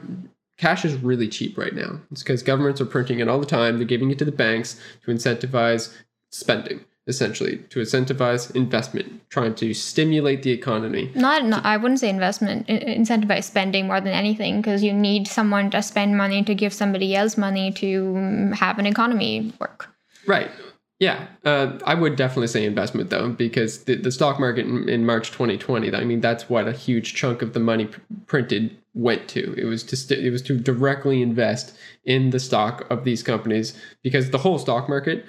Cash 0.57 0.83
is 0.83 0.95
really 0.97 1.29
cheap 1.29 1.57
right 1.57 1.73
now. 1.73 2.01
It's 2.11 2.21
because 2.21 2.43
governments 2.43 2.81
are 2.81 2.85
printing 2.85 3.19
it 3.19 3.29
all 3.29 3.39
the 3.39 3.45
time. 3.45 3.77
They're 3.77 3.87
giving 3.87 4.11
it 4.11 4.19
to 4.19 4.25
the 4.25 4.33
banks 4.33 4.77
to 5.05 5.11
incentivize 5.11 5.95
spending, 6.31 6.83
essentially, 7.10 7.58
to 7.69 7.80
incentivize 7.80 8.56
investment, 8.56 9.22
trying 9.30 9.56
to 9.56 9.74
stimulate 9.74 10.43
the 10.43 10.52
economy. 10.52 11.12
Not, 11.15 11.45
not 11.45 11.65
I 11.65 11.76
wouldn't 11.76 12.00
say 12.00 12.10
investment, 12.10 12.67
incentivize 12.67 13.43
spending 13.45 13.88
more 13.88 14.00
than 14.00 14.13
anything 14.13 14.62
because 14.62 14.84
you 14.84 14.93
need 14.93 15.28
someone 15.28 15.72
to 15.72 15.82
spend 15.82 16.15
money 16.15 16.43
to 16.43 16.56
give 16.56 16.72
somebody 16.72 17.15
else 17.15 17.38
money 17.38 17.72
to 17.74 18.04
mm, 18.04 18.54
have 18.54 18.80
an 18.80 18.86
economy 18.86 19.52
work. 19.60 19.89
Right. 20.26 20.52
Yeah. 21.00 21.28
Uh, 21.45 21.80
I 21.86 21.95
would 21.95 22.15
definitely 22.15 22.48
say 22.48 22.65
investment 22.65 23.10
though, 23.10 23.30
because 23.30 23.86
the, 23.86 23.95
the 23.95 24.12
stock 24.12 24.39
market 24.39 24.65
in, 24.65 24.88
in 24.88 25.06
March 25.06 25.32
2020, 25.32 25.93
I 25.95 26.04
mean, 26.04 26.22
that's 26.22 26.50
what 26.50 26.67
a 26.67 26.74
huge 26.74 27.15
chunk 27.15 27.41
of 27.41 27.54
the 27.54 27.60
money 27.60 27.86
pr- 27.86 28.02
printed 28.28 28.78
went 28.93 29.28
to. 29.30 29.54
It 29.58 29.65
was 29.65 29.84
to 29.84 29.95
st- 29.95 30.24
it 30.24 30.30
was 30.30 30.41
to 30.43 30.58
directly 30.58 31.22
invest 31.22 31.76
in 32.04 32.32
the 32.32 32.39
stock 32.39 32.86
of 32.89 33.06
these 33.06 33.24
companies 33.24 33.80
because 34.04 34.32
the 34.32 34.39
whole 34.39 34.60
stock 34.60 34.89
market 34.89 35.26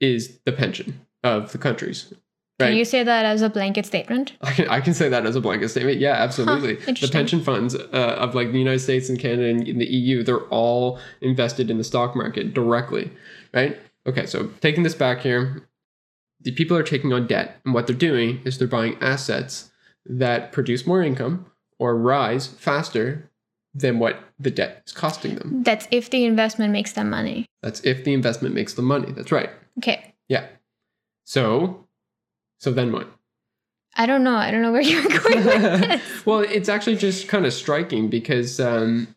is 0.00 0.38
the 0.44 0.52
pension 0.52 1.03
of 1.24 1.50
the 1.52 1.58
countries. 1.58 2.12
Right. 2.60 2.68
Can 2.68 2.76
you 2.76 2.84
say 2.84 3.02
that 3.02 3.24
as 3.24 3.42
a 3.42 3.50
blanket 3.50 3.84
statement? 3.84 4.34
I 4.40 4.52
can, 4.52 4.68
I 4.68 4.80
can 4.80 4.94
say 4.94 5.08
that 5.08 5.26
as 5.26 5.34
a 5.34 5.40
blanket 5.40 5.70
statement. 5.70 5.98
Yeah, 5.98 6.12
absolutely. 6.12 6.76
the 6.76 7.08
pension 7.10 7.42
funds 7.42 7.74
uh, 7.74 8.16
of 8.18 8.36
like 8.36 8.52
the 8.52 8.58
United 8.60 8.78
States 8.78 9.08
and 9.08 9.18
Canada 9.18 9.48
and 9.48 9.80
the 9.80 9.86
EU, 9.86 10.22
they're 10.22 10.46
all 10.48 11.00
invested 11.20 11.68
in 11.68 11.78
the 11.78 11.84
stock 11.84 12.14
market 12.14 12.54
directly, 12.54 13.10
right? 13.52 13.76
Okay, 14.06 14.26
so 14.26 14.46
taking 14.60 14.84
this 14.84 14.94
back 14.94 15.20
here, 15.20 15.68
the 16.42 16.52
people 16.52 16.76
are 16.76 16.84
taking 16.84 17.12
on 17.12 17.26
debt, 17.26 17.58
and 17.64 17.74
what 17.74 17.88
they're 17.88 17.96
doing 17.96 18.40
is 18.44 18.58
they're 18.58 18.68
buying 18.68 18.96
assets 19.00 19.72
that 20.06 20.52
produce 20.52 20.86
more 20.86 21.02
income 21.02 21.46
or 21.80 21.96
rise 21.96 22.46
faster 22.46 23.30
than 23.74 23.98
what 23.98 24.16
the 24.38 24.50
debt 24.50 24.82
is 24.86 24.92
costing 24.92 25.34
them. 25.36 25.62
That's 25.64 25.88
if 25.90 26.10
the 26.10 26.24
investment 26.24 26.70
makes 26.72 26.92
them 26.92 27.10
money. 27.10 27.46
That's 27.62 27.80
if 27.80 28.04
the 28.04 28.12
investment 28.12 28.54
makes 28.54 28.74
them 28.74 28.84
money. 28.84 29.10
That's 29.10 29.32
right. 29.32 29.50
Okay. 29.78 30.14
Yeah. 30.28 30.46
So, 31.24 31.86
so 32.58 32.70
then 32.72 32.92
what? 32.92 33.08
I 33.96 34.06
don't 34.06 34.24
know. 34.24 34.34
I 34.34 34.50
don't 34.50 34.62
know 34.62 34.72
where 34.72 34.82
you're 34.82 35.02
going 35.02 35.44
with 35.44 35.62
this. 35.80 36.26
well, 36.26 36.40
it's 36.40 36.68
actually 36.68 36.96
just 36.96 37.28
kind 37.28 37.46
of 37.46 37.52
striking 37.52 38.08
because 38.08 38.58
um, 38.58 39.14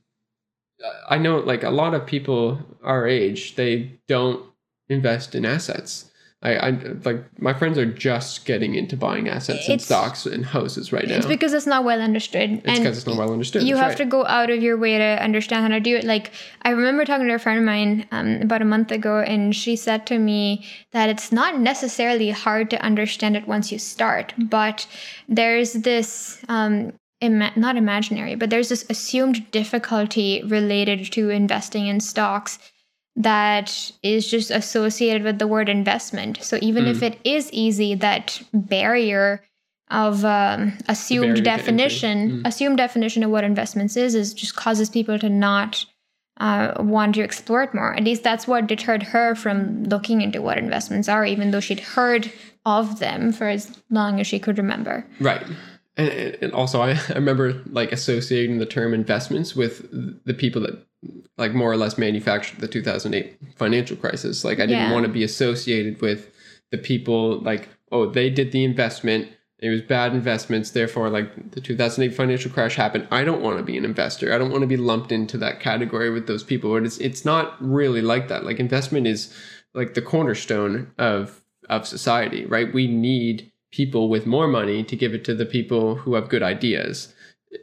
I 1.09 1.17
know 1.17 1.39
like 1.39 1.63
a 1.63 1.69
lot 1.69 1.93
of 1.93 2.05
people 2.05 2.59
our 2.83 3.07
age, 3.07 3.55
they 3.55 3.91
don't 4.07 4.43
invest 4.89 5.35
in 5.35 5.45
assets. 5.45 6.11
I, 6.43 6.55
I 6.55 6.69
like 7.03 7.41
my 7.41 7.51
friends 7.51 7.79
are 7.79 7.85
just 7.85 8.45
getting 8.45 8.75
into 8.75 8.95
buying 8.95 9.27
assets 9.27 9.67
and 9.67 9.81
stocks 9.81 10.27
and 10.27 10.45
houses 10.45 10.93
right 10.93 11.07
now. 11.07 11.15
It's 11.15 11.25
because 11.25 11.51
it's 11.51 11.65
not 11.65 11.83
well 11.83 11.99
understood. 11.99 12.61
It's 12.63 12.77
because 12.77 12.97
it's 12.97 13.07
not 13.07 13.17
well 13.17 13.33
understood. 13.33 13.63
you 13.63 13.73
that's 13.73 13.81
have 13.81 13.89
right. 13.91 13.97
to 13.97 14.05
go 14.05 14.23
out 14.27 14.51
of 14.51 14.61
your 14.61 14.77
way 14.77 14.99
to 14.99 15.23
understand 15.23 15.63
how 15.63 15.69
to 15.69 15.79
do 15.79 15.95
it. 15.95 16.03
Like 16.03 16.31
I 16.61 16.69
remember 16.69 17.05
talking 17.05 17.27
to 17.27 17.33
a 17.33 17.39
friend 17.39 17.57
of 17.57 17.65
mine 17.65 18.07
um, 18.11 18.41
about 18.43 18.61
a 18.61 18.65
month 18.65 18.91
ago, 18.91 19.19
and 19.21 19.55
she 19.55 19.75
said 19.75 20.05
to 20.07 20.19
me 20.19 20.63
that 20.91 21.09
it's 21.09 21.31
not 21.31 21.59
necessarily 21.59 22.29
hard 22.29 22.69
to 22.69 22.81
understand 22.83 23.35
it 23.35 23.47
once 23.47 23.71
you 23.71 23.79
start, 23.79 24.35
but 24.37 24.85
there's 25.27 25.73
this. 25.73 26.43
Um, 26.49 26.93
Ima- 27.19 27.53
not 27.55 27.77
imaginary, 27.77 28.35
but 28.35 28.51
there's 28.51 28.69
this 28.69 28.85
assumed 28.91 29.49
difficulty 29.49 30.43
related 30.45 31.11
to 31.13 31.31
investing 31.31 31.87
in 31.87 31.99
stocks 31.99 32.59
that 33.17 33.91
is 34.03 34.29
just 34.29 34.51
associated 34.51 35.23
with 35.23 35.39
the 35.39 35.47
word 35.47 35.69
investment. 35.69 36.37
So 36.41 36.59
even 36.61 36.85
if 36.85 37.01
it 37.01 37.19
is 37.23 37.51
easy, 37.51 37.95
that 37.95 38.41
barrier 38.53 39.43
of 39.89 40.23
um, 40.23 40.77
assumed 40.87 41.43
definition. 41.43 42.43
Mm. 42.43 42.47
assumed 42.47 42.77
definition 42.77 43.23
of 43.23 43.31
what 43.31 43.43
investments 43.43 43.97
is, 43.97 44.15
is 44.15 44.33
just 44.33 44.55
causes 44.55 44.89
people 44.89 45.17
to 45.17 45.29
not 45.29 45.85
uh, 46.39 46.73
want 46.79 47.15
to 47.15 47.21
explore 47.21 47.63
it 47.63 47.73
more. 47.73 47.95
At 47.95 48.03
least 48.03 48.23
that's 48.23 48.47
what 48.47 48.67
deterred 48.67 49.01
her 49.03 49.33
from 49.33 49.85
looking 49.85 50.21
into 50.21 50.41
what 50.41 50.57
investments 50.57 51.09
are, 51.09 51.25
even 51.25 51.51
though 51.51 51.59
she'd 51.59 51.79
heard 51.79 52.31
of 52.65 52.99
them 52.99 53.31
for 53.31 53.47
as 53.47 53.71
long 53.89 54.19
as 54.19 54.27
she 54.27 54.39
could 54.39 54.57
remember. 54.57 55.07
Right. 55.19 55.43
And, 55.95 56.09
and 56.09 56.53
also, 56.53 56.81
I, 56.81 56.91
I 57.09 57.13
remember 57.15 57.63
like 57.71 57.91
associating 57.91 58.59
the 58.59 58.65
term 58.67 58.93
investments 58.93 59.55
with 59.55 59.89
the 60.25 60.33
people 60.33 60.61
that 60.61 60.86
like 61.37 61.53
more 61.53 61.71
or 61.71 61.77
less 61.77 61.97
manufactured 61.97 62.59
the 62.59 62.67
2008 62.67 63.37
financial 63.55 63.95
crisis. 63.97 64.43
Like, 64.43 64.59
I 64.59 64.65
didn't 64.65 64.89
Yeah. 64.89 64.93
want 64.93 65.05
to 65.05 65.11
be 65.11 65.23
associated 65.23 66.01
with 66.01 66.31
the 66.71 66.77
people 66.77 67.39
like, 67.39 67.69
oh, 67.91 68.09
they 68.09 68.29
did 68.29 68.51
the 68.51 68.63
investment. 68.63 69.27
It 69.59 69.69
was 69.69 69.81
bad 69.81 70.13
investments. 70.13 70.71
Therefore, 70.71 71.09
like 71.09 71.51
the 71.51 71.61
2008 71.61 72.13
financial 72.15 72.51
crash 72.51 72.75
happened. 72.75 73.07
I 73.11 73.23
don't 73.23 73.41
want 73.41 73.57
to 73.57 73.63
be 73.63 73.77
an 73.77 73.85
investor. 73.85 74.33
I 74.33 74.37
don't 74.37 74.51
want 74.51 74.61
to 74.61 74.67
be 74.67 74.77
lumped 74.77 75.11
into 75.11 75.37
that 75.39 75.59
category 75.59 76.09
with 76.11 76.27
those 76.27 76.43
people. 76.43 76.71
But 76.73 76.83
it's 76.85 76.97
it's 76.99 77.25
not 77.25 77.55
really 77.59 78.01
like 78.01 78.27
that. 78.27 78.43
Like 78.45 78.59
investment 78.59 79.07
is 79.07 79.33
like 79.73 79.93
the 79.95 80.01
cornerstone 80.01 80.91
of 80.99 81.41
of 81.69 81.87
society, 81.87 82.45
right? 82.45 82.71
We 82.71 82.85
need 82.87 83.51
people 83.71 84.09
with 84.09 84.25
more 84.25 84.47
money 84.47 84.83
to 84.83 84.95
give 84.95 85.13
it 85.13 85.23
to 85.25 85.33
the 85.33 85.45
people 85.45 85.95
who 85.95 86.13
have 86.13 86.29
good 86.29 86.43
ideas. 86.43 87.13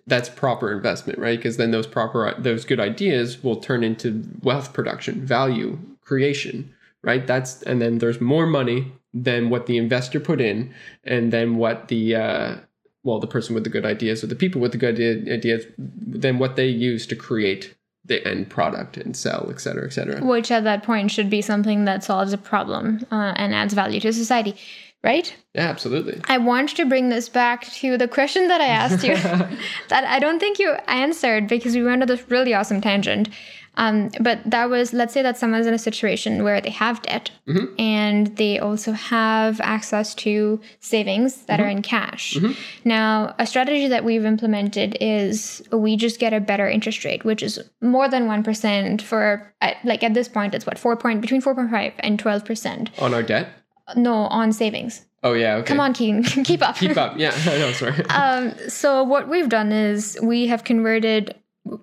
That's 0.07 0.29
proper 0.29 0.73
investment, 0.73 1.19
right? 1.19 1.39
Because 1.39 1.57
then 1.57 1.71
those 1.71 1.87
proper 1.87 2.35
those 2.39 2.65
good 2.65 2.81
ideas 2.81 3.43
will 3.43 3.57
turn 3.57 3.85
into 3.85 4.25
wealth 4.43 4.73
production, 4.73 5.25
value 5.27 5.79
creation, 6.03 6.73
right? 7.03 7.27
That's 7.27 7.63
and 7.63 7.81
then 7.81 7.99
there's 7.99 8.21
more 8.21 8.47
money 8.47 8.93
than 9.13 9.51
what 9.51 9.67
the 9.67 9.77
investor 9.77 10.21
put 10.21 10.41
in, 10.41 10.75
and 11.05 11.33
then 11.33 11.57
what 11.57 11.89
the 11.89 12.17
uh, 12.17 12.57
well, 13.05 13.21
the 13.21 13.27
person 13.27 13.55
with 13.55 13.65
the 13.65 13.71
good 13.71 13.85
ideas 13.85 14.25
or 14.25 14.27
the 14.27 14.35
people 14.35 14.61
with 14.61 14.73
the 14.73 14.79
good 14.79 14.99
ideas, 15.29 15.67
than 15.79 16.39
what 16.39 16.57
they 16.57 16.67
use 16.67 17.07
to 17.07 17.17
create 17.17 17.75
the 18.07 18.27
end 18.27 18.51
product 18.51 18.97
and 18.97 19.17
sell, 19.17 19.49
et 19.51 19.61
cetera, 19.61 19.87
et 19.87 19.93
cetera. 19.93 20.25
Which 20.25 20.51
at 20.51 20.65
that 20.65 20.83
point 20.83 21.11
should 21.11 21.31
be 21.31 21.41
something 21.41 21.85
that 21.85 22.05
solves 22.05 22.33
a 22.33 22.39
problem 22.39 23.07
uh, 23.11 23.33
and 23.37 23.55
adds 23.55 23.73
value 23.73 24.01
to 24.01 24.13
society, 24.13 24.57
right? 25.05 25.35
Yeah, 25.55 25.69
absolutely. 25.69 26.21
I 26.29 26.39
want 26.39 26.71
to 26.77 26.85
bring 26.87 27.11
this 27.11 27.29
back 27.29 27.67
to 27.75 27.97
the 27.97 28.09
question 28.09 28.49
that 28.49 28.61
I 28.61 28.67
asked 28.67 29.05
you 29.05 29.15
that 29.89 30.05
I 30.05 30.19
don't 30.19 30.41
think 30.41 30.59
you 30.59 30.73
answered 30.89 31.47
because 31.47 31.75
we 31.77 31.85
went 31.85 32.03
on 32.03 32.09
this 32.09 32.29
really 32.31 32.55
awesome 32.55 32.81
tangent. 32.81 33.29
Um, 33.77 34.11
but 34.21 34.39
that 34.47 34.71
was, 34.71 34.93
let's 34.93 35.13
say 35.13 35.21
that 35.23 35.37
someone's 35.37 35.67
in 35.67 35.75
a 35.75 35.79
situation 35.81 36.45
where 36.45 36.61
they 36.61 36.71
have 36.71 37.03
debt 37.03 37.33
Mhm. 37.49 37.75
and 37.77 38.37
they 38.37 38.61
also 38.61 38.93
have 38.93 39.61
access 39.61 40.15
to 40.17 40.61
savings 40.79 41.43
that 41.47 41.59
are 41.61 41.67
in 41.69 41.83
cash. 41.83 42.35
Mhm. 42.35 42.57
Now, 42.85 43.35
a 43.41 43.47
strategy 43.47 43.89
that 43.89 44.05
we've 44.05 44.25
implemented 44.25 44.97
is 45.01 45.61
we 45.73 45.97
just 45.97 46.21
get 46.21 46.33
a 46.33 46.39
better 46.41 46.69
interest 46.69 47.05
rate, 47.05 47.25
which 47.25 47.43
is 47.43 47.59
more 47.83 48.09
than 48.09 48.29
1% 48.29 49.03
for, 49.03 49.53
uh, 49.61 49.73
like 49.83 50.05
at 50.05 50.15
this 50.15 50.29
point, 50.29 50.55
it's 50.55 50.67
what, 50.67 50.79
4 50.79 50.95
point, 50.97 51.21
between 51.21 51.41
4.5 51.41 51.95
and 51.99 52.17
12%. 52.17 52.91
On 53.01 53.13
our 53.13 53.25
debt. 53.25 53.49
No, 53.97 54.13
on 54.15 54.53
savings. 54.53 55.05
Oh 55.23 55.33
yeah. 55.33 55.57
Okay. 55.57 55.67
Come 55.67 55.81
on, 55.81 55.95
Keaton, 55.95 56.23
keep 56.45 56.63
up. 56.63 56.77
Keep 56.77 56.97
up. 56.97 57.19
Yeah. 57.19 57.31
Know. 57.47 57.73
Sorry. 57.73 58.05
um, 58.11 58.55
so 58.69 59.03
what 59.03 59.29
we've 59.29 59.49
done 59.49 59.73
is 59.73 60.19
we 60.23 60.47
have 60.47 60.65
converted 60.65 61.35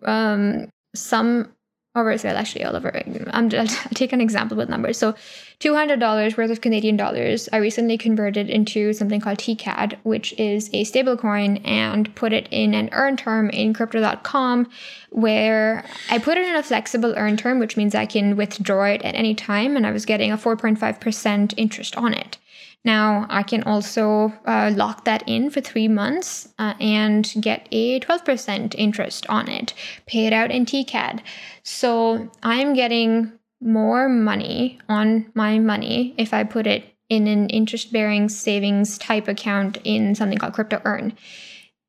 um, 0.03 0.69
some 0.93 1.51
over 1.93 2.15
well, 2.23 2.37
actually 2.37 2.63
all 2.63 2.75
over. 2.75 3.01
I'm, 3.31 3.51
I'll 3.57 3.67
take 3.93 4.13
an 4.13 4.21
example 4.21 4.55
with 4.55 4.69
numbers. 4.69 4.97
So, 4.97 5.13
two 5.59 5.75
hundred 5.75 5.99
dollars 5.99 6.37
worth 6.37 6.49
of 6.49 6.61
Canadian 6.61 6.95
dollars. 6.95 7.49
I 7.51 7.57
recently 7.57 7.97
converted 7.97 8.49
into 8.49 8.93
something 8.93 9.19
called 9.19 9.39
TCAD, 9.39 9.97
which 10.03 10.33
is 10.39 10.69
a 10.69 10.85
stablecoin, 10.85 11.61
and 11.67 12.13
put 12.15 12.31
it 12.31 12.47
in 12.49 12.73
an 12.73 12.89
earn 12.93 13.17
term 13.17 13.49
in 13.49 13.73
Crypto.com, 13.73 14.69
where 15.09 15.83
I 16.09 16.17
put 16.17 16.37
it 16.37 16.47
in 16.47 16.55
a 16.55 16.63
flexible 16.63 17.13
earn 17.17 17.35
term, 17.35 17.59
which 17.59 17.75
means 17.75 17.93
I 17.93 18.05
can 18.05 18.37
withdraw 18.37 18.85
it 18.85 19.01
at 19.01 19.15
any 19.15 19.35
time, 19.35 19.75
and 19.75 19.85
I 19.85 19.91
was 19.91 20.05
getting 20.05 20.31
a 20.31 20.37
four 20.37 20.55
point 20.55 20.79
five 20.79 20.99
percent 20.99 21.53
interest 21.57 21.97
on 21.97 22.13
it. 22.13 22.37
Now, 22.83 23.27
I 23.29 23.43
can 23.43 23.63
also 23.63 24.33
uh, 24.45 24.71
lock 24.75 25.05
that 25.05 25.23
in 25.27 25.51
for 25.51 25.61
three 25.61 25.87
months 25.87 26.49
uh, 26.57 26.73
and 26.79 27.31
get 27.39 27.67
a 27.71 27.99
12% 27.99 28.73
interest 28.75 29.27
on 29.27 29.47
it, 29.47 29.73
pay 30.07 30.25
it 30.25 30.33
out 30.33 30.49
in 30.49 30.65
TCAD. 30.65 31.21
So 31.63 32.29
I'm 32.41 32.73
getting 32.73 33.33
more 33.61 34.09
money 34.09 34.79
on 34.89 35.31
my 35.35 35.59
money 35.59 36.15
if 36.17 36.33
I 36.33 36.43
put 36.43 36.65
it 36.65 36.85
in 37.09 37.27
an 37.27 37.49
interest 37.49 37.91
bearing 37.91 38.29
savings 38.29 38.97
type 38.97 39.27
account 39.27 39.77
in 39.83 40.15
something 40.15 40.39
called 40.39 40.53
Crypto 40.53 40.81
Earn. 40.83 41.13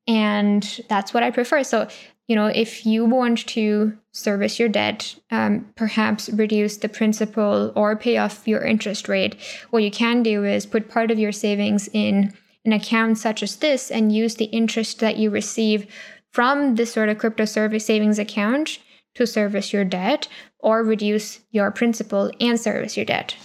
And 0.05 0.81
that's 0.89 1.13
what 1.13 1.23
I 1.23 1.31
prefer. 1.31 1.63
So, 1.63 1.87
you 2.27 2.35
know, 2.35 2.47
if 2.47 2.85
you 2.85 3.05
want 3.05 3.45
to 3.47 3.97
service 4.11 4.59
your 4.59 4.69
debt, 4.69 5.15
um, 5.31 5.71
perhaps 5.75 6.29
reduce 6.29 6.77
the 6.77 6.87
principal 6.87 7.73
or 7.75 7.95
pay 7.95 8.17
off 8.17 8.47
your 8.47 8.63
interest 8.63 9.09
rate, 9.09 9.35
what 9.71 9.83
you 9.83 9.91
can 9.91 10.23
do 10.23 10.43
is 10.43 10.65
put 10.65 10.89
part 10.89 11.11
of 11.11 11.19
your 11.19 11.31
savings 11.31 11.89
in 11.91 12.33
an 12.65 12.71
account 12.71 13.17
such 13.17 13.43
as 13.43 13.57
this 13.57 13.91
and 13.91 14.15
use 14.15 14.35
the 14.35 14.45
interest 14.45 14.99
that 14.99 15.17
you 15.17 15.29
receive 15.29 15.85
from 16.31 16.75
this 16.75 16.93
sort 16.93 17.09
of 17.09 17.17
crypto 17.17 17.45
service 17.45 17.85
savings 17.85 18.19
account 18.19 18.79
to 19.15 19.27
service 19.27 19.73
your 19.73 19.83
debt 19.83 20.27
or 20.59 20.83
reduce 20.83 21.41
your 21.51 21.71
principal 21.71 22.31
and 22.39 22.59
service 22.59 22.95
your 22.95 23.05
debt. 23.05 23.35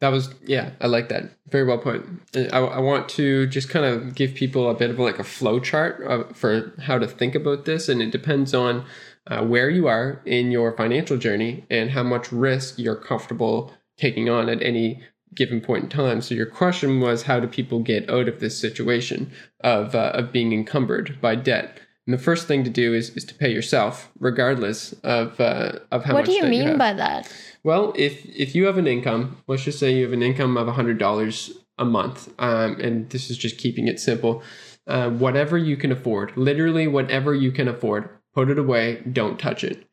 That 0.00 0.08
was 0.08 0.34
yeah, 0.46 0.70
I 0.80 0.86
like 0.86 1.10
that. 1.10 1.30
Very 1.50 1.64
well 1.64 1.78
put. 1.78 2.06
I, 2.34 2.58
I 2.58 2.78
want 2.78 3.08
to 3.10 3.46
just 3.46 3.68
kind 3.68 3.84
of 3.84 4.14
give 4.14 4.34
people 4.34 4.70
a 4.70 4.74
bit 4.74 4.90
of 4.90 4.98
like 4.98 5.18
a 5.18 5.24
flow 5.24 5.60
chart 5.60 6.02
of, 6.04 6.34
for 6.36 6.72
how 6.80 6.98
to 6.98 7.06
think 7.06 7.34
about 7.34 7.66
this, 7.66 7.88
and 7.88 8.00
it 8.00 8.10
depends 8.10 8.54
on 8.54 8.84
uh, 9.26 9.44
where 9.44 9.68
you 9.68 9.86
are 9.86 10.22
in 10.24 10.50
your 10.50 10.72
financial 10.72 11.18
journey 11.18 11.64
and 11.70 11.90
how 11.90 12.02
much 12.02 12.32
risk 12.32 12.78
you're 12.78 12.96
comfortable 12.96 13.72
taking 13.98 14.30
on 14.30 14.48
at 14.48 14.62
any 14.62 15.02
given 15.34 15.60
point 15.60 15.84
in 15.84 15.90
time. 15.90 16.20
So 16.22 16.34
your 16.34 16.46
question 16.46 17.00
was, 17.00 17.24
how 17.24 17.38
do 17.38 17.46
people 17.46 17.80
get 17.80 18.08
out 18.10 18.28
of 18.28 18.40
this 18.40 18.58
situation 18.58 19.30
of 19.60 19.94
uh, 19.94 20.12
of 20.14 20.32
being 20.32 20.52
encumbered 20.52 21.20
by 21.20 21.34
debt? 21.34 21.78
And 22.06 22.18
the 22.18 22.22
first 22.22 22.48
thing 22.48 22.64
to 22.64 22.70
do 22.70 22.94
is, 22.94 23.10
is 23.10 23.24
to 23.26 23.34
pay 23.34 23.52
yourself, 23.52 24.10
regardless 24.18 24.92
of 25.04 25.38
uh, 25.40 25.78
of 25.92 26.04
how 26.04 26.14
much. 26.14 26.26
what 26.26 26.26
much. 26.26 26.26
do 26.26 26.32
you 26.32 26.44
mean 26.44 26.68
have. 26.68 26.78
by 26.78 26.92
that? 26.94 27.30
Well, 27.62 27.92
if 27.96 28.24
if 28.26 28.54
you 28.54 28.66
have 28.66 28.78
an 28.78 28.86
income, 28.86 29.36
let's 29.46 29.64
just 29.64 29.78
say 29.78 29.94
you 29.94 30.04
have 30.04 30.12
an 30.12 30.22
income 30.22 30.56
of 30.56 30.66
hundred 30.68 30.98
dollars 30.98 31.52
a 31.78 31.84
month, 31.84 32.32
um, 32.38 32.78
and 32.80 33.08
this 33.10 33.30
is 33.30 33.38
just 33.38 33.58
keeping 33.58 33.88
it 33.88 34.00
simple. 34.00 34.42
Uh, 34.86 35.10
whatever 35.10 35.56
you 35.58 35.76
can 35.76 35.92
afford, 35.92 36.36
literally 36.36 36.86
whatever 36.86 37.34
you 37.34 37.52
can 37.52 37.68
afford, 37.68 38.08
put 38.34 38.48
it 38.50 38.58
away. 38.58 39.02
Don't 39.12 39.38
touch 39.38 39.62
it. 39.62 39.86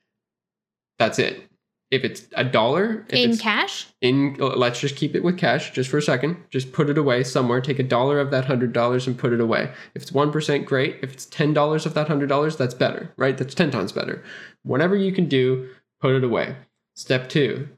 That's 0.97 1.19
it. 1.19 1.43
If 1.89 2.03
it's 2.03 2.27
a 2.33 2.43
dollar, 2.43 3.05
In 3.11 3.37
cash? 3.37 3.87
in, 4.01 4.35
let's 4.35 4.79
just 4.81 4.97
keep 4.97 5.15
it 5.15 5.23
with 5.23 5.37
cash 5.37 5.71
just 5.71 5.89
for 5.89 5.97
a 5.97 6.01
second. 6.01 6.35
Just 6.49 6.73
put 6.73 6.89
it 6.89 6.97
away 6.97 7.23
somewhere. 7.23 7.61
Take 7.61 7.79
a 7.79 7.83
dollar 7.83 8.19
of 8.19 8.29
that 8.31 8.43
hundred 8.45 8.73
dollars 8.73 9.07
and 9.07 9.17
put 9.17 9.31
it 9.31 9.39
away. 9.39 9.71
If 9.93 10.01
it's 10.01 10.11
one 10.11 10.31
percent, 10.31 10.65
great. 10.65 10.97
If 11.01 11.13
it's 11.13 11.25
ten 11.25 11.53
dollars 11.53 11.85
of 11.85 11.93
that 11.93 12.07
hundred 12.09 12.27
dollars, 12.27 12.57
that's 12.57 12.73
better, 12.73 13.13
right? 13.17 13.37
That's 13.37 13.55
ten 13.55 13.71
times 13.71 13.91
better. 13.93 14.21
Whatever 14.63 14.95
you 14.97 15.13
can 15.13 15.29
do, 15.29 15.69
put 16.01 16.13
it 16.15 16.23
away. 16.25 16.55
Step 16.97 17.29
two, 17.29 17.69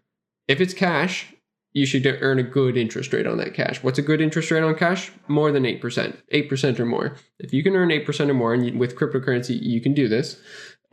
if 0.47 0.62
it's 0.62 0.73
cash, 0.73 1.34
you 1.73 1.86
should 1.86 2.05
earn 2.21 2.39
a 2.39 2.43
good 2.43 2.77
interest 2.77 3.12
rate 3.12 3.27
on 3.27 3.38
that 3.38 3.53
cash. 3.53 3.84
What's 3.84 3.99
a 3.99 4.01
good 4.01 4.21
interest 4.21 4.49
rate 4.49 4.63
on 4.63 4.73
cash? 4.75 5.12
More 5.27 5.51
than 5.51 5.63
8%, 5.63 6.15
8% 6.34 6.79
or 6.79 6.86
more. 6.86 7.17
If 7.38 7.53
you 7.53 7.62
can 7.62 7.75
earn 7.75 7.89
8% 7.89 8.29
or 8.29 8.34
more, 8.34 8.53
and 8.53 8.79
with 8.79 8.95
cryptocurrency, 8.95 9.62
you 9.62 9.82
can 9.82 9.93
do 9.93 10.08
this, 10.08 10.41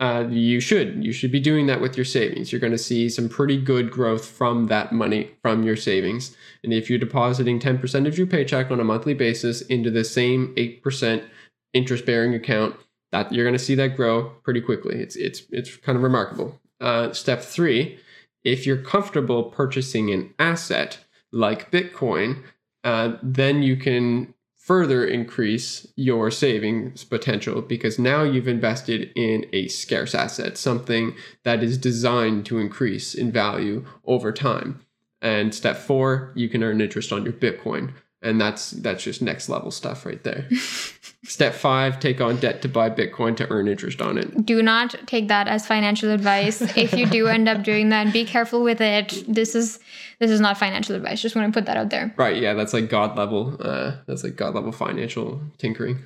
uh, 0.01 0.25
you 0.29 0.59
should. 0.59 1.05
You 1.05 1.13
should 1.13 1.31
be 1.31 1.39
doing 1.39 1.67
that 1.67 1.79
with 1.79 1.95
your 1.95 2.03
savings. 2.03 2.51
You're 2.51 2.59
going 2.59 2.73
to 2.73 2.77
see 2.77 3.07
some 3.07 3.29
pretty 3.29 3.55
good 3.55 3.91
growth 3.91 4.25
from 4.25 4.67
that 4.67 4.91
money, 4.91 5.31
from 5.41 5.63
your 5.63 5.77
savings. 5.77 6.35
And 6.65 6.73
if 6.73 6.89
you're 6.89 6.99
depositing 6.99 7.61
10% 7.61 8.07
of 8.07 8.17
your 8.17 8.27
paycheck 8.27 8.69
on 8.69 8.81
a 8.81 8.83
monthly 8.83 9.13
basis 9.13 9.61
into 9.61 9.89
the 9.89 10.03
same 10.03 10.53
8% 10.55 11.23
interest 11.71 12.05
bearing 12.05 12.35
account, 12.35 12.75
that 13.13 13.31
you're 13.31 13.45
going 13.45 13.57
to 13.57 13.63
see 13.63 13.75
that 13.75 13.95
grow 13.95 14.31
pretty 14.43 14.59
quickly. 14.59 14.97
It's, 15.01 15.15
it's, 15.15 15.43
it's 15.49 15.77
kind 15.77 15.95
of 15.95 16.03
remarkable. 16.03 16.59
Uh, 16.81 17.13
step 17.13 17.41
three, 17.41 17.99
if 18.43 18.65
you're 18.65 18.77
comfortable 18.81 19.45
purchasing 19.45 20.11
an 20.11 20.33
asset, 20.39 20.99
like 21.31 21.71
Bitcoin, 21.71 22.43
uh, 22.83 23.17
then 23.21 23.61
you 23.63 23.75
can 23.75 24.33
further 24.55 25.05
increase 25.05 25.87
your 25.95 26.29
savings 26.29 27.05
potential 27.05 27.61
because 27.61 27.97
now 27.97 28.23
you've 28.23 28.49
invested 28.49 29.11
in 29.15 29.45
a 29.53 29.67
scarce 29.69 30.13
asset, 30.13 30.57
something 30.57 31.15
that 31.43 31.63
is 31.63 31.77
designed 31.77 32.45
to 32.45 32.59
increase 32.59 33.13
in 33.13 33.31
value 33.31 33.85
over 34.05 34.31
time. 34.33 34.81
And 35.21 35.55
step 35.55 35.77
four, 35.77 36.33
you 36.35 36.49
can 36.49 36.63
earn 36.63 36.81
interest 36.81 37.13
on 37.13 37.23
your 37.23 37.33
Bitcoin. 37.33 37.93
And 38.27 38.41
that's 38.41 38.71
that's 38.71 39.03
just 39.03 39.21
next 39.21 39.47
level 39.47 39.71
stuff 39.71 40.05
right 40.05 40.21
there. 40.23 40.47
Step 41.23 41.53
five, 41.53 41.99
take 41.99 42.19
on 42.21 42.37
debt 42.37 42.61
to 42.61 42.69
buy 42.69 42.89
Bitcoin 42.89 43.35
to 43.37 43.49
earn 43.49 43.67
interest 43.67 44.01
on 44.01 44.17
it. 44.17 44.45
Do 44.45 44.61
not 44.61 44.95
take 45.07 45.27
that 45.29 45.47
as 45.47 45.65
financial 45.65 46.11
advice. 46.11 46.61
if 46.77 46.93
you 46.93 47.05
do 47.05 47.27
end 47.27 47.47
up 47.49 47.63
doing 47.63 47.89
that, 47.89 48.13
be 48.13 48.23
careful 48.25 48.63
with 48.63 48.81
it. 48.81 49.23
This 49.27 49.55
is 49.55 49.79
this 50.19 50.29
is 50.31 50.39
not 50.41 50.57
financial 50.57 50.95
advice. 50.95 51.21
Just 51.21 51.35
want 51.35 51.51
to 51.53 51.57
put 51.57 51.65
that 51.67 51.77
out 51.77 51.89
there. 51.89 52.13
Right, 52.17 52.41
yeah, 52.41 52.53
that's 52.53 52.73
like 52.73 52.89
god 52.89 53.17
level. 53.17 53.57
Uh 53.59 53.97
that's 54.07 54.23
like 54.23 54.35
god 54.35 54.55
level 54.55 54.71
financial 54.71 55.41
tinkering. 55.57 55.99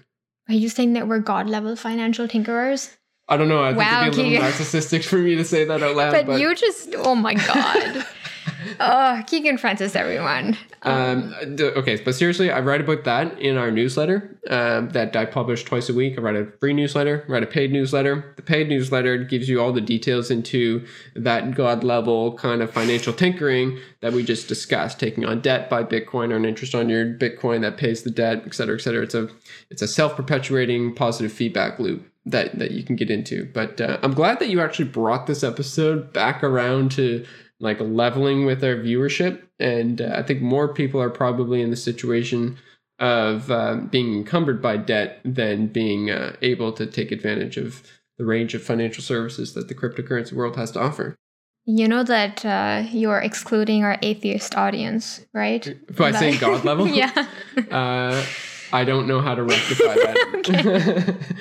Are 0.48 0.56
you 0.56 0.70
saying 0.70 0.94
that 0.94 1.08
we're 1.08 1.20
god 1.20 1.50
level 1.50 1.76
financial 1.76 2.28
tinkerers? 2.28 2.96
I 3.28 3.38
don't 3.38 3.48
know. 3.48 3.64
I 3.64 3.72
Wow, 3.74 4.02
think 4.04 4.14
it'd 4.14 4.26
be 4.26 4.36
a 4.36 4.40
little 4.42 4.48
narcissistic 4.52 5.06
for 5.06 5.18
me 5.18 5.36
to 5.36 5.46
say 5.46 5.66
that 5.66 5.82
out 5.82 5.96
loud. 5.96 6.12
But, 6.12 6.26
But, 6.26 6.42
you 6.42 6.54
just 6.56 6.90
oh 6.98 7.16
my 7.16 7.34
god. 7.36 8.06
oh, 8.80 9.22
Keegan 9.28 9.58
Francis, 9.58 9.96
everyone. 9.96 10.58
Um, 10.84 11.34
d- 11.56 11.64
okay, 11.66 12.02
but 12.04 12.16
seriously, 12.16 12.52
I 12.52 12.60
write 12.60 12.82
about 12.82 13.04
that 13.04 13.40
in 13.40 13.58
our 13.58 13.72
newsletter 13.72 14.38
um, 14.50 14.90
that 14.90 15.16
I 15.16 15.26
publish 15.26 15.64
twice 15.64 15.90
a 15.90 15.94
week. 15.94 16.18
I 16.18 16.22
write 16.22 16.36
a 16.36 16.48
free 16.60 16.74
newsletter, 16.74 17.26
write 17.28 17.44
a 17.44 17.48
paid 17.48 17.72
newsletter. 17.72 18.34
The 18.36 18.42
paid 18.42 18.70
newsletter 18.70 19.18
gives 19.24 19.48
you 19.48 19.62
all 19.62 19.72
the 19.72 19.82
details 19.82 20.32
into 20.32 20.86
that 21.16 21.54
god 21.56 21.84
level 21.84 22.36
kind 22.38 22.62
of 22.62 22.72
financial 22.72 23.14
tinkering 23.14 23.80
that 24.02 24.14
we 24.14 24.24
just 24.24 24.48
discussed, 24.48 25.00
taking 25.00 25.26
on 25.26 25.42
debt, 25.42 25.70
buy 25.70 25.84
Bitcoin, 25.84 26.32
or 26.32 26.38
an 26.38 26.46
interest 26.46 26.74
on 26.74 26.90
your 26.90 27.06
Bitcoin 27.06 27.62
that 27.62 27.78
pays 27.78 28.04
the 28.04 28.12
debt, 28.12 28.44
et 28.46 28.54
cetera, 28.54 28.76
et 28.76 28.82
cetera. 28.82 29.04
It's 29.04 29.16
a 29.16 29.30
it's 29.70 29.82
a 29.82 29.88
self 29.88 30.16
perpetuating 30.16 30.96
positive 30.96 31.32
feedback 31.32 31.80
loop 31.80 32.08
that 32.26 32.58
that 32.60 32.72
you 32.72 32.84
can 32.84 32.96
get 32.96 33.10
into. 33.10 33.46
But 33.54 33.82
uh, 33.82 33.98
I'm 34.04 34.14
glad 34.14 34.40
that 34.40 34.50
you 34.50 34.62
actually 34.62 34.90
brought 34.90 35.28
this 35.28 35.44
episode 35.44 36.14
back 36.14 36.44
around 36.44 36.92
to 36.94 37.26
like 37.62 37.80
leveling 37.80 38.46
with 38.46 38.64
our 38.64 38.76
viewership. 38.76 39.42
And 39.60 40.02
uh, 40.02 40.16
I 40.16 40.24
think 40.24 40.42
more 40.42 40.74
people 40.74 41.02
are 41.02 41.10
probably 41.10 41.62
in 41.62 41.70
the 41.70 41.76
situation 41.78 42.58
of 43.00 43.50
um, 43.50 43.88
being 43.88 44.14
encumbered 44.14 44.62
by 44.62 44.78
debt 44.78 45.20
than 45.24 45.68
being 45.68 46.12
uh, 46.12 46.36
able 46.42 46.72
to 46.74 46.86
take 46.86 47.12
advantage 47.12 47.58
of 47.58 47.84
the 48.18 48.26
range 48.26 48.54
of 48.54 48.62
financial 48.62 49.04
services 49.04 49.54
that 49.54 49.68
the 49.68 49.76
cryptocurrency 49.76 50.34
world 50.34 50.56
has 50.56 50.72
to 50.72 50.80
offer. 50.80 51.16
You 51.66 51.88
know 51.88 52.04
that 52.04 52.44
uh, 52.44 52.84
you're 52.92 53.20
excluding 53.20 53.84
our 53.84 53.98
atheist 54.02 54.56
audience, 54.56 55.26
right? 55.34 55.78
By 55.96 56.12
That- 56.12 56.20
saying 56.20 56.40
God 56.40 56.66
level? 56.66 56.88
yeah. 57.02 57.28
Uh, 57.72 58.24
I 58.74 58.86
don't 58.86 59.08
know 59.08 59.20
how 59.20 59.36
to 59.36 59.44
rectify 59.44 59.94
that. 59.96 61.16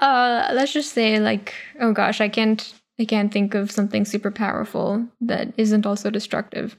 Uh, 0.00 0.50
let's 0.52 0.72
just 0.72 0.92
say 0.92 1.20
like, 1.20 1.54
oh 1.80 1.92
gosh, 1.92 2.20
I 2.20 2.28
can't, 2.28 2.74
I 2.98 3.04
can't 3.04 3.32
think 3.32 3.54
of 3.54 3.70
something 3.70 4.04
super 4.04 4.30
powerful 4.30 5.06
that 5.20 5.52
isn't 5.56 5.86
also 5.86 6.10
destructive. 6.10 6.78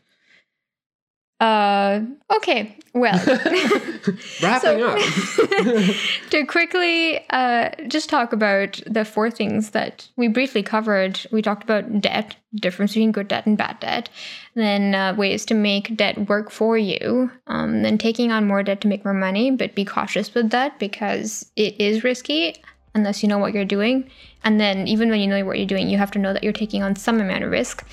Uh, 1.42 2.02
okay. 2.34 2.78
Well, 2.94 3.22
Wrapping 4.42 4.82
up. 4.82 4.98
to 6.30 6.46
quickly 6.48 7.20
uh, 7.30 7.72
just 7.90 8.10
talk 8.10 8.32
about 8.32 8.82
the 8.88 9.04
four 9.04 9.30
things 9.30 9.72
that 9.72 10.08
we 10.16 10.30
briefly 10.30 10.64
covered. 10.64 11.20
We 11.34 11.42
talked 11.42 11.64
about 11.64 12.00
debt, 12.00 12.38
difference 12.56 12.94
between 12.94 13.12
good 13.12 13.28
debt 13.28 13.46
and 13.46 13.58
bad 13.58 13.82
debt, 13.82 14.08
then 14.54 14.96
uh, 14.96 15.14
ways 15.16 15.46
to 15.48 15.54
make 15.54 15.98
debt 15.98 16.30
work 16.30 16.52
for 16.52 16.78
you, 16.78 17.30
um, 17.48 17.82
then 17.82 17.98
taking 17.98 18.32
on 18.32 18.48
more 18.48 18.64
debt 18.64 18.80
to 18.82 18.88
make 18.88 19.04
more 19.04 19.14
money, 19.14 19.52
but 19.52 19.76
be 19.76 19.84
cautious 19.84 20.34
with 20.34 20.52
that 20.52 20.80
because 20.80 21.52
it 21.58 21.80
is 21.82 22.06
risky 22.06 22.56
unless 22.96 23.22
you 23.22 23.30
know 23.30 23.38
what 23.38 23.54
you're 23.54 23.66
doing. 23.66 24.10
And 24.44 24.60
then, 24.60 24.88
even 24.88 25.10
when 25.10 25.20
you 25.20 25.28
know 25.28 25.46
what 25.46 25.58
you're 25.58 25.68
doing, 25.68 25.90
you 25.90 25.98
have 25.98 26.12
to 26.12 26.20
know 26.20 26.34
that 26.34 26.44
you're 26.44 26.54
taking 26.54 26.82
on 26.82 26.96
some 26.96 27.22
amount 27.22 27.44
of 27.44 27.52
risk. 27.52 27.86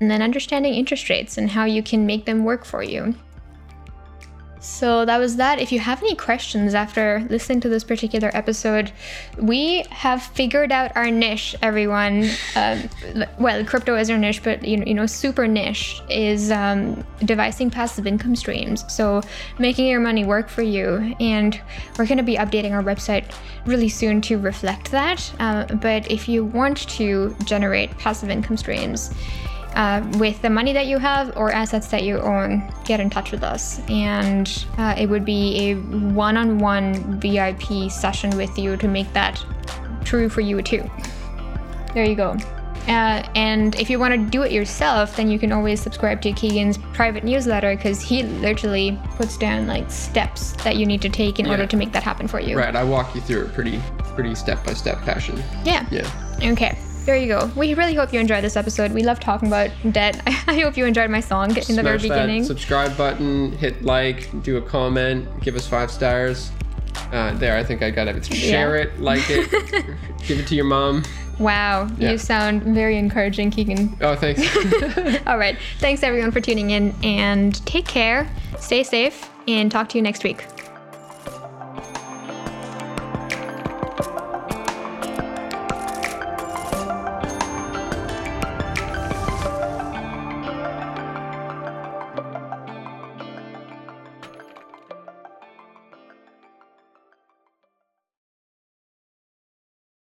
And 0.00 0.10
then, 0.10 0.20
understanding 0.20 0.74
interest 0.74 1.08
rates 1.08 1.38
and 1.38 1.50
how 1.50 1.64
you 1.64 1.82
can 1.82 2.04
make 2.04 2.26
them 2.26 2.44
work 2.44 2.64
for 2.66 2.82
you. 2.82 3.14
So 4.60 5.04
that 5.04 5.18
was 5.18 5.36
that. 5.36 5.60
If 5.60 5.72
you 5.72 5.78
have 5.80 6.02
any 6.02 6.14
questions 6.14 6.74
after 6.74 7.26
listening 7.30 7.60
to 7.60 7.68
this 7.68 7.84
particular 7.84 8.30
episode, 8.34 8.92
we 9.38 9.84
have 9.90 10.22
figured 10.22 10.72
out 10.72 10.96
our 10.96 11.10
niche, 11.10 11.56
everyone. 11.62 12.28
Um, 12.56 12.88
well, 13.38 13.64
crypto 13.64 13.94
is 13.94 14.10
our 14.10 14.18
niche, 14.18 14.42
but 14.42 14.64
you 14.64 14.78
know, 14.78 14.84
you 14.84 14.94
know 14.94 15.06
super 15.06 15.46
niche 15.46 16.00
is 16.08 16.50
um, 16.50 17.04
devising 17.24 17.70
passive 17.70 18.06
income 18.06 18.34
streams. 18.34 18.84
So 18.92 19.22
making 19.58 19.86
your 19.86 20.00
money 20.00 20.24
work 20.24 20.48
for 20.48 20.62
you. 20.62 21.14
And 21.20 21.60
we're 21.98 22.06
going 22.06 22.18
to 22.18 22.24
be 22.24 22.36
updating 22.36 22.72
our 22.72 22.82
website 22.82 23.32
really 23.64 23.88
soon 23.88 24.20
to 24.22 24.38
reflect 24.38 24.90
that. 24.90 25.32
Uh, 25.38 25.66
but 25.74 26.10
if 26.10 26.28
you 26.28 26.44
want 26.44 26.88
to 26.88 27.36
generate 27.44 27.96
passive 27.98 28.30
income 28.30 28.56
streams, 28.56 29.14
uh, 29.78 30.02
with 30.18 30.42
the 30.42 30.50
money 30.50 30.72
that 30.72 30.86
you 30.86 30.98
have 30.98 31.34
or 31.36 31.52
assets 31.52 31.86
that 31.86 32.02
you 32.02 32.18
own, 32.18 32.62
get 32.84 32.98
in 32.98 33.08
touch 33.08 33.30
with 33.30 33.44
us. 33.44 33.80
And 33.88 34.66
uh, 34.76 34.94
it 34.98 35.06
would 35.06 35.24
be 35.24 35.70
a 35.70 35.74
one 35.76 36.36
on 36.36 36.58
one 36.58 37.18
VIP 37.20 37.88
session 37.90 38.36
with 38.36 38.58
you 38.58 38.76
to 38.76 38.88
make 38.88 39.10
that 39.12 39.42
true 40.04 40.28
for 40.28 40.40
you 40.40 40.60
too. 40.62 40.82
There 41.94 42.04
you 42.04 42.16
go. 42.16 42.36
Uh, 42.88 43.22
and 43.36 43.74
if 43.76 43.88
you 43.90 43.98
want 44.00 44.14
to 44.14 44.30
do 44.30 44.42
it 44.42 44.50
yourself, 44.50 45.14
then 45.14 45.30
you 45.30 45.38
can 45.38 45.52
always 45.52 45.78
subscribe 45.78 46.22
to 46.22 46.32
Keegan's 46.32 46.78
private 46.94 47.22
newsletter 47.22 47.76
because 47.76 48.00
he 48.00 48.22
literally 48.24 48.98
puts 49.16 49.36
down 49.36 49.66
like 49.66 49.90
steps 49.90 50.52
that 50.64 50.76
you 50.76 50.86
need 50.86 51.02
to 51.02 51.10
take 51.10 51.38
in 51.38 51.44
Yeah. 51.44 51.52
order 51.52 51.66
to 51.66 51.76
make 51.76 51.92
that 51.92 52.02
happen 52.02 52.26
for 52.26 52.40
you. 52.40 52.56
right, 52.58 52.74
I 52.74 52.82
walk 52.82 53.14
you 53.14 53.20
through 53.20 53.42
it 53.42 53.52
pretty, 53.54 53.78
pretty 54.14 54.34
step 54.34 54.64
by 54.64 54.72
step 54.72 55.04
fashion. 55.04 55.40
Yeah. 55.64 55.86
Yeah. 55.90 56.10
Okay. 56.42 56.76
There 57.08 57.16
you 57.16 57.28
go. 57.28 57.50
We 57.56 57.72
really 57.72 57.94
hope 57.94 58.12
you 58.12 58.20
enjoyed 58.20 58.44
this 58.44 58.54
episode. 58.54 58.92
We 58.92 59.02
love 59.02 59.18
talking 59.18 59.48
about 59.48 59.70
debt. 59.92 60.20
I 60.46 60.60
hope 60.60 60.76
you 60.76 60.84
enjoyed 60.84 61.08
my 61.08 61.20
song 61.20 61.56
in 61.56 61.74
the 61.74 61.82
very 61.82 61.98
Smash 61.98 62.02
that 62.02 62.08
beginning. 62.26 62.44
subscribe 62.44 62.98
button, 62.98 63.52
hit 63.52 63.82
like, 63.82 64.28
do 64.42 64.58
a 64.58 64.60
comment, 64.60 65.26
give 65.40 65.56
us 65.56 65.66
five 65.66 65.90
stars. 65.90 66.50
Uh, 67.10 67.32
there, 67.38 67.56
I 67.56 67.64
think 67.64 67.82
I 67.82 67.90
got 67.90 68.08
it. 68.08 68.26
Share 68.26 68.76
it, 68.76 69.00
like 69.00 69.22
it, 69.30 69.50
give 70.26 70.38
it 70.38 70.46
to 70.48 70.54
your 70.54 70.66
mom. 70.66 71.02
Wow, 71.38 71.88
Yeah. 71.96 72.10
you 72.10 72.18
sound 72.18 72.62
very 72.62 72.98
encouraging, 72.98 73.52
Keegan. 73.52 73.96
Oh, 74.02 74.14
thanks. 74.14 74.42
All 75.26 75.38
right. 75.38 75.56
Thanks 75.78 76.02
everyone 76.02 76.30
for 76.30 76.42
tuning 76.42 76.72
in 76.72 76.94
and 77.02 77.64
take 77.64 77.86
care, 77.86 78.28
stay 78.58 78.82
safe, 78.82 79.30
and 79.46 79.72
talk 79.72 79.88
to 79.88 79.96
you 79.96 80.02
next 80.02 80.24
week. 80.24 80.44